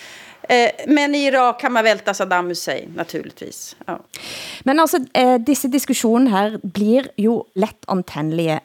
Eh, 0.49 0.71
men 0.87 1.15
i 1.15 1.27
Irak 1.27 1.61
kan 1.61 1.73
man 1.73 1.85
välta 1.85 2.15
Saddam 2.15 2.49
Hussein 2.49 2.93
naturligtvis. 2.97 3.77
Ja. 3.87 4.01
Men 4.63 4.81
alltså, 4.81 4.99
eh, 5.13 5.35
disse 5.35 5.69
diskussioner 5.69 6.31
här 6.31 6.61
blir 6.63 7.09
ju 7.17 7.41
lätt 7.55 7.85
antändliga. 7.87 8.61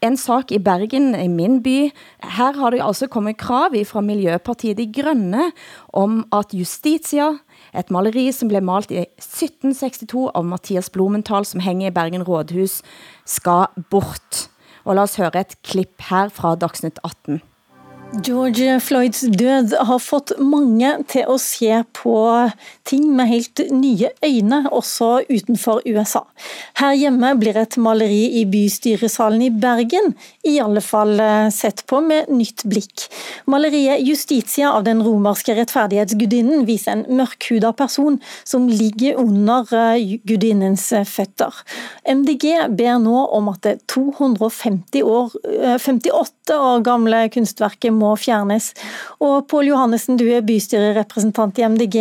En 0.00 0.16
sak 0.16 0.52
i 0.52 0.58
Bergen, 0.58 1.14
i 1.14 1.28
min 1.28 1.62
by, 1.62 1.90
här 2.18 2.52
har 2.52 2.70
det 2.70 2.80
alltså 2.80 3.08
kommit 3.08 3.40
krav 3.40 3.84
från 3.84 4.06
Miljöpartiet 4.06 4.76
de 4.76 4.86
gröna 4.86 5.50
om 5.76 6.28
att 6.30 6.52
Justitia 6.52 7.38
et 7.76 7.90
maleri 7.92 8.28
som 8.32 8.48
blev 8.50 8.64
malt 8.64 8.92
i 8.94 9.02
1762 9.20 10.28
av 10.34 10.46
Mathias 10.48 10.90
Blumenthal, 10.92 11.44
som 11.44 11.60
hænger 11.60 11.90
i 11.90 11.94
Bergen 11.94 12.24
Rådhus, 12.26 12.80
skal 13.24 13.66
bort. 13.90 14.46
Og 14.84 14.96
lad 14.96 15.08
os 15.08 15.18
høre 15.20 15.42
et 15.42 15.56
klipp 15.66 16.08
her 16.10 16.30
fra 16.32 16.54
Dagsnytt 16.54 17.00
18. 17.04 17.40
George 18.12 18.80
Floyds 18.80 19.20
död 19.20 19.74
har 19.78 19.98
fått 19.98 20.32
många 20.38 20.98
till 21.06 21.24
att 21.24 21.40
se 21.40 21.84
på 21.92 22.50
ting 22.82 23.16
med 23.16 23.28
helt 23.28 23.60
nya 23.70 24.08
ögon 24.20 24.68
också 24.70 25.22
utanför 25.28 25.82
USA. 25.84 26.26
Här 26.72 26.96
hemma 26.96 27.34
blir 27.34 27.56
ett 27.56 27.76
maleri 27.76 28.40
i 28.40 28.46
bystyresalen 28.46 29.42
i 29.42 29.50
Bergen 29.50 30.14
i 30.42 30.60
alla 30.60 30.80
fall 30.80 31.20
eh, 31.20 31.48
sett 31.48 31.86
på 31.86 32.00
med 32.00 32.28
nytt 32.28 32.64
blick. 32.64 33.00
Maleriet 33.44 34.00
Justitia 34.00 34.72
av 34.72 34.84
den 34.84 35.02
romerske 35.02 35.54
rättfärdighetsgudinnan 35.54 36.64
visar 36.64 36.92
en 36.92 37.16
mörkhudad 37.16 37.76
person 37.76 38.20
som 38.44 38.68
ligger 38.68 39.14
under 39.14 39.74
eh, 39.74 40.18
gudinnans 40.22 40.92
gudinnens. 40.92 40.92
Eh, 40.92 41.04
MDG 42.04 42.66
ber 42.68 42.98
nu 42.98 43.10
om 43.10 43.48
att 43.48 43.62
det 43.62 43.86
250 43.86 45.02
år, 45.02 45.30
58 45.78 46.60
år 46.60 46.80
må 47.96 48.14
fjernes. 48.20 48.72
Og 49.22 49.46
Pål 49.50 49.72
Johannessen, 49.72 50.18
du 50.20 50.26
er 50.28 50.46
bystyrerepresentant 50.46 51.58
i 51.60 51.66
MDG. 51.66 51.98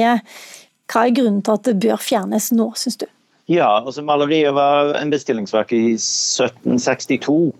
Hva 0.91 1.05
er 1.07 1.15
grunnen 1.17 1.41
til 1.45 1.57
at 1.57 1.67
det 1.67 1.77
bør 1.81 2.01
fjernes 2.01 2.51
nå, 2.55 2.69
syns 2.79 2.99
du? 3.01 3.07
Ja, 3.51 3.69
altså 3.77 4.01
Maleriet 4.01 4.55
var 4.57 4.95
en 4.97 5.11
bestillingsverk 5.13 5.73
i 5.77 5.95
1762. 5.97 7.53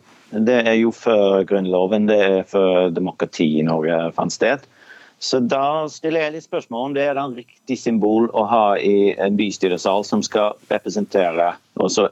Det 0.45 0.61
er 0.65 0.79
jo 0.79 0.91
før 0.95 1.43
Grunnloven, 1.47 2.07
det 2.09 2.21
er 2.21 2.47
før 2.49 2.89
demokrati 2.93 3.59
i 3.59 3.65
Norge 3.65 3.99
fant 4.17 4.33
sted. 4.33 4.65
Så 5.21 5.39
da 5.39 5.87
stiller 5.89 6.25
jeg 6.25 6.35
litt 6.35 6.47
spørsmål 6.47 6.89
om 6.89 6.95
det 6.95 7.05
er 7.07 7.19
en 7.21 7.37
riktig 7.37 7.77
symbol 7.79 8.27
å 8.35 8.43
ha 8.49 8.65
i 8.77 9.13
en 9.13 9.37
bystyresal 9.39 10.03
som 10.05 10.23
skal 10.25 10.57
representere 10.69 11.53
og 11.79 11.91
så 11.93 12.09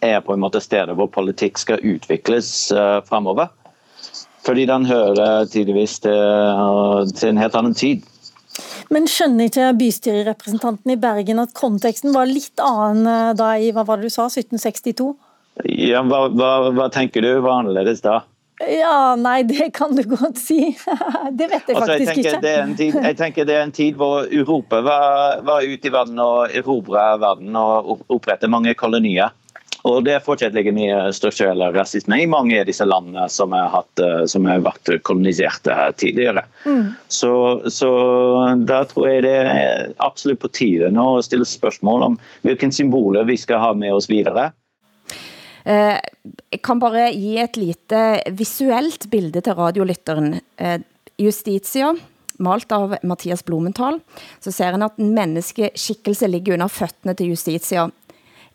er 0.00 0.22
på 0.24 0.32
en 0.32 0.40
måte 0.40 0.62
stedet 0.64 0.96
hvor 0.96 1.10
politikk 1.12 1.60
skal 1.60 1.82
utvikles 1.84 2.70
uh, 2.72 3.00
framover. 3.04 3.50
Fordi 4.46 4.64
den 4.68 4.86
hører 4.88 5.44
tydeligvis 5.50 5.98
til, 6.04 7.10
til 7.16 7.32
en 7.32 7.42
helt 7.42 7.58
annen 7.58 7.76
tid. 7.76 8.06
Men 8.90 9.06
skjønner 9.06 9.46
ikke 9.46 9.68
bystyrerepresentanten 9.78 10.94
i 10.94 10.98
Bergen 11.00 11.42
at 11.42 11.52
konteksten 11.54 12.14
var 12.16 12.26
litt 12.26 12.58
annen 12.64 13.06
eh, 13.06 13.32
da 13.38 13.52
i 13.60 13.70
hva 13.74 13.84
var 13.86 14.00
det 14.00 14.10
du 14.10 14.14
sa, 14.14 14.26
1762? 14.26 15.12
Ja, 15.68 16.02
hva, 16.06 16.24
hva, 16.32 16.50
hva 16.74 16.88
tenker 16.92 17.22
du 17.22 17.30
var 17.44 17.60
annerledes 17.60 18.02
da? 18.02 18.22
Ja, 18.60 19.16
nei, 19.16 19.40
det 19.48 19.70
kan 19.76 19.94
du 19.96 20.02
godt 20.04 20.36
si. 20.40 20.74
det 21.38 21.46
vet 21.48 21.70
jeg 21.70 21.76
altså, 21.76 21.94
faktisk 21.94 22.18
jeg 22.18 22.26
ikke. 22.26 22.56
Tid, 22.76 22.98
jeg 22.98 23.16
tenker 23.16 23.46
det 23.48 23.56
er 23.56 23.64
en 23.64 23.72
tid 23.76 23.96
hvor 24.00 24.26
Europa 24.28 24.82
var, 24.84 25.40
var 25.46 25.64
ute 25.64 25.88
i 25.88 25.92
verden 25.94 26.20
og 26.20 26.52
erobra 26.52 27.14
verden 27.22 27.56
og 27.56 28.04
opprette 28.12 28.50
mange 28.52 28.74
kolonier. 28.76 29.32
Og 29.88 30.04
det 30.04 30.18
fortsatt 30.26 30.56
ligger 30.56 30.74
mye 30.76 30.98
strukturell 31.16 31.62
rasisme 31.74 32.18
i 32.20 32.28
mange 32.28 32.58
av 32.60 32.68
disse 32.68 32.84
landene 32.84 33.26
som 33.32 33.54
har, 33.56 33.70
hatt, 33.72 34.02
eh, 34.02 34.24
som 34.28 34.48
har 34.50 34.62
vært 34.64 34.92
koloniserte 35.06 35.76
tidligere. 36.00 36.44
Mm. 36.66 36.92
Så, 37.08 37.32
så 37.72 37.90
da 38.68 38.82
tror 38.90 39.08
jeg 39.08 39.24
det 39.24 39.36
er 39.40 39.92
absolutt 40.04 40.42
på 40.42 40.52
tide 40.60 40.90
nå 40.92 41.06
å 41.16 41.24
stille 41.24 41.48
spørsmål 41.48 42.08
om 42.10 42.18
hvilke 42.46 42.70
symboler 42.74 43.28
vi 43.28 43.38
skal 43.40 43.62
ha 43.64 43.72
med 43.76 43.96
oss 43.96 44.10
videre. 44.10 44.50
Eh, 45.64 45.96
jeg 46.50 46.62
kan 46.64 46.80
bare 46.80 47.10
gi 47.12 47.34
et 47.40 47.58
lite 47.60 48.04
visuelt 48.36 49.08
bilde 49.12 49.42
til 49.44 49.58
radiolytteren. 49.58 50.40
Eh, 50.56 50.80
Justitia, 51.20 51.92
malt 52.40 52.72
av 52.72 52.96
Mathias 53.04 53.44
Blumenthal, 53.44 54.00
så 54.40 54.52
ser 54.52 54.76
en 54.76 54.86
at 54.86 54.96
en 55.00 55.12
menneskeskikkelse 55.16 56.30
ligger 56.30 56.56
under 56.56 56.72
føttene 56.72 57.16
til 57.16 57.34
Justitia 57.34 57.90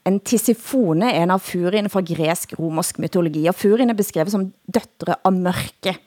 en 0.05 0.19
Tisifone 0.21 1.09
er 1.09 1.23
en 1.23 1.33
av 1.33 1.41
furiene 1.41 1.89
fra 1.89 2.03
gresk-romersk 2.05 2.99
mytologi, 3.01 3.47
og 3.49 3.57
furiene 3.57 3.95
er 3.95 3.99
beskrevet 3.99 4.33
som 4.33 4.47
døtre 4.69 5.17
av 5.25 5.33
mørket. 5.33 5.97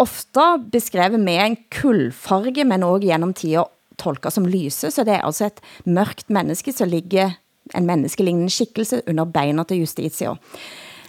Ofte 0.00 0.46
beskrevet 0.72 1.20
med 1.22 1.40
en 1.42 1.56
kullfarge, 1.70 2.64
men 2.66 2.86
også 2.86 3.10
gjennom 3.10 3.34
tida 3.36 3.66
tolka 4.00 4.32
som 4.32 4.48
lyse, 4.48 4.90
så 4.90 5.04
det 5.06 5.18
er 5.18 5.26
altså 5.26 5.50
et 5.50 5.60
mørkt 5.86 6.32
menneske 6.32 6.72
som 6.74 6.90
ligger 6.90 7.36
en 7.76 7.86
menneskelignende 7.88 8.52
skikkelse 8.52 9.04
under 9.08 9.28
beina 9.30 9.64
til 9.68 9.84
Justitia. 9.84 10.34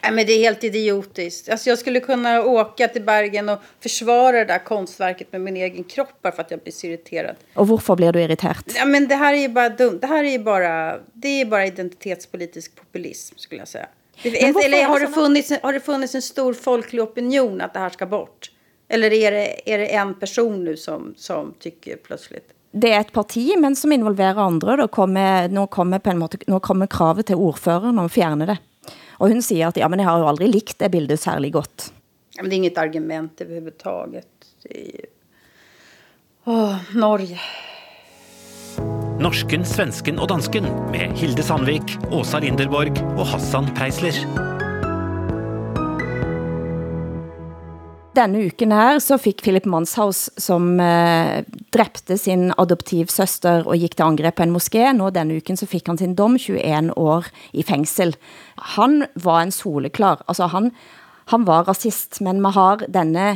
Nej, 0.05 0.13
men 0.13 0.25
det 0.25 0.33
är 0.33 0.39
helt 0.39 0.63
idiotiskt. 0.63 1.49
Alltså 1.49 1.69
jag 1.69 1.79
skulle 1.79 1.99
kunna 1.99 2.41
åka 2.41 2.87
till 2.87 3.01
Bergen 3.01 3.49
och 3.49 3.59
försvara 3.79 4.37
det 4.37 4.45
där 4.45 4.59
konstverket 4.59 5.31
med 5.31 5.41
min 5.41 5.57
egen 5.57 5.83
kropp 5.83 6.21
bara 6.21 6.31
för 6.31 6.41
att 6.41 6.51
jag 6.51 6.59
blir 6.59 6.73
så 6.73 6.87
irriterad. 6.87 7.35
Och 7.53 7.67
varför 7.67 7.95
blir 7.95 8.11
du 8.11 8.21
irriterad? 8.21 8.73
Ja, 8.75 8.85
men 8.85 9.07
det 9.07 9.15
här 9.15 9.33
är 9.33 9.37
ju 9.37 9.49
bara 9.49 9.69
dumt. 9.69 9.97
Det 10.01 10.07
här 10.07 10.23
är 10.23 10.39
bara, 10.39 10.99
det 11.13 11.41
är 11.41 11.45
bara 11.45 11.65
identitetspolitisk 11.65 12.75
populism 12.75 13.35
skulle 13.37 13.61
jag 13.61 13.67
säga. 13.67 13.87
Eller 14.23 14.85
har 14.85 14.99
det, 14.99 15.07
funnits, 15.07 15.51
har 15.63 15.73
det 15.73 15.79
funnits 15.79 16.15
en 16.15 16.21
stor 16.21 16.53
folklig 16.53 17.03
opinion 17.03 17.61
att 17.61 17.73
det 17.73 17.79
här 17.79 17.89
ska 17.89 18.05
bort? 18.05 18.51
Eller 18.87 19.13
är 19.13 19.31
det, 19.31 19.73
är 19.73 19.77
det 19.77 19.95
en 19.95 20.13
person 20.19 20.63
nu 20.63 20.77
som, 20.77 21.13
som 21.17 21.53
tycker 21.59 21.95
plötsligt? 21.95 22.51
det 22.75 22.91
er 22.91 23.05
et 23.05 23.11
parti, 23.15 23.53
men 23.57 23.75
som 23.75 23.91
involverer 23.95 24.41
andre. 24.43 24.75
Da 24.75 24.87
kommer, 24.87 25.47
nå, 25.49 25.67
kommer 25.67 25.99
på 25.99 26.11
en 26.11 26.19
måte, 26.19 26.39
nå 26.47 26.59
kommer 26.59 26.91
kravet 26.91 27.29
til 27.29 27.39
ordføreren 27.39 27.99
om 27.99 28.09
at 28.09 28.15
fjerne 28.15 28.47
det. 28.49 28.57
Og 29.19 29.31
hun 29.31 29.41
siger 29.45 29.69
at 29.69 29.77
ja, 29.79 29.87
men 29.91 30.01
jeg 30.01 30.09
har 30.09 30.23
jo 30.23 30.29
aldrig 30.31 30.51
likt 30.53 30.79
det 30.81 30.91
bildet 30.93 31.21
særlig 31.21 31.53
godt. 31.55 31.91
Ja, 32.35 32.41
men 32.43 32.49
det 32.49 32.55
er 32.55 32.63
inget 32.63 32.77
argument 32.77 33.41
överhuvudtaget. 33.41 34.27
Åh, 36.45 36.75
Norge. 36.95 37.39
Norsken, 39.19 39.63
svensken 39.65 40.19
og 40.19 40.27
dansken 40.29 40.67
med 40.91 41.15
Hilde 41.15 41.43
Sandvik, 41.43 41.95
Åsa 42.11 42.41
Linderborg 42.43 42.99
og 43.15 43.23
Hassan 43.31 43.69
Preisler. 43.77 44.17
Denne 48.15 48.45
uken 48.47 48.71
her 48.75 48.99
så 49.03 49.17
fick 49.19 49.41
Philip 49.43 49.65
Manshaus, 49.65 50.29
som 50.37 50.75
eh, 50.79 51.43
dræbte 51.75 52.17
sin 52.19 52.49
adoptivsøster 52.57 53.65
og 53.67 53.79
gik 53.81 53.97
til 53.97 54.07
angrepp 54.07 54.39
på 54.39 54.45
en 54.45 54.53
moské, 54.55 54.87
nå 54.95 55.11
denne 55.15 55.39
uken 55.41 55.59
så 55.59 55.67
fick 55.69 55.89
han 55.91 55.99
sin 55.99 56.15
dom 56.17 56.37
21 56.39 56.95
år 56.97 57.27
i 57.53 57.65
fængsel. 57.67 58.15
Han 58.77 59.03
var 59.15 59.43
en 59.43 59.55
soleklar, 59.55 60.23
altså 60.27 60.49
han, 60.53 60.71
han 61.33 61.47
var 61.47 61.67
rasist, 61.69 62.21
men 62.25 62.41
vi 62.43 62.53
har 62.55 62.85
denne, 62.87 63.27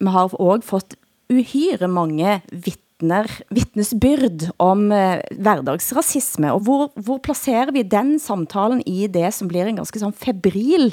man 0.00 0.14
har 0.14 0.30
også 0.30 0.68
fått 0.68 0.96
uhyre 1.30 1.90
mange 1.90 2.40
vittner, 2.50 3.30
vittnesbyrd 3.54 4.50
om 4.60 4.90
eh, 4.94 5.22
hverdagsrasisme, 5.38 6.52
og 6.54 6.66
hvor, 6.66 6.86
hvor 7.00 7.22
placerer 7.24 7.72
vi 7.74 7.86
den 7.86 8.18
samtalen 8.22 8.84
i 8.86 9.06
det, 9.10 9.30
som 9.34 9.50
blir 9.50 9.70
en 9.70 9.82
ganske 9.82 10.02
sånn 10.02 10.16
febril 10.16 10.92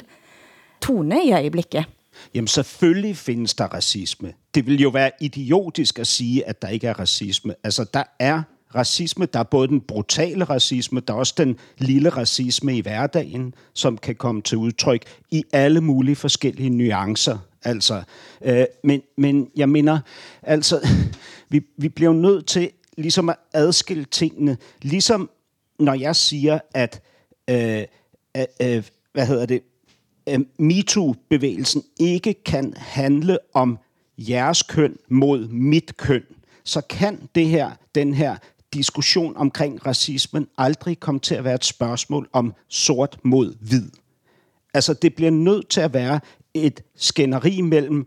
tone 0.84 1.22
i 1.26 1.34
øjeblikket? 1.36 1.97
Jamen 2.34 2.48
selvfølgelig 2.48 3.16
findes 3.16 3.54
der 3.54 3.64
racisme. 3.64 4.32
Det 4.54 4.66
vil 4.66 4.80
jo 4.80 4.88
være 4.88 5.10
idiotisk 5.20 5.98
at 5.98 6.06
sige, 6.06 6.48
at 6.48 6.62
der 6.62 6.68
ikke 6.68 6.86
er 6.86 7.00
racisme. 7.00 7.54
Altså, 7.64 7.84
der 7.94 8.02
er 8.18 8.42
racisme. 8.74 9.26
Der 9.26 9.38
er 9.38 9.44
både 9.44 9.68
den 9.68 9.80
brutale 9.80 10.44
racisme, 10.44 11.00
der 11.00 11.14
er 11.14 11.18
også 11.18 11.34
den 11.36 11.56
lille 11.78 12.08
racisme 12.08 12.76
i 12.76 12.80
hverdagen, 12.80 13.54
som 13.74 13.98
kan 13.98 14.14
komme 14.14 14.42
til 14.42 14.58
udtryk 14.58 15.04
i 15.30 15.44
alle 15.52 15.80
mulige 15.80 16.16
forskellige 16.16 16.70
nuancer. 16.70 17.38
Altså, 17.64 18.02
øh, 18.44 18.64
men, 18.84 19.02
men 19.16 19.50
jeg 19.56 19.68
mener, 19.68 20.00
altså, 20.42 20.88
vi, 21.50 21.60
vi 21.76 21.88
bliver 21.88 22.12
nødt 22.12 22.46
til 22.46 22.70
ligesom 22.98 23.28
at 23.28 23.36
adskille 23.52 24.04
tingene. 24.04 24.56
Ligesom 24.82 25.30
når 25.78 25.94
jeg 25.94 26.16
siger, 26.16 26.58
at, 26.74 27.02
øh, 27.50 27.82
øh, 28.62 28.84
hvad 29.12 29.26
hedder 29.26 29.46
det, 29.46 29.62
Øh, 30.28 30.40
MeToo-bevægelsen 30.58 31.82
ikke 32.00 32.34
kan 32.34 32.74
handle 32.76 33.38
om 33.54 33.78
jeres 34.18 34.62
køn 34.62 34.96
mod 35.08 35.48
mit 35.48 35.96
køn, 35.96 36.24
så 36.64 36.80
kan 36.80 37.28
det 37.34 37.46
her, 37.46 37.70
den 37.94 38.14
her 38.14 38.36
diskussion 38.74 39.36
omkring 39.36 39.86
racismen 39.86 40.46
aldrig 40.58 41.00
komme 41.00 41.20
til 41.20 41.34
at 41.34 41.44
være 41.44 41.54
et 41.54 41.64
spørgsmål 41.64 42.28
om 42.32 42.54
sort 42.68 43.18
mod 43.22 43.54
hvid. 43.60 43.90
Altså, 44.74 44.94
det 44.94 45.14
bliver 45.14 45.30
nødt 45.30 45.68
til 45.68 45.80
at 45.80 45.94
være 45.94 46.20
et 46.54 46.82
skænderi 46.96 47.60
mellem 47.60 48.06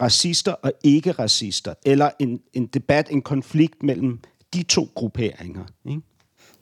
racister 0.00 0.52
og 0.52 0.72
ikke-racister, 0.84 1.74
eller 1.86 2.10
en, 2.18 2.40
en 2.52 2.66
debat, 2.66 3.10
en 3.10 3.22
konflikt 3.22 3.82
mellem 3.82 4.18
de 4.54 4.62
to 4.62 4.88
grupperinger. 4.94 5.64
Ikke? 5.84 6.00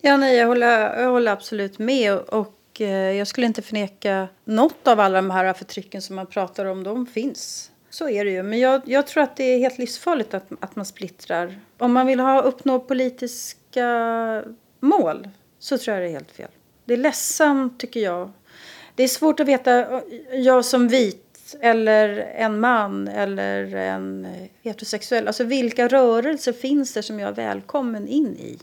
Ja, 0.04 0.16
nej, 0.16 0.28
jag 0.28 0.46
håller, 0.46 1.00
jag 1.00 1.10
håller 1.10 1.32
absolut 1.32 1.80
med. 1.80 2.10
Och 2.10 2.57
Eh, 2.80 2.90
jag 2.90 3.26
skulle 3.26 3.46
inte 3.46 3.62
förneka 3.62 4.28
något 4.44 4.88
av 4.88 5.00
alla 5.00 5.18
de 5.18 5.30
här 5.30 5.52
förtrycken 5.52 6.02
som 6.02 6.16
man 6.16 6.26
pratar 6.26 6.64
om. 6.64 6.84
De 6.84 7.06
finns. 7.06 7.70
Så 7.90 8.08
är 8.08 8.24
det 8.24 8.30
ju. 8.30 8.42
Men 8.42 8.58
jag, 8.58 8.82
jag 8.84 9.06
tror 9.06 9.22
att 9.22 9.36
det 9.36 9.44
är 9.44 9.58
helt 9.58 9.78
livsfarligt 9.78 10.34
att, 10.34 10.46
att 10.60 10.76
man 10.76 10.84
splittrar. 10.84 11.60
Om 11.78 11.92
man 11.92 12.06
vill 12.06 12.20
ha, 12.20 12.42
uppnå 12.42 12.80
politiska 12.80 14.44
mål 14.80 15.28
så 15.58 15.78
tror 15.78 15.96
jag 15.96 16.04
det 16.04 16.08
är 16.08 16.12
helt 16.12 16.30
fel. 16.30 16.50
Det 16.84 16.94
är 16.94 16.98
ledsamt 16.98 17.80
tycker 17.80 18.00
jag. 18.00 18.30
Det 18.94 19.02
är 19.02 19.08
svårt 19.08 19.40
att 19.40 19.46
veta, 19.46 19.78
eh, 19.78 20.00
jag 20.32 20.64
som 20.64 20.88
vit 20.88 21.24
eller 21.60 22.08
en 22.18 22.60
man 22.60 23.08
eller 23.08 23.74
en 23.74 24.24
eh, 24.24 24.48
heterosexuell. 24.62 25.26
Alltså 25.26 25.44
vilka 25.44 25.88
rörelser 25.88 26.52
finns 26.52 26.92
det 26.92 27.02
som 27.02 27.20
jag 27.20 27.28
är 27.28 27.34
välkommen 27.34 28.08
in 28.08 28.36
i? 28.36 28.58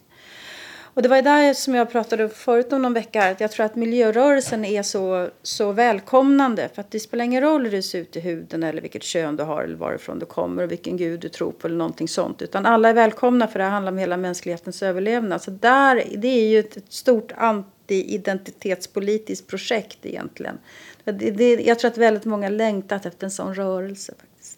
Och 0.96 1.02
det 1.02 1.10
var 1.10 1.22
där 1.22 1.54
som 1.54 1.76
jag 1.76 1.91
pratade 1.91 2.30
förut 2.30 2.74
om 2.74 2.82
någon 2.82 2.93
vecka 2.93 3.32
att 3.32 3.39
jag 3.39 3.52
tror 3.52 3.66
att 3.66 3.76
miljörörelsen 3.76 4.66
är 4.66 4.84
så, 4.84 5.30
så 5.43 5.72
välkomnande. 5.72 6.70
För 6.74 6.82
att 6.82 6.91
det 6.91 7.00
spelar 7.00 7.26
ingen 7.26 7.41
roll 7.41 7.64
hur 7.64 7.72
du 7.72 7.82
ser 7.82 8.00
ut 8.00 8.16
i 8.16 8.20
huden 8.20 8.64
eller 8.64 8.82
vilket 8.82 9.04
kön 9.04 9.36
du 9.36 9.43
har 9.43 9.64
eller 9.64 9.76
varifrån 9.76 10.20
du 10.20 10.26
kommer 10.26 10.64
och 10.64 10.72
vilken 10.72 10.98
gud 10.98 11.20
du 11.20 11.30
tror 11.30 11.52
på 11.52 11.68
eller 11.68 11.78
någonting 11.78 12.08
sånt. 12.08 12.41
Utan 12.41 12.66
alla 12.66 12.89
är 12.89 12.93
välkomna 12.93 13.48
för 13.48 13.60
det 13.60 13.66
här 13.66 13.72
handlar 13.72 13.91
om 13.91 13.98
hela 13.98 14.18
mänsklighetens 14.18 14.84
överlevnad. 14.84 15.41
Så 15.41 15.52
där, 15.52 16.04
det 16.18 16.28
är 16.28 16.48
ju 16.48 16.60
ett 16.60 16.78
stort 16.89 17.32
anti-identitetspolitiskt 17.32 19.48
projekt 19.48 20.06
egentligen. 20.06 20.58
Det, 21.04 21.32
det, 21.32 21.54
jag 21.54 21.80
tror 21.80 21.91
att 21.91 21.98
väldigt 21.98 22.26
många 22.26 22.50
längtat 22.50 23.06
efter 23.06 23.28
en 23.28 23.32
sån 23.32 23.56
rörelse. 23.56 24.14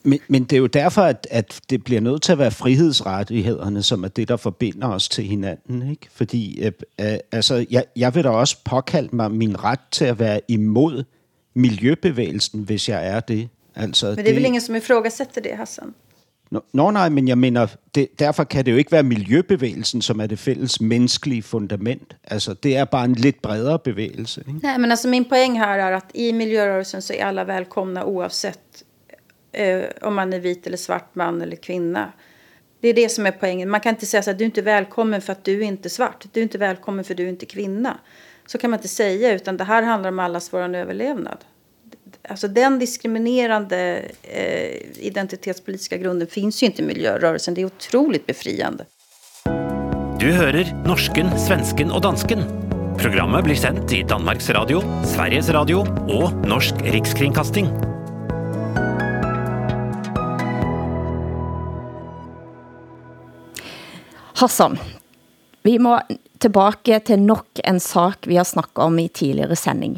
Men, 0.07 0.19
men 0.27 0.43
det 0.43 0.53
er 0.53 0.57
jo 0.59 0.67
derfor, 0.67 1.01
at, 1.01 1.27
at 1.31 1.59
det 1.69 1.83
bliver 1.83 2.01
nødt 2.01 2.21
til 2.21 2.31
at 2.31 2.37
være 2.37 2.51
frihedsrettighederne, 2.51 3.83
som 3.83 4.03
er 4.03 4.07
det, 4.07 4.27
der 4.27 4.37
forbinder 4.37 4.87
os 4.87 5.09
til 5.09 5.23
hinanden. 5.23 5.89
Ikke? 5.89 6.07
Fordi 6.11 6.61
øh, 6.61 6.71
øh, 7.01 7.17
altså, 7.31 7.65
jeg, 7.71 7.83
jeg 7.95 8.15
vil 8.15 8.23
da 8.23 8.29
også 8.29 8.57
påkalde 8.65 9.15
mig 9.15 9.31
min 9.31 9.63
ret 9.63 9.79
til 9.91 10.05
at 10.05 10.19
være 10.19 10.41
imod 10.47 11.03
miljøbevægelsen, 11.53 12.61
hvis 12.61 12.89
jeg 12.89 13.07
er 13.07 13.19
det. 13.19 13.49
Altså, 13.75 14.05
men 14.05 14.15
det 14.15 14.21
er 14.21 14.25
det, 14.25 14.35
vel 14.35 14.45
ingen, 14.45 14.61
som 14.61 14.75
ifrågasätter 14.75 15.41
det, 15.43 15.51
Hassan? 15.57 15.93
Nå, 16.73 16.91
nej, 16.91 17.09
men 17.09 17.27
jeg 17.27 17.37
mener, 17.37 17.67
det, 17.95 18.19
derfor 18.19 18.43
kan 18.43 18.65
det 18.65 18.71
jo 18.71 18.77
ikke 18.77 18.91
være 18.91 19.03
miljøbevægelsen, 19.03 20.01
som 20.01 20.19
er 20.19 20.27
det 20.27 20.39
fælles 20.39 20.81
menneskelige 20.81 21.43
fundament. 21.43 22.15
Altså, 22.23 22.53
det 22.53 22.77
er 22.77 22.85
bare 22.85 23.05
en 23.05 23.13
lidt 23.13 23.41
bredere 23.41 23.79
bevægelse. 23.79 24.43
Ikke? 24.47 24.59
Nej, 24.63 24.77
men 24.77 24.91
alltså 24.91 25.07
min 25.07 25.25
poäng 25.25 25.59
här 25.59 25.79
är 25.79 25.91
att 25.91 26.11
i 26.13 26.33
miljörörelsen 26.33 27.01
så 27.01 27.13
är 27.13 27.25
alla 27.25 27.43
välkomna 27.43 28.05
oavsett 28.05 28.83
eh, 29.57 29.85
om 30.01 30.15
man 30.15 30.33
är 30.33 30.39
vit 30.39 30.67
eller 30.67 30.77
svart 30.77 31.15
man 31.15 31.41
eller 31.41 31.55
kvinna. 31.55 32.11
Det 32.79 32.87
är 32.87 32.93
det 32.93 33.09
som 33.09 33.25
är 33.25 33.31
poängen. 33.31 33.69
Man 33.69 33.79
kan 33.79 33.89
inte 33.89 34.05
säga 34.05 34.23
så 34.23 34.31
att 34.31 34.37
du 34.37 34.43
är 34.43 34.45
inte 34.45 34.61
välkommen 34.61 35.21
för 35.21 35.31
att 35.31 35.43
du 35.43 35.59
är 35.59 35.65
inte 35.65 35.89
svart. 35.89 36.25
Du 36.31 36.39
är 36.39 36.43
inte 36.43 36.57
välkommen 36.57 37.05
för 37.05 37.13
att 37.13 37.17
du 37.17 37.23
är 37.23 37.29
inte 37.29 37.45
kvinna. 37.45 37.97
Så 38.45 38.57
kan 38.57 38.71
man 38.71 38.77
inte 38.77 38.87
säga, 38.87 39.33
utan 39.33 39.57
det 39.57 39.63
här 39.63 39.83
handlar 39.83 40.09
om 40.09 40.19
allas 40.19 40.53
vår 40.53 40.75
överlevnad. 40.75 41.37
Alltså 42.29 42.47
den 42.47 42.79
diskriminerande 42.79 44.01
eh, 44.21 45.05
identitetspolitiska 45.05 45.97
grunden 45.97 46.27
finns 46.27 46.63
ju 46.63 46.67
inte 46.67 46.81
i 46.81 46.85
miljörörelsen. 46.85 47.53
Det 47.53 47.61
är 47.61 47.65
otroligt 47.65 48.25
befriande. 48.25 48.85
Du 50.19 50.31
hører 50.31 50.83
norsken, 50.85 51.39
svensken 51.39 51.91
och 51.91 52.01
dansken. 52.01 52.43
Programmet 52.97 53.43
blir 53.43 53.55
sendt 53.55 53.93
i 53.93 54.03
Danmarks 54.03 54.49
Radio, 54.49 54.81
Sveriges 55.05 55.49
Radio 55.49 55.75
och 56.07 56.47
Norsk 56.47 56.73
Rikskringkasting. 56.83 57.96
Hassan, 64.37 64.75
vi 65.65 65.79
må 65.81 65.95
tillbaka 66.37 66.99
til 67.07 67.23
nok 67.25 67.57
en 67.65 67.79
sak 67.81 68.27
vi 68.29 68.35
har 68.37 68.45
snakket 68.45 68.83
om 68.85 68.99
i 69.01 69.07
tidligere 69.09 69.55
sending. 69.57 69.95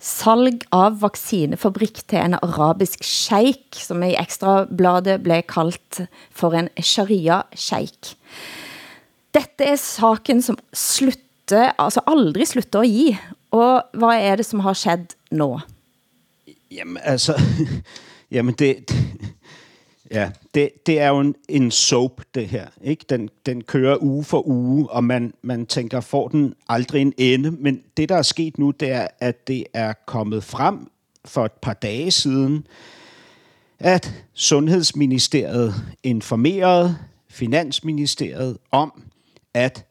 Salg 0.00 0.64
av 0.72 0.96
vaccinefabrikk 1.02 2.00
til 2.08 2.22
en 2.22 2.38
arabisk 2.38 3.04
sheik, 3.04 3.76
som 3.76 4.00
i 4.06 4.14
ekstrabladet 4.16 5.18
blev 5.26 5.44
kaldt 5.52 6.06
for 6.32 6.56
en 6.56 6.70
sharia-sheik. 6.80 8.14
Dette 9.36 9.68
er 9.68 9.76
saken 9.84 10.40
som 10.40 10.56
slutter, 10.72 11.74
altså 11.76 12.00
aldrig 12.08 12.48
slutter 12.54 12.86
at 12.86 12.88
ge. 12.88 13.18
Og 13.52 13.84
hvad 13.92 14.28
er 14.30 14.40
det 14.40 14.48
som 14.48 14.64
har 14.64 14.80
skett 14.80 15.12
nu? 15.28 15.58
Jamen 16.72 16.96
altså, 17.04 17.36
jamen 18.34 18.56
det, 18.56 18.88
Ja, 20.10 20.30
det, 20.54 20.86
det 20.86 21.00
er 21.00 21.08
jo 21.08 21.20
en, 21.20 21.34
en 21.48 21.70
soap, 21.70 22.20
det 22.34 22.48
her. 22.48 22.66
Ikke? 22.82 23.04
Den, 23.08 23.30
den 23.46 23.62
kører 23.62 24.02
uge 24.02 24.24
for 24.24 24.46
uge, 24.46 24.90
og 24.90 25.04
man, 25.04 25.34
man 25.42 25.66
tænker, 25.66 26.00
får 26.00 26.28
den 26.28 26.54
aldrig 26.68 27.02
en 27.02 27.12
ende? 27.18 27.50
Men 27.50 27.82
det, 27.96 28.08
der 28.08 28.16
er 28.16 28.22
sket 28.22 28.58
nu, 28.58 28.70
det 28.70 28.90
er, 28.90 29.06
at 29.20 29.48
det 29.48 29.64
er 29.74 29.92
kommet 30.06 30.44
frem 30.44 30.90
for 31.24 31.44
et 31.44 31.52
par 31.52 31.72
dage 31.72 32.10
siden, 32.10 32.66
at 33.78 34.14
Sundhedsministeriet 34.34 35.74
informerede 36.02 36.96
Finansministeriet 37.28 38.58
om, 38.70 39.02
at 39.54 39.86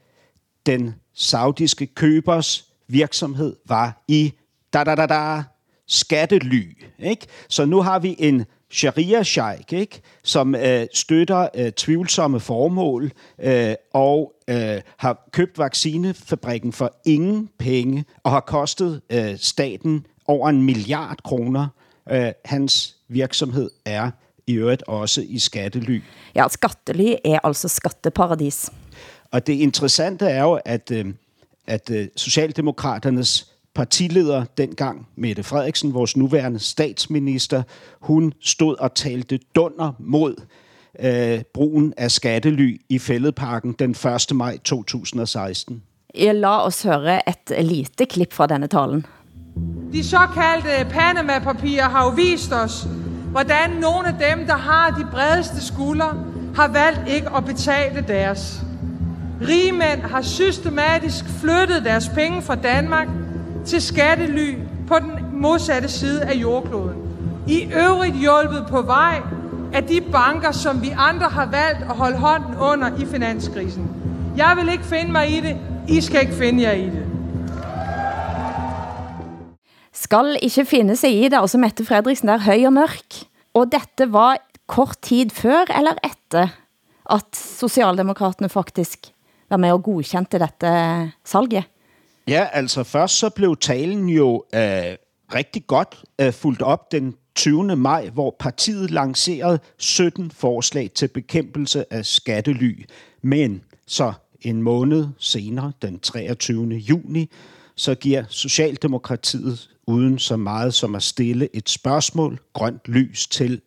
den 0.66 0.96
saudiske 1.14 1.86
købers 1.86 2.66
virksomhed 2.88 3.56
var 3.66 4.04
i 4.08 4.34
da 4.74 4.84
da 4.84 4.96
da 4.96 5.06
da 5.06 5.44
skattely. 5.88 6.78
Ikke? 7.00 7.28
Så 7.50 7.66
nu 7.66 7.82
har 7.82 8.00
vi 8.00 8.16
en 8.20 8.46
sharia-sheik, 8.70 9.74
ikke? 9.74 10.02
som 10.24 10.56
øh, 10.56 10.88
støtter 10.94 11.48
øh, 11.56 11.72
tvivlsomme 11.72 12.40
formål 12.40 13.12
øh, 13.40 13.76
og 13.94 14.34
øh, 14.48 14.82
har 14.98 15.30
købt 15.32 15.58
vaccinefabrikken 15.58 16.74
for 16.74 16.96
ingen 17.06 17.50
penge 17.60 18.06
og 18.24 18.32
har 18.32 18.40
kostet 18.40 19.02
øh, 19.10 19.38
staten 19.38 20.06
over 20.28 20.50
en 20.50 20.64
milliard 20.64 21.18
kroner. 21.24 21.68
Øh, 22.12 22.32
hans 22.46 22.96
virksomhed 23.08 23.70
er 23.86 24.12
i 24.48 24.54
øvrigt 24.54 24.84
også 24.88 25.22
i 25.28 25.40
skattely. 25.40 26.02
Ja, 26.36 26.48
skattely 26.50 27.14
er 27.26 27.40
altså 27.44 27.68
skatteparadis. 27.68 28.70
Og 29.32 29.48
det 29.48 29.54
interessante 29.54 30.26
er 30.26 30.44
jo, 30.44 30.60
at, 30.66 30.92
øh, 30.92 31.06
at 31.68 31.90
øh, 31.90 32.08
Socialdemokraternes 32.16 33.55
partileder 33.76 34.46
dengang, 34.58 35.08
Mette 35.16 35.44
Frederiksen, 35.44 35.94
vores 35.94 36.18
nuværende 36.18 36.60
statsminister, 36.60 37.64
hun 38.00 38.34
stod 38.42 38.76
og 38.80 38.96
talte 38.96 39.40
dunder 39.56 39.92
mod 40.00 40.36
øh, 41.00 41.42
brugen 41.54 41.94
af 41.98 42.12
skattely 42.12 42.82
i 42.90 43.00
Fælledparken 43.00 43.76
den 43.80 43.92
1. 43.92 44.36
maj 44.36 44.58
2016. 44.58 45.84
Lad 46.16 46.46
os 46.46 46.84
høre 46.84 47.30
et 47.30 47.66
lite 47.66 48.06
klip 48.06 48.34
fra 48.34 48.48
denne 48.48 48.68
talen. 48.68 49.06
De 49.94 50.04
såkaldte 50.04 50.90
Panama-papirer 50.90 51.90
har 51.90 52.04
jo 52.04 52.10
vist 52.10 52.54
os, 52.54 52.88
hvordan 53.32 53.70
nogle 53.70 54.08
af 54.08 54.14
dem, 54.14 54.46
der 54.46 54.58
har 54.58 54.90
de 54.90 55.08
bredeste 55.12 55.66
skuldre, 55.66 56.24
har 56.56 56.68
valgt 56.68 57.10
ikke 57.10 57.30
at 57.30 57.46
betale 57.46 58.06
deres. 58.08 58.62
Rige 59.42 59.72
mænd 59.72 60.02
har 60.02 60.22
systematisk 60.22 61.26
flyttet 61.26 61.86
deres 61.86 62.10
penge 62.16 62.42
fra 62.42 62.56
Danmark 62.56 63.08
til 63.66 63.82
skattely 63.82 64.58
på 64.88 64.96
den 65.00 65.12
modsatte 65.34 65.90
side 65.90 66.22
af 66.22 66.34
jordkloden. 66.34 66.98
I 67.48 67.68
øvrigt 67.74 68.16
hjulpet 68.16 68.66
på 68.70 68.82
vej 68.82 69.22
af 69.74 69.84
de 69.84 70.02
banker, 70.02 70.52
som 70.52 70.82
vi 70.82 70.90
andre 70.98 71.30
har 71.30 71.46
valgt 71.46 71.82
at 71.82 71.96
holde 71.96 72.18
hånden 72.18 72.56
under 72.58 72.98
i 72.98 73.06
finanskrisen. 73.06 73.90
Jeg 74.38 74.58
vil 74.58 74.72
ikke 74.72 74.84
finde 74.84 75.12
mig 75.12 75.38
i 75.38 75.42
det. 75.42 75.58
I 75.88 76.02
skal 76.02 76.22
ikke 76.22 76.34
finde 76.34 76.64
jer 76.64 76.72
i 76.72 76.86
det. 76.86 77.06
Skal 79.94 80.38
ikke 80.42 80.66
finde 80.66 80.96
sig 80.96 81.24
i 81.24 81.24
det, 81.24 81.38
altså 81.38 81.58
Mette 81.58 81.86
Fredriksen 81.86 82.28
der 82.28 82.38
høj 82.38 82.66
og 82.66 82.74
mørk. 82.74 83.14
Og 83.54 83.72
dette 83.72 84.14
var 84.14 84.38
kort 84.68 84.98
tid 85.02 85.30
før 85.30 85.66
eller 85.78 85.94
efter, 86.04 86.48
at 87.10 87.36
Socialdemokraterne 87.36 88.50
faktisk 88.50 89.00
var 89.50 89.58
med 89.58 89.72
og 89.72 89.84
godkendte 89.84 90.40
dette 90.40 91.12
salget. 91.26 91.64
Ja, 92.28 92.48
altså 92.54 92.84
først 92.84 93.20
så 93.20 93.30
blev 93.30 93.58
talen 93.62 94.10
jo 94.10 94.44
øh, 94.54 94.96
rigtig 95.34 95.68
godt 95.68 96.04
øh, 96.22 96.34
fuldt 96.34 96.62
op 96.62 96.92
den 96.92 97.16
20. 97.36 97.76
maj, 97.76 98.10
hvor 98.10 98.36
partiet 98.40 98.92
lancerede 98.92 99.60
17 99.78 100.32
forslag 100.32 100.92
til 100.96 101.08
bekæmpelse 101.08 101.94
af 101.94 102.06
skattely. 102.06 102.86
Men 103.22 103.64
så 103.88 104.14
en 104.42 104.62
måned 104.62 105.08
senere, 105.18 105.72
den 105.82 106.00
23. 106.00 106.74
juni, 106.76 107.32
så 107.76 107.96
giver 107.96 108.24
Socialdemokratiet 108.30 109.70
uden 109.88 110.20
så 110.20 110.38
meget 110.38 110.74
som 110.74 110.96
at 110.96 111.04
stille 111.04 111.50
et 111.54 111.70
spørgsmål, 111.70 112.40
grønt 112.54 112.82
lys 112.86 113.28
til 113.28 113.62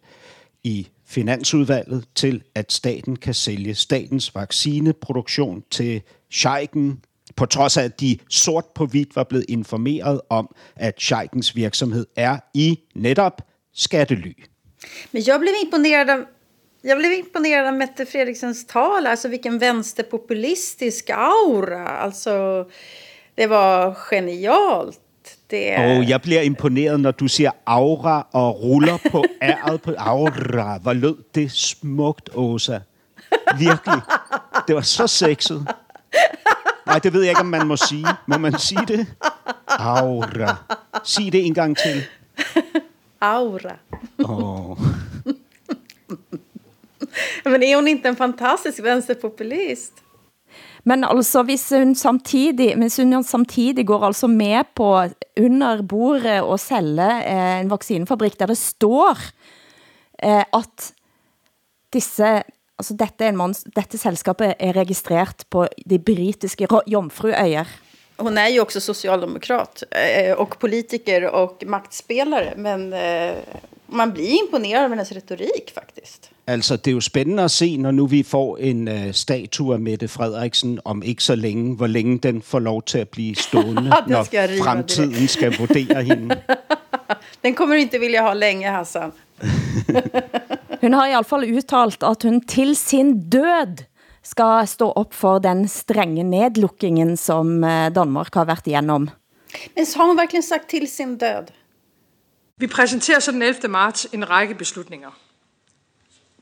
i 0.64 0.88
Finansudvalget 1.04 2.04
til, 2.14 2.42
at 2.54 2.72
staten 2.72 3.16
kan 3.16 3.34
sælge 3.34 3.74
statens 3.74 4.34
vaccineproduktion 4.34 5.62
til 5.70 6.02
Scheiken, 6.30 7.00
på 7.38 7.46
trods 7.46 7.76
af, 7.76 7.84
at 7.84 8.00
de 8.00 8.18
sort 8.28 8.64
på 8.74 8.86
hvidt 8.86 9.16
var 9.16 9.24
blevet 9.24 9.44
informeret 9.48 10.20
om, 10.30 10.54
at 10.76 11.00
Scheikens 11.00 11.56
virksomhed 11.56 12.06
er 12.16 12.38
i 12.54 12.78
netop 12.94 13.42
skattely. 13.74 14.34
Men 15.12 15.22
jag 15.26 15.40
blev 15.40 15.54
imponerad 15.64 16.10
av 16.10 16.18
jag 16.82 16.98
blev 16.98 17.12
imponerad 17.12 17.66
av 17.66 17.74
Mette 17.74 18.06
Fredriksens 18.06 18.64
tal, 18.64 19.06
alltså 19.06 19.28
vilken 19.28 19.58
vänsterpopulistisk 19.58 21.10
aura. 21.10 21.88
Alltså, 21.88 22.64
det 23.34 23.46
var 23.46 23.96
genialt. 24.10 25.00
Det. 25.50 25.76
Og 25.76 26.08
jeg 26.08 26.22
bliver 26.22 26.40
imponeret, 26.40 27.00
når 27.00 27.10
du 27.10 27.28
siger 27.28 27.50
aura 27.66 28.26
og 28.32 28.62
ruller 28.62 28.98
på 29.10 29.24
æret 29.42 29.82
på 29.82 29.94
aura. 29.98 30.78
Hvor 30.78 30.92
lød 30.92 31.16
det 31.34 31.52
smukt, 31.52 32.30
Åsa. 32.34 32.78
Virkelig. 33.58 34.00
Det 34.68 34.74
var 34.74 34.80
så 34.80 35.06
sexet. 35.06 35.66
Nej, 36.88 36.98
det 36.98 37.12
ved 37.12 37.22
jeg 37.22 37.30
ikke, 37.30 37.40
om 37.40 37.46
man 37.46 37.66
må 37.66 37.76
sige. 37.76 38.06
Må 38.26 38.38
man 38.38 38.58
sige 38.58 38.86
det? 38.88 39.06
Aura. 39.66 40.56
Sig 41.04 41.32
det 41.32 41.46
en 41.46 41.54
gang 41.54 41.76
til. 41.76 42.04
Aura. 43.20 43.76
Oh. 44.24 44.78
Men 47.44 47.62
är 47.62 47.74
hon 47.76 47.88
inte 47.88 48.08
en 48.08 48.16
fantastisk 48.16 48.80
vänsterpopulist? 48.80 49.92
Men 50.84 51.04
altså, 51.04 51.42
hvis 51.42 51.68
hun 51.70 51.94
samtidig, 51.94 52.74
hvis 52.76 52.96
hun 52.96 53.24
samtidig 53.24 53.86
går 53.86 54.04
altså 54.06 54.26
med 54.26 54.64
på 54.74 55.04
under 55.40 55.82
bordet 55.82 56.42
og 56.42 56.60
sælge 56.60 57.24
eh, 57.24 57.60
en 57.60 57.70
vaccinefabrik, 57.70 58.38
der 58.40 58.46
det 58.46 58.56
står 58.58 59.18
eh, 60.22 60.44
at 60.52 60.92
disse, 61.92 62.42
altså 62.78 62.96
dette, 62.98 63.24
er 63.24 63.34
en 63.34 63.40
mans, 63.40 63.64
dette 63.76 63.98
selskapet 63.98 64.54
er 64.58 64.76
registreret 64.76 65.44
på 65.50 65.66
de 65.86 65.98
britiske 65.98 66.68
Jomfruøyer. 66.86 67.66
Hon 68.18 68.38
är 68.38 68.48
ju 68.48 68.60
också 68.60 68.80
socialdemokrat 68.80 69.82
eh, 69.90 70.32
och 70.32 70.58
politiker 70.58 71.24
och 71.24 71.62
maktspelare, 71.66 72.54
men 72.56 72.92
eh, 72.92 73.36
man 73.86 74.12
blir 74.12 74.40
imponerad 74.44 74.84
av 74.84 74.90
hennes 74.90 75.12
retorik 75.12 75.72
faktiskt. 75.74 76.30
Altså, 76.46 76.76
det 76.76 76.86
er 76.86 76.92
jo 76.92 77.00
spændende 77.00 77.42
at 77.42 77.50
se, 77.50 77.76
når 77.76 77.90
nu 77.90 78.06
vi 78.06 78.22
får 78.22 78.56
en 78.56 78.88
uh, 78.88 79.12
statue 79.12 79.74
af 79.74 79.80
Mette 79.80 80.08
Frederiksen 80.08 80.80
om 80.84 81.02
ikke 81.02 81.22
så 81.22 81.34
længe, 81.34 81.76
hvor 81.76 81.86
længe 81.86 82.18
den 82.18 82.42
får 82.42 82.58
lov 82.58 82.82
til 82.82 82.98
at 82.98 83.08
blive 83.08 83.36
stående, 83.36 83.82
når 84.06 84.22
fremtiden 84.62 85.12
det. 85.12 85.30
skal 85.30 85.58
vurdere 85.58 86.02
hende. 86.02 86.36
Den 87.44 87.54
kommer 87.54 87.74
du 87.74 87.80
inte 87.80 87.98
vilja 87.98 88.22
ha 88.22 88.34
længe, 88.34 88.66
Hassan. 88.66 89.12
hun 90.80 90.92
har 90.92 91.06
i 91.06 91.10
hvert 91.10 91.26
fall 91.26 91.54
udtalt, 91.54 92.02
at 92.02 92.22
hun 92.22 92.40
til 92.40 92.76
sin 92.76 93.30
død 93.30 93.84
skal 94.22 94.66
stå 94.66 94.92
op 94.92 95.14
for 95.14 95.38
den 95.38 95.68
strenge 95.68 96.22
nedlukkingen, 96.22 97.16
som 97.16 97.64
eh, 97.64 97.94
Danmark 97.94 98.34
har 98.34 98.44
været 98.44 98.66
igennem. 98.66 99.08
Men 99.76 99.86
har 99.96 100.06
hun 100.06 100.16
verkligen 100.16 100.42
sagt 100.42 100.68
til 100.70 100.88
sin 100.88 101.18
død? 101.18 101.48
Vi 102.56 102.66
præsenterer 102.66 103.18
så 103.18 103.32
den 103.32 103.42
11. 103.42 103.68
marts 103.68 104.06
en 104.12 104.30
række 104.30 104.54
beslutninger. 104.54 105.10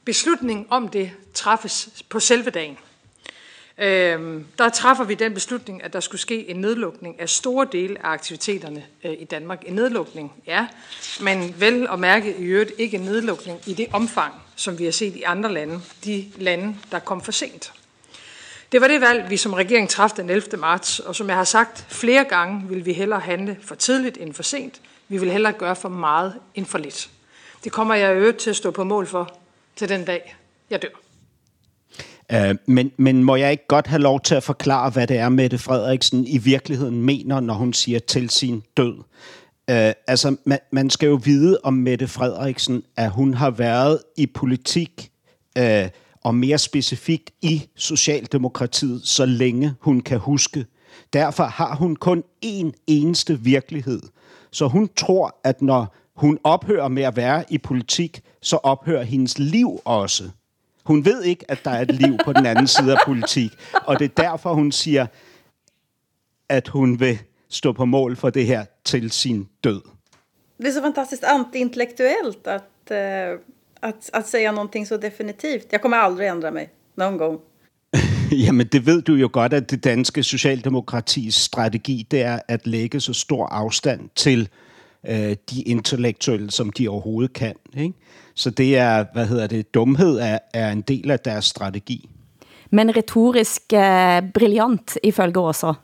Beslutningen 0.05 0.67
om 0.71 0.89
det 0.89 1.11
træffes 1.35 2.05
på 2.09 2.21
selve 2.21 2.51
dagen. 2.51 2.79
Øhm, 3.79 4.47
der 4.59 4.69
træffer 4.69 5.05
vi 5.05 5.15
den 5.15 5.35
beslutning, 5.35 5.85
at 5.85 5.93
der 5.93 6.01
skulle 6.01 6.21
ske 6.21 6.51
en 6.51 6.57
nedlukning 6.57 7.21
af 7.21 7.29
store 7.29 7.67
dele 7.73 8.07
af 8.07 8.11
aktiviteterne 8.11 8.85
øh, 9.05 9.13
i 9.19 9.25
Danmark. 9.25 9.63
En 9.67 9.75
nedlukning, 9.75 10.33
ja, 10.47 10.67
men 11.21 11.55
vel 11.59 11.89
at 11.93 11.99
mærke 11.99 12.37
i 12.39 12.45
øvrigt 12.45 12.73
ikke 12.79 12.97
en 12.97 13.03
nedlukning 13.03 13.61
i 13.67 13.75
det 13.75 13.87
omfang, 13.93 14.35
som 14.57 14.79
vi 14.79 14.85
har 14.85 14.93
set 14.93 15.17
i 15.17 15.23
andre 15.23 15.53
lande, 15.53 15.81
de 16.05 16.33
lande, 16.37 16.77
der 16.93 16.99
kom 16.99 17.21
for 17.21 17.33
sent. 17.33 17.73
Det 18.73 18.81
var 18.81 18.89
det 18.89 19.01
valg, 19.01 19.31
vi 19.31 19.37
som 19.37 19.53
regering 19.53 19.89
træffede 19.89 20.23
den 20.23 20.31
11. 20.31 20.57
marts, 20.57 20.99
og 20.99 21.17
som 21.17 21.29
jeg 21.29 21.37
har 21.37 21.45
sagt 21.45 21.87
flere 21.89 22.25
gange, 22.25 22.69
vil 22.69 22.87
vi 22.87 22.93
hellere 22.93 23.21
handle 23.21 23.59
for 23.63 23.75
tidligt 23.75 24.17
end 24.17 24.35
for 24.35 24.43
sent. 24.43 24.81
Vi 25.09 25.19
vil 25.19 25.31
hellere 25.31 25.53
gøre 25.53 25.77
for 25.77 25.89
meget 25.89 26.35
end 26.55 26.67
for 26.67 26.79
lidt. 26.79 27.11
Det 27.65 27.73
kommer 27.73 27.95
jeg 27.95 28.15
i 28.15 28.19
øvrigt 28.19 28.39
til 28.39 28.51
at 28.51 28.57
stå 28.57 28.71
på 28.71 28.85
mål 28.85 29.07
for 29.07 29.39
til 29.77 29.89
den 29.89 30.05
dag, 30.05 30.37
jeg 30.71 30.83
dør. 30.83 31.06
Øh, 32.33 32.55
men, 32.67 32.93
men 32.97 33.25
må 33.25 33.37
jeg 33.37 33.51
ikke 33.51 33.67
godt 33.69 33.87
have 33.87 34.03
lov 34.03 34.21
til 34.21 34.35
at 34.35 34.43
forklare, 34.43 34.91
hvad 34.91 35.07
det 35.07 35.19
er, 35.19 35.29
Mette 35.29 35.59
Frederiksen 35.59 36.27
i 36.27 36.39
virkeligheden 36.39 37.03
mener, 37.03 37.41
når 37.41 37.55
hun 37.55 37.73
siger 37.73 37.99
til 37.99 38.31
sin 38.31 38.63
død? 38.77 38.95
Uh, 39.71 39.91
altså, 40.07 40.37
man, 40.45 40.59
man 40.73 40.91
skal 40.91 41.07
jo 41.07 41.21
vide 41.25 41.59
om 41.63 41.75
Mette 41.75 42.09
Frederiksen, 42.09 42.83
at 42.97 43.11
hun 43.11 43.35
har 43.35 43.51
været 43.51 43.99
i 44.17 44.27
politik, 44.27 45.11
uh, 45.59 45.89
og 46.25 46.35
mere 46.35 46.59
specifikt 46.59 47.31
i 47.43 47.69
Socialdemokratiet, 47.77 49.07
så 49.07 49.27
længe 49.27 49.75
hun 49.81 50.01
kan 50.01 50.19
huske. 50.19 50.67
Derfor 51.13 51.45
har 51.45 51.75
hun 51.75 51.97
kun 51.97 52.23
én 52.45 52.71
eneste 52.87 53.41
virkelighed. 53.41 54.01
Så 54.51 54.69
hun 54.69 54.89
tror, 54.97 55.41
at 55.45 55.63
når 55.63 55.97
hun 56.17 56.39
ophører 56.45 56.89
med 56.89 57.03
at 57.03 57.17
være 57.17 57.45
i 57.49 57.59
politik, 57.59 58.21
så 58.43 58.57
ophører 58.57 59.03
hendes 59.03 59.39
liv 59.39 59.81
også. 59.85 60.31
Hun 60.87 61.05
ved 61.05 61.23
ikke, 61.23 61.51
at 61.51 61.65
der 61.65 61.71
er 61.71 61.83
et 61.83 61.95
liv 61.95 62.17
på 62.25 62.33
den 62.33 62.47
anden 62.47 62.67
side 62.67 62.93
af 62.93 62.99
politik, 63.07 63.51
og 63.87 63.99
det 63.99 64.05
er 64.05 64.23
derfor, 64.23 64.55
hun 64.55 64.73
siger, 64.73 65.07
at 66.49 66.69
hun 66.69 67.01
vil 67.01 67.19
stå 67.49 67.73
på 67.73 67.85
mål 67.85 68.17
for 68.17 68.31
det 68.31 68.47
her 68.47 68.65
til 68.85 69.11
sin 69.11 69.49
død. 69.65 69.81
Det 70.59 70.69
är 70.69 70.73
så 70.73 70.83
fantastiskt 70.83 71.25
antiintellektuellt 71.25 72.47
att, 72.47 72.91
eh, 72.91 73.39
att, 73.81 74.11
att 74.13 74.29
säga 74.29 74.53
någonting 74.53 74.87
så 74.87 74.97
definitivt. 74.97 75.67
Jag 75.71 75.83
kommer 75.83 75.97
aldrig 75.97 76.29
ändra 76.29 76.51
mig, 76.51 76.71
någon 76.95 77.17
gång. 77.17 77.41
Jamen, 78.47 78.67
det 78.67 78.87
ved 78.87 79.03
du 79.03 79.15
jo 79.15 79.29
godt, 79.33 79.53
at 79.53 79.71
det 79.71 79.85
danske 79.85 80.23
socialdemokratis 80.23 81.35
strategi, 81.35 82.07
det 82.11 82.23
er 82.23 82.41
at 82.49 82.67
lægge 82.67 83.01
så 83.01 83.13
stor 83.13 83.47
afstand 83.47 84.09
til 84.15 84.41
øh, 84.41 84.66
de 85.51 85.63
intellektuelle, 85.67 86.51
som 86.51 86.73
de 86.73 86.89
overhovedet 86.89 87.33
kan. 87.33 87.55
Ikke? 87.75 87.95
Så 88.35 88.51
det 88.51 88.77
er, 88.79 89.05
hvad 89.13 89.27
hedder 89.27 89.47
det, 89.47 89.75
dumhed 89.75 90.19
er, 90.19 90.39
er 90.55 90.71
en 90.73 90.81
del 90.81 91.11
af 91.11 91.21
deres 91.21 91.45
strategi. 91.45 92.09
Men 92.71 92.97
retorisk 92.97 93.73
eh, 93.73 94.23
briljant 94.35 94.99
ifølge 95.03 95.39
Åsa. 95.39 95.75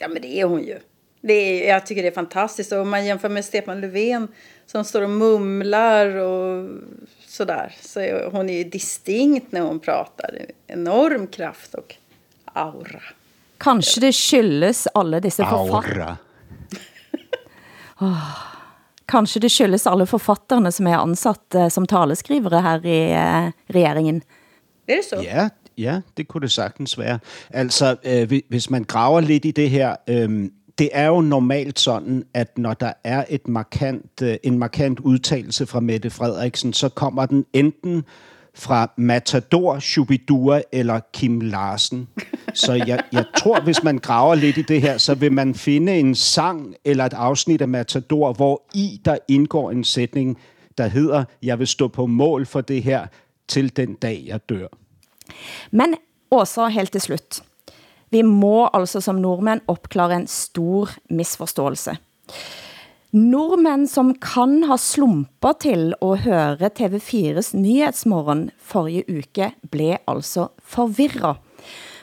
Ja, 0.00 0.08
men 0.08 0.22
det 0.22 0.40
är 0.40 0.44
hon 0.44 0.64
ju. 0.64 0.78
Det 1.22 1.32
är, 1.32 1.68
jag 1.68 1.86
tycker 1.86 2.02
det 2.02 2.08
är 2.08 2.14
fantastiskt. 2.14 2.72
Och 2.72 2.78
om 2.78 2.90
man 2.90 3.06
jämför 3.06 3.28
med 3.28 3.44
Stefan 3.44 3.80
Löfven 3.80 4.28
som 4.66 4.84
står 4.84 5.02
och 5.02 5.10
mumlar 5.10 6.06
och 6.16 6.68
sådär. 7.26 7.74
Så 7.80 8.00
hon 8.32 8.50
är 8.50 8.58
ju 8.58 8.64
distinkt 8.64 9.52
när 9.52 9.60
hon 9.60 9.80
pratar. 9.80 10.46
Enorm 10.66 11.26
kraft 11.26 11.74
och 11.74 11.94
aura. 12.44 13.02
Kanskje 13.58 14.00
det 14.00 14.12
skyldes 14.12 14.88
alle 14.94 15.20
disse 15.20 15.44
forfatterne. 15.44 16.16
Aura. 17.98 18.16
Kanskje 19.12 19.40
det 19.44 19.50
skyldes 19.52 19.86
alle 19.90 20.06
forfatterne 20.08 20.72
som 20.72 20.86
er 20.88 20.98
ansat 21.02 21.56
eh, 21.58 21.68
som 21.70 21.86
taleskrivere 21.86 22.62
her 22.64 22.84
i 22.88 22.98
eh, 23.12 23.50
regeringen. 23.74 24.22
Er 24.88 24.94
det 24.96 25.04
så? 25.10 25.20
Ja, 25.22 25.48
ja, 25.78 26.00
det 26.16 26.28
kunne 26.28 26.40
det 26.40 26.52
sagtens 26.52 26.98
være. 26.98 27.18
Altså, 27.50 27.96
øh, 28.04 28.28
hvi- 28.28 28.46
hvis 28.48 28.70
man 28.70 28.84
graver 28.84 29.20
lidt 29.20 29.44
i 29.44 29.50
det 29.50 29.70
her, 29.70 29.96
øh, 30.08 30.48
det 30.78 30.88
er 30.92 31.06
jo 31.06 31.20
normalt 31.20 31.78
sådan, 31.78 32.24
at 32.34 32.58
når 32.58 32.74
der 32.74 32.92
er 33.04 33.24
et 33.28 33.48
markant, 33.48 34.22
øh, 34.22 34.36
en 34.42 34.58
markant 34.58 35.00
udtalelse 35.00 35.66
fra 35.66 35.80
Mette 35.80 36.10
Frederiksen, 36.10 36.72
så 36.72 36.88
kommer 36.88 37.26
den 37.26 37.44
enten 37.52 38.04
fra 38.54 38.92
Matador, 38.96 39.78
Shubidua 39.78 40.62
eller 40.72 41.00
Kim 41.12 41.40
Larsen. 41.40 42.08
Så 42.54 42.72
jeg, 42.72 43.02
jeg 43.12 43.24
tror, 43.36 43.60
hvis 43.60 43.82
man 43.82 43.98
graver 43.98 44.34
lidt 44.34 44.56
i 44.56 44.62
det 44.62 44.82
her, 44.82 44.98
så 44.98 45.14
vil 45.14 45.32
man 45.32 45.54
finde 45.54 45.98
en 45.98 46.14
sang 46.14 46.74
eller 46.84 47.04
et 47.04 47.14
afsnit 47.14 47.62
af 47.62 47.68
Matador, 47.68 48.32
hvor 48.32 48.62
i 48.74 49.00
der 49.04 49.18
indgår 49.28 49.70
en 49.70 49.84
sætning, 49.84 50.38
der 50.78 50.86
hedder, 50.86 51.24
jeg 51.42 51.58
vil 51.58 51.66
stå 51.66 51.88
på 51.88 52.06
mål 52.06 52.46
for 52.46 52.60
det 52.60 52.82
her 52.82 53.06
til 53.48 53.76
den 53.76 53.94
dag, 53.94 54.24
jeg 54.26 54.48
dør. 54.48 54.66
Men 55.70 55.94
Åsa, 56.30 56.66
helt 56.66 56.92
til 56.92 57.00
slut. 57.00 57.42
Vi 58.10 58.22
må 58.22 58.68
altså 58.74 59.00
som 59.00 59.14
nordmænd 59.14 59.60
opklare 59.66 60.16
en 60.16 60.26
stor 60.26 60.90
misforståelse. 61.10 61.96
Nordmenn 63.12 63.84
som 63.92 64.14
kan 64.16 64.62
ha 64.64 64.78
slumpet 64.80 65.58
til 65.60 65.90
att 66.00 66.22
høre 66.24 66.70
TV4's 66.72 67.50
nyhedsmorgen 67.52 68.46
forrige 68.56 69.04
uke, 69.04 69.50
blev 69.68 69.98
altså 70.08 70.48
forvirret. 70.64 71.36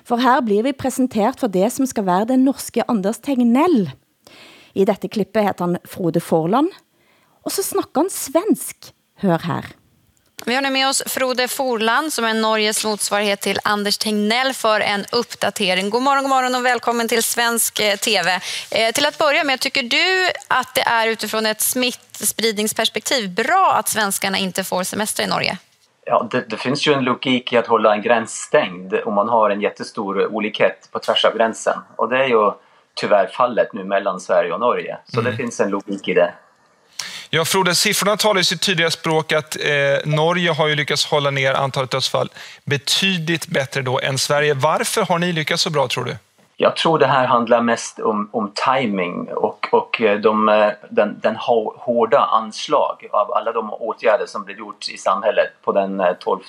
For 0.05 0.21
her 0.21 0.43
blir 0.45 0.67
vi 0.67 0.71
præsenteret 0.77 1.39
for 1.41 1.49
det, 1.49 1.71
som 1.73 1.89
skal 1.89 2.05
være 2.05 2.29
den 2.29 2.45
norske 2.45 2.85
Anders 2.85 3.17
Tegnell. 3.25 3.89
I 4.75 4.85
dette 4.85 5.09
klippet 5.09 5.47
heter 5.47 5.65
han 5.65 5.81
Frode 5.81 6.21
Forland, 6.21 6.69
og 7.41 7.51
så 7.51 7.65
snakker 7.65 8.05
han 8.05 8.13
svensk. 8.13 8.93
Hør 9.25 9.41
her. 9.49 9.73
Vi 10.45 10.55
har 10.55 10.61
nu 10.61 10.69
med 10.69 10.89
oss 10.89 11.03
Frode 11.05 11.47
Forland 11.47 12.13
som 12.13 12.25
är 12.25 12.33
Norges 12.33 12.85
motsvarighet 12.85 13.41
till 13.41 13.59
Anders 13.63 13.97
Tegnell 13.97 14.53
för 14.53 14.79
en 14.79 15.05
uppdatering. 15.11 15.89
God 15.89 16.01
morgon, 16.01 16.23
god 16.23 16.29
morgon 16.29 16.55
och 16.55 16.65
välkommen 16.65 17.07
till 17.07 17.23
svensk 17.23 17.79
eh, 17.79 17.95
TV. 17.95 18.39
Eh, 18.71 18.91
till 18.93 19.05
att 19.05 19.17
börja 19.17 19.43
med, 19.43 19.59
tycker 19.59 19.83
du 19.83 20.29
att 20.47 20.75
det 20.75 20.81
är 20.81 21.07
utifrån 21.07 21.45
ett 21.45 21.61
smittspridningsperspektiv 21.61 23.35
bra 23.35 23.73
att 23.79 23.87
svenskarna 23.89 24.37
inte 24.37 24.63
får 24.63 24.83
semester 24.83 25.23
i 25.23 25.27
Norge? 25.27 25.57
Ja, 26.05 26.27
det, 26.31 26.49
det 26.49 26.57
finns 26.57 26.87
ju 26.87 26.93
en 26.93 27.03
logik 27.03 27.53
i 27.53 27.57
att 27.57 27.67
hålla 27.67 27.95
en 27.95 28.01
gräns 28.01 28.31
stängd 28.31 28.93
om 29.05 29.13
man 29.13 29.29
har 29.29 29.49
en 29.49 29.61
jättestor 29.61 30.35
olikhet 30.35 30.89
på 30.91 30.99
tvärs 30.99 31.25
av 31.25 31.37
gränsen. 31.37 31.79
Och 31.95 32.09
det 32.09 32.17
är 32.17 32.27
ju 32.27 32.51
tyvärr 32.93 33.27
fallet 33.27 33.73
nu 33.73 33.83
mellan 33.83 34.19
Sverige 34.19 34.53
och 34.53 34.59
Norge. 34.59 34.97
Så 35.03 35.21
det 35.21 35.33
finns 35.33 35.59
en 35.59 35.69
logik 35.69 36.07
i 36.07 36.13
det. 36.13 36.33
Ja, 37.31 37.45
Frode, 37.45 37.75
siffrorna 37.75 38.17
talar 38.17 38.37
ju 38.37 38.43
sitt 38.43 38.61
tydliga 38.61 38.91
språk 38.91 39.31
att 39.31 39.57
eh, 39.59 39.71
Norge 40.05 40.51
har 40.51 40.67
ju 40.67 40.75
lyckats 40.75 41.05
hålla 41.05 41.31
ner 41.31 41.53
antalet 41.53 41.91
dödsfall 41.91 42.29
betydligt 42.65 43.47
bättre 43.47 43.81
då 43.81 43.99
än 43.99 44.17
Sverige. 44.17 44.53
Varför 44.53 45.01
har 45.01 45.19
ni 45.19 45.31
lyckats 45.31 45.63
så 45.63 45.69
bra 45.69 45.87
tror 45.87 46.03
du? 46.05 46.15
Jag 46.57 46.75
tror 46.75 46.99
det 46.99 47.07
här 47.07 47.27
handlar 47.27 47.61
mest 47.61 47.99
om, 47.99 48.29
om 48.31 48.51
timing 48.65 49.27
och, 49.33 49.67
och 49.71 50.01
eh, 50.01 50.19
de, 50.19 50.49
eh, 50.49 50.71
den, 50.89 51.19
den 51.21 51.35
hårda 51.77 52.19
anslag 52.19 53.07
av 53.11 53.31
alla 53.33 53.51
de 53.51 53.73
åtgärder 53.73 54.25
som 54.25 54.43
blev 54.43 54.57
gjort 54.57 54.89
i 54.89 54.97
samhället 54.97 55.49
på 55.63 55.71
den 55.71 55.99
eh, 55.99 56.13
12, 56.19 56.39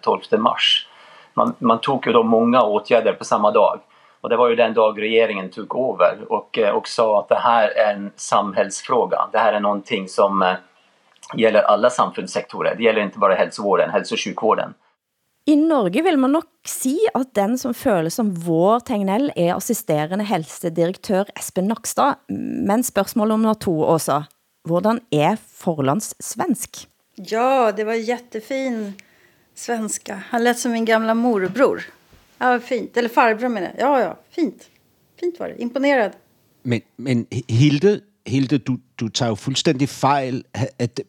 12 0.00 0.20
mars. 0.38 0.86
Man, 1.34 1.54
man 1.58 1.80
tog 1.80 2.06
ju 2.06 2.12
då 2.12 2.22
många 2.22 2.62
åtgärder 2.62 3.12
på 3.12 3.24
samma 3.24 3.50
dag. 3.50 3.80
Och 4.20 4.28
det 4.28 4.36
var 4.36 4.48
ju 4.48 4.56
den 4.56 4.74
dag 4.74 5.02
regeringen 5.02 5.50
tog 5.50 5.76
över 5.76 6.32
och, 6.32 6.58
eh, 6.58 6.70
och 6.70 6.88
sa 6.88 7.20
att 7.20 7.28
det 7.28 7.38
här 7.38 7.68
är 7.68 7.94
en 7.94 8.10
samhällsfråga. 8.16 9.28
Det 9.32 9.38
här 9.38 9.52
är 9.52 9.60
någonting 9.60 10.08
som 10.08 10.42
eh, 10.42 10.54
gäller 11.36 11.62
alla 11.62 11.90
samfundssektorer. 11.90 12.74
Det 12.76 12.82
gäller 12.82 13.00
inte 13.00 13.18
bara 13.18 13.34
hälsovården, 13.34 13.90
hälso- 13.90 14.14
och 14.14 14.20
sjukvården. 14.20 14.74
I 15.46 15.56
Norge 15.56 16.02
vil 16.02 16.16
man 16.16 16.32
nok 16.32 16.46
si 16.66 16.98
at 17.14 17.34
den 17.34 17.58
som 17.58 17.74
føles 17.74 18.14
som 18.14 18.34
vår 18.44 18.80
Tegnell 18.80 19.32
er 19.36 19.54
assisterende 19.56 20.24
helsedirektør 20.28 21.32
Espen 21.34 21.70
Nakstad, 21.70 22.20
men 22.28 22.84
spørgsmålet 22.84 23.34
om 23.34 23.54
to 23.54 23.74
også. 23.82 24.24
Hvordan 24.68 25.00
er 25.10 25.40
Forlands 25.40 26.12
svensk? 26.20 26.84
Ja, 27.16 27.72
det 27.72 27.84
var 27.84 27.94
jättefin 27.94 28.94
svenska. 29.54 30.22
Han 30.30 30.44
lät 30.44 30.58
som 30.58 30.72
min 30.72 30.84
gamla 30.84 31.14
morbror. 31.14 31.82
Ja, 32.40 32.58
fint. 32.58 32.96
Eller 32.96 33.08
farbror 33.08 33.48
menar 33.48 33.72
jag. 33.78 33.90
Ja, 33.90 34.00
ja, 34.00 34.16
fint. 34.30 34.70
Fint 35.20 35.40
var 35.40 35.48
det. 35.48 35.54
Imponerad. 35.58 36.12
Men, 36.62 36.80
men 36.96 37.26
Hilde, 37.48 38.00
Hilde 38.26 38.58
du, 38.58 38.78
du 39.00 39.08
tager 39.08 39.28
jo 39.28 39.34
fuldstændig 39.34 39.88
fejl. 39.88 40.44
At, 40.78 41.00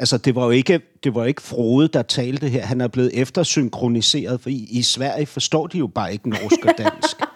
altså, 0.00 0.18
det 0.18 0.34
var 0.34 0.44
jo 0.44 0.50
ikke, 0.50 0.80
det 1.04 1.14
var 1.14 1.24
ikke 1.24 1.42
Frode, 1.42 1.88
der 1.88 2.02
talte 2.02 2.48
her. 2.48 2.66
Han 2.66 2.80
er 2.80 2.88
blevet 2.88 3.20
eftersynkroniseret, 3.20 4.40
for 4.40 4.50
i, 4.50 4.66
i 4.70 4.82
Sverige 4.82 5.26
forstår 5.26 5.66
de 5.66 5.78
jo 5.78 5.86
bare 5.86 6.12
ikke 6.12 6.28
norsk 6.28 6.64
og 6.64 6.74
dansk. 6.78 7.16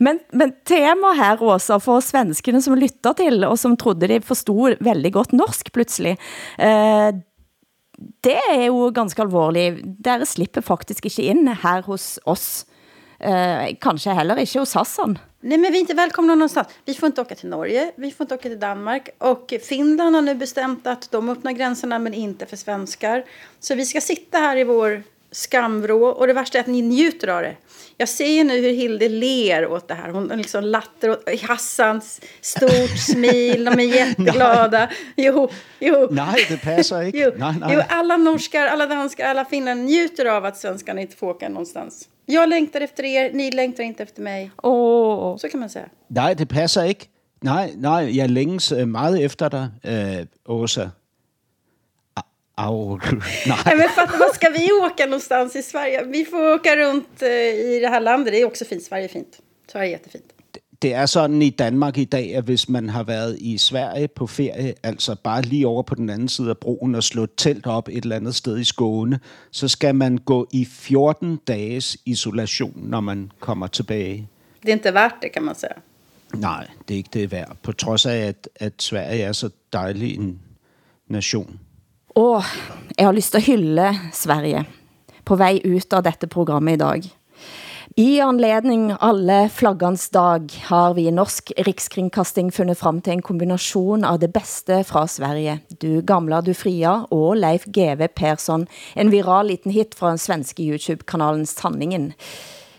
Men, 0.00 0.20
men 0.30 0.52
tema 0.66 1.10
her, 1.18 1.40
Åsa, 1.42 1.80
for 1.82 1.98
svenskene 2.04 2.60
som 2.62 2.76
lytter 2.78 3.16
til, 3.18 3.42
og 3.44 3.58
som 3.58 3.76
trodde 3.76 4.08
de 4.10 4.20
forstod 4.22 4.78
veldig 4.84 5.12
godt 5.12 5.32
norsk 5.34 5.72
plutselig, 5.74 6.12
eh, 6.58 7.10
det 8.20 8.38
er 8.50 8.64
jo 8.68 8.90
ganske 8.94 9.22
alvorligt. 9.22 9.80
Dere 10.04 10.26
slipper 10.26 10.62
faktisk 10.62 11.06
ikke 11.06 11.22
ind 11.32 11.48
her 11.62 11.82
hos 11.82 12.18
oss. 12.24 12.66
Eh, 13.18 13.74
kanske 13.82 14.14
heller 14.14 14.38
ikke 14.38 14.60
hos 14.62 14.74
Hassan. 14.78 15.18
Nej, 15.40 15.58
men 15.58 15.72
vi 15.72 15.78
är 15.78 15.80
inte 15.80 15.94
välkomna 15.94 16.34
någonstans. 16.34 16.68
Vi 16.84 16.94
får 16.94 17.06
inte 17.06 17.20
åka 17.20 17.34
till 17.34 17.48
Norge, 17.48 17.92
vi 17.96 18.10
får 18.10 18.24
inte 18.24 18.34
åka 18.34 18.48
till 18.48 18.60
Danmark. 18.60 19.08
Och 19.18 19.54
Finland 19.68 20.14
har 20.14 20.22
nu 20.22 20.34
bestämt 20.34 20.86
att 20.86 21.10
de 21.10 21.28
öppnar 21.28 21.52
gränserna, 21.52 21.98
men 21.98 22.14
inte 22.14 22.46
för 22.46 22.56
svenskar. 22.56 23.24
Så 23.60 23.74
vi 23.74 23.86
ska 23.86 24.00
sitta 24.00 24.38
här 24.38 24.56
i 24.56 24.64
vår 24.64 25.02
skamvrå. 25.32 26.06
Och 26.06 26.26
det 26.26 26.32
värsta 26.32 26.58
är 26.58 26.62
att 26.62 26.66
ni 26.66 26.82
njuter 26.82 27.28
av 27.28 27.42
det. 27.42 27.56
Jag 27.96 28.08
ser 28.08 28.44
nu 28.44 28.60
hur 28.60 28.72
Hilde 28.72 29.08
ler 29.08 29.66
åt 29.66 29.88
det 29.88 29.94
här. 29.94 30.10
Hon 30.10 30.28
liksom 30.28 30.64
latter 30.64 31.10
åt 31.10 31.40
Hassans 31.42 32.20
stort 32.40 32.98
smil. 33.08 33.64
De 33.64 33.80
är 33.80 33.94
jätteglada. 33.96 34.90
Jo, 35.16 35.48
jo. 35.78 36.08
Nej, 36.10 36.46
det 36.48 36.56
passer 36.56 37.02
ikke. 37.02 37.18
Jo, 37.18 37.30
nej, 37.36 37.54
nej. 37.60 37.74
jo, 37.74 37.82
alla 37.88 38.16
norskar, 38.16 38.66
alla 38.66 38.86
danskar, 38.86 39.24
alla 39.26 39.44
finnar 39.44 39.74
njuter 39.74 40.26
av 40.26 40.44
att 40.44 40.56
svenskarna 40.56 41.00
inte 41.00 41.16
får 41.16 41.26
åka 41.26 41.48
någonstans. 41.48 42.08
Jag 42.26 42.48
längtar 42.48 42.80
efter 42.80 43.04
er, 43.04 43.32
ni 43.32 43.50
längtar 43.50 43.84
inte 43.84 44.02
efter 44.02 44.22
mig. 44.22 44.50
Oh. 44.62 45.36
Så 45.36 45.48
kan 45.48 45.60
man 45.60 45.70
säga. 45.70 45.88
Nej, 46.08 46.34
det 46.34 46.46
passer 46.46 46.84
ikke. 46.84 47.06
Nej, 47.42 47.72
nej, 47.76 48.16
jeg 48.16 48.30
længes 48.30 48.72
øh, 48.72 48.88
meget 48.88 49.24
efter 49.24 49.48
dig, 49.48 49.68
øh, 49.84 50.26
Åsa. 50.46 50.88
Au, 52.58 52.98
nej. 53.46 53.76
Men 53.76 53.88
fatta, 53.88 54.18
vad 54.18 54.34
ska 54.34 54.48
vi 54.48 54.72
åka 54.72 55.06
någonstans 55.06 55.56
i 55.56 55.62
Sverige? 55.62 56.04
Vi 56.04 56.24
får 56.24 56.54
åka 56.54 56.76
runt 56.76 57.22
eh, 57.22 57.28
i 57.28 57.78
det 57.82 57.88
här 57.88 58.00
landet. 58.00 58.32
Det 58.32 58.40
är 58.40 58.46
också 58.46 58.64
fint. 58.64 58.82
Sverige 58.82 59.04
är 59.04 59.08
fint. 59.08 59.38
Sverige 59.72 59.88
är 59.88 59.92
jättefint. 59.92 60.32
Det 60.82 60.94
er 60.94 61.06
sådan 61.06 61.42
i 61.42 61.50
Danmark 61.50 61.98
i 61.98 62.04
dag, 62.04 62.34
at 62.34 62.44
hvis 62.44 62.68
man 62.68 62.88
har 62.88 63.02
været 63.02 63.36
i 63.40 63.58
Sverige 63.58 64.08
på 64.08 64.26
ferie, 64.26 64.74
altså 64.82 65.16
bare 65.24 65.42
lige 65.42 65.66
over 65.66 65.82
på 65.82 65.94
den 65.94 66.10
anden 66.10 66.28
side 66.28 66.50
af 66.50 66.58
broen 66.58 66.94
og 66.94 67.02
slå 67.02 67.22
et 67.22 67.30
telt 67.36 67.66
op 67.66 67.88
et 67.88 68.02
eller 68.02 68.16
andet 68.16 68.34
sted 68.34 68.58
i 68.58 68.64
Skåne, 68.64 69.20
så 69.50 69.68
skal 69.68 69.94
man 69.94 70.18
gå 70.18 70.46
i 70.52 70.64
14 70.64 71.36
dages 71.48 71.96
isolation, 72.06 72.72
når 72.76 73.00
man 73.00 73.32
kommer 73.40 73.66
tilbage. 73.66 74.28
Det 74.62 74.68
är 74.68 74.72
inte 74.72 74.90
värt 74.90 75.22
det 75.22 75.28
kan 75.28 75.42
man 75.42 75.54
säga. 75.54 75.74
Nej, 76.34 76.66
det 76.88 76.94
är 76.94 76.98
inte 76.98 77.18
det 77.18 77.32
værd. 77.32 77.56
På 77.62 77.72
trods 77.72 78.06
af, 78.06 78.28
at, 78.28 78.48
at 78.60 78.82
Sverige 78.82 79.22
er 79.22 79.32
så 79.32 79.50
dejlig 79.72 80.16
en 80.16 80.40
nation. 81.06 81.60
Og 82.18 82.42
jeg 82.96 83.06
har 83.06 83.14
lyst 83.14 83.36
til 83.36 83.78
at 83.78 84.10
Sverige 84.12 84.64
på 85.28 85.36
vej 85.38 85.60
ut 85.62 85.92
av 85.92 86.02
dette 86.02 86.26
programmet 86.26 86.74
i 86.74 86.80
dag. 86.80 87.04
I 87.98 88.20
anledning 88.22 88.92
alle 89.02 89.48
flaggans 89.50 90.08
dag 90.14 90.46
har 90.68 90.94
vi 90.94 91.08
i 91.08 91.14
Norsk 91.14 91.52
Rikskringkasting 91.66 92.50
fundet 92.54 92.78
frem 92.78 93.00
til 93.02 93.16
en 93.16 93.22
kombination 93.22 94.04
av 94.06 94.20
det 94.22 94.30
bästa 94.34 94.80
fra 94.86 95.06
Sverige. 95.06 95.58
Du 95.82 96.00
gamla, 96.02 96.40
du 96.40 96.54
fria 96.54 97.04
og 97.10 97.36
Leif 97.36 97.66
GV 97.66 98.06
Persson, 98.14 98.66
en 98.94 99.10
viral 99.10 99.50
liten 99.50 99.74
hit 99.74 99.94
fra 99.98 100.10
den 100.14 100.22
svenske 100.22 100.62
YouTube-kanalen 100.62 101.46
Sanningen. 101.46 102.12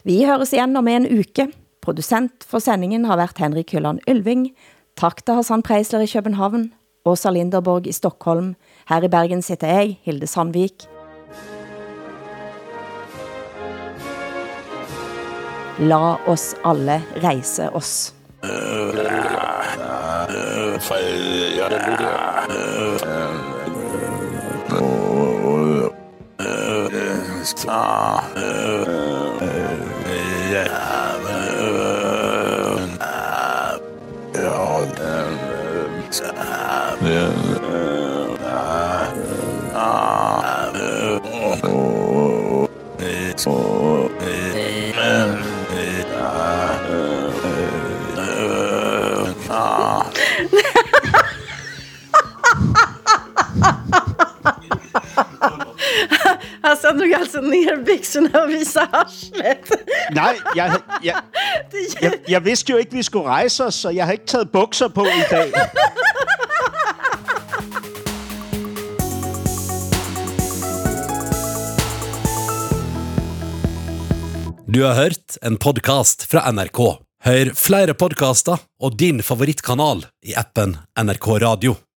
Vi 0.03 0.23
høres 0.25 0.53
igen 0.53 0.75
om 0.75 0.87
en 0.87 1.07
uke. 1.07 1.49
Producent 1.81 2.43
for 2.43 2.59
sendingen 2.59 3.05
har 3.05 3.19
været 3.19 3.39
Henrik 3.39 3.71
Hylland 3.71 3.99
Ylving. 4.07 4.49
Tak 4.95 5.25
til 5.25 5.35
Hassan 5.35 5.63
Preisler 5.63 5.99
i 5.99 6.11
København, 6.11 6.71
Åsa 7.09 7.31
Linderborg 7.31 7.89
i 7.89 7.93
Stockholm. 7.93 8.55
Här 8.85 9.03
i 9.03 9.09
Bergen 9.09 9.43
sitter 9.43 9.67
jag, 9.67 9.95
Hilde 10.01 10.27
Sandvik. 10.27 10.87
La 15.77 16.19
oss 16.27 16.55
alla 16.63 17.01
resa 17.15 17.69
oss. 17.69 18.13
Hassan 56.63 56.97
drog 56.99 57.13
alltså 57.13 57.41
ner 57.41 57.83
byxorna 57.83 58.43
och 58.43 58.49
visade 58.49 58.87
arslet. 58.91 59.71
Nej, 60.11 60.37
jeg, 60.55 60.71
jeg, 61.03 61.15
jeg, 62.01 62.13
jeg 62.27 62.45
vidste 62.45 62.71
jo 62.71 62.77
ikke, 62.77 62.91
vi 62.91 63.03
skulle 63.03 63.25
rejse 63.25 63.65
os, 63.65 63.75
så 63.75 63.89
jeg 63.89 64.05
har 64.05 64.11
ikke 64.11 64.25
taget 64.25 64.51
bukser 64.51 64.87
på 64.87 65.05
i 65.05 65.23
Du 74.73 74.83
har 74.83 74.93
hørt 74.93 75.37
en 75.41 75.57
podcast 75.57 76.23
fra 76.29 76.51
NRK. 76.51 76.79
Hør 77.25 77.49
flere 77.57 77.95
podcaster 77.97 78.61
og 78.77 78.99
din 79.01 79.23
favorittkanal 79.25 80.03
i 80.21 80.35
appen 80.37 80.75
NRK 80.93 81.29
Radio. 81.41 81.79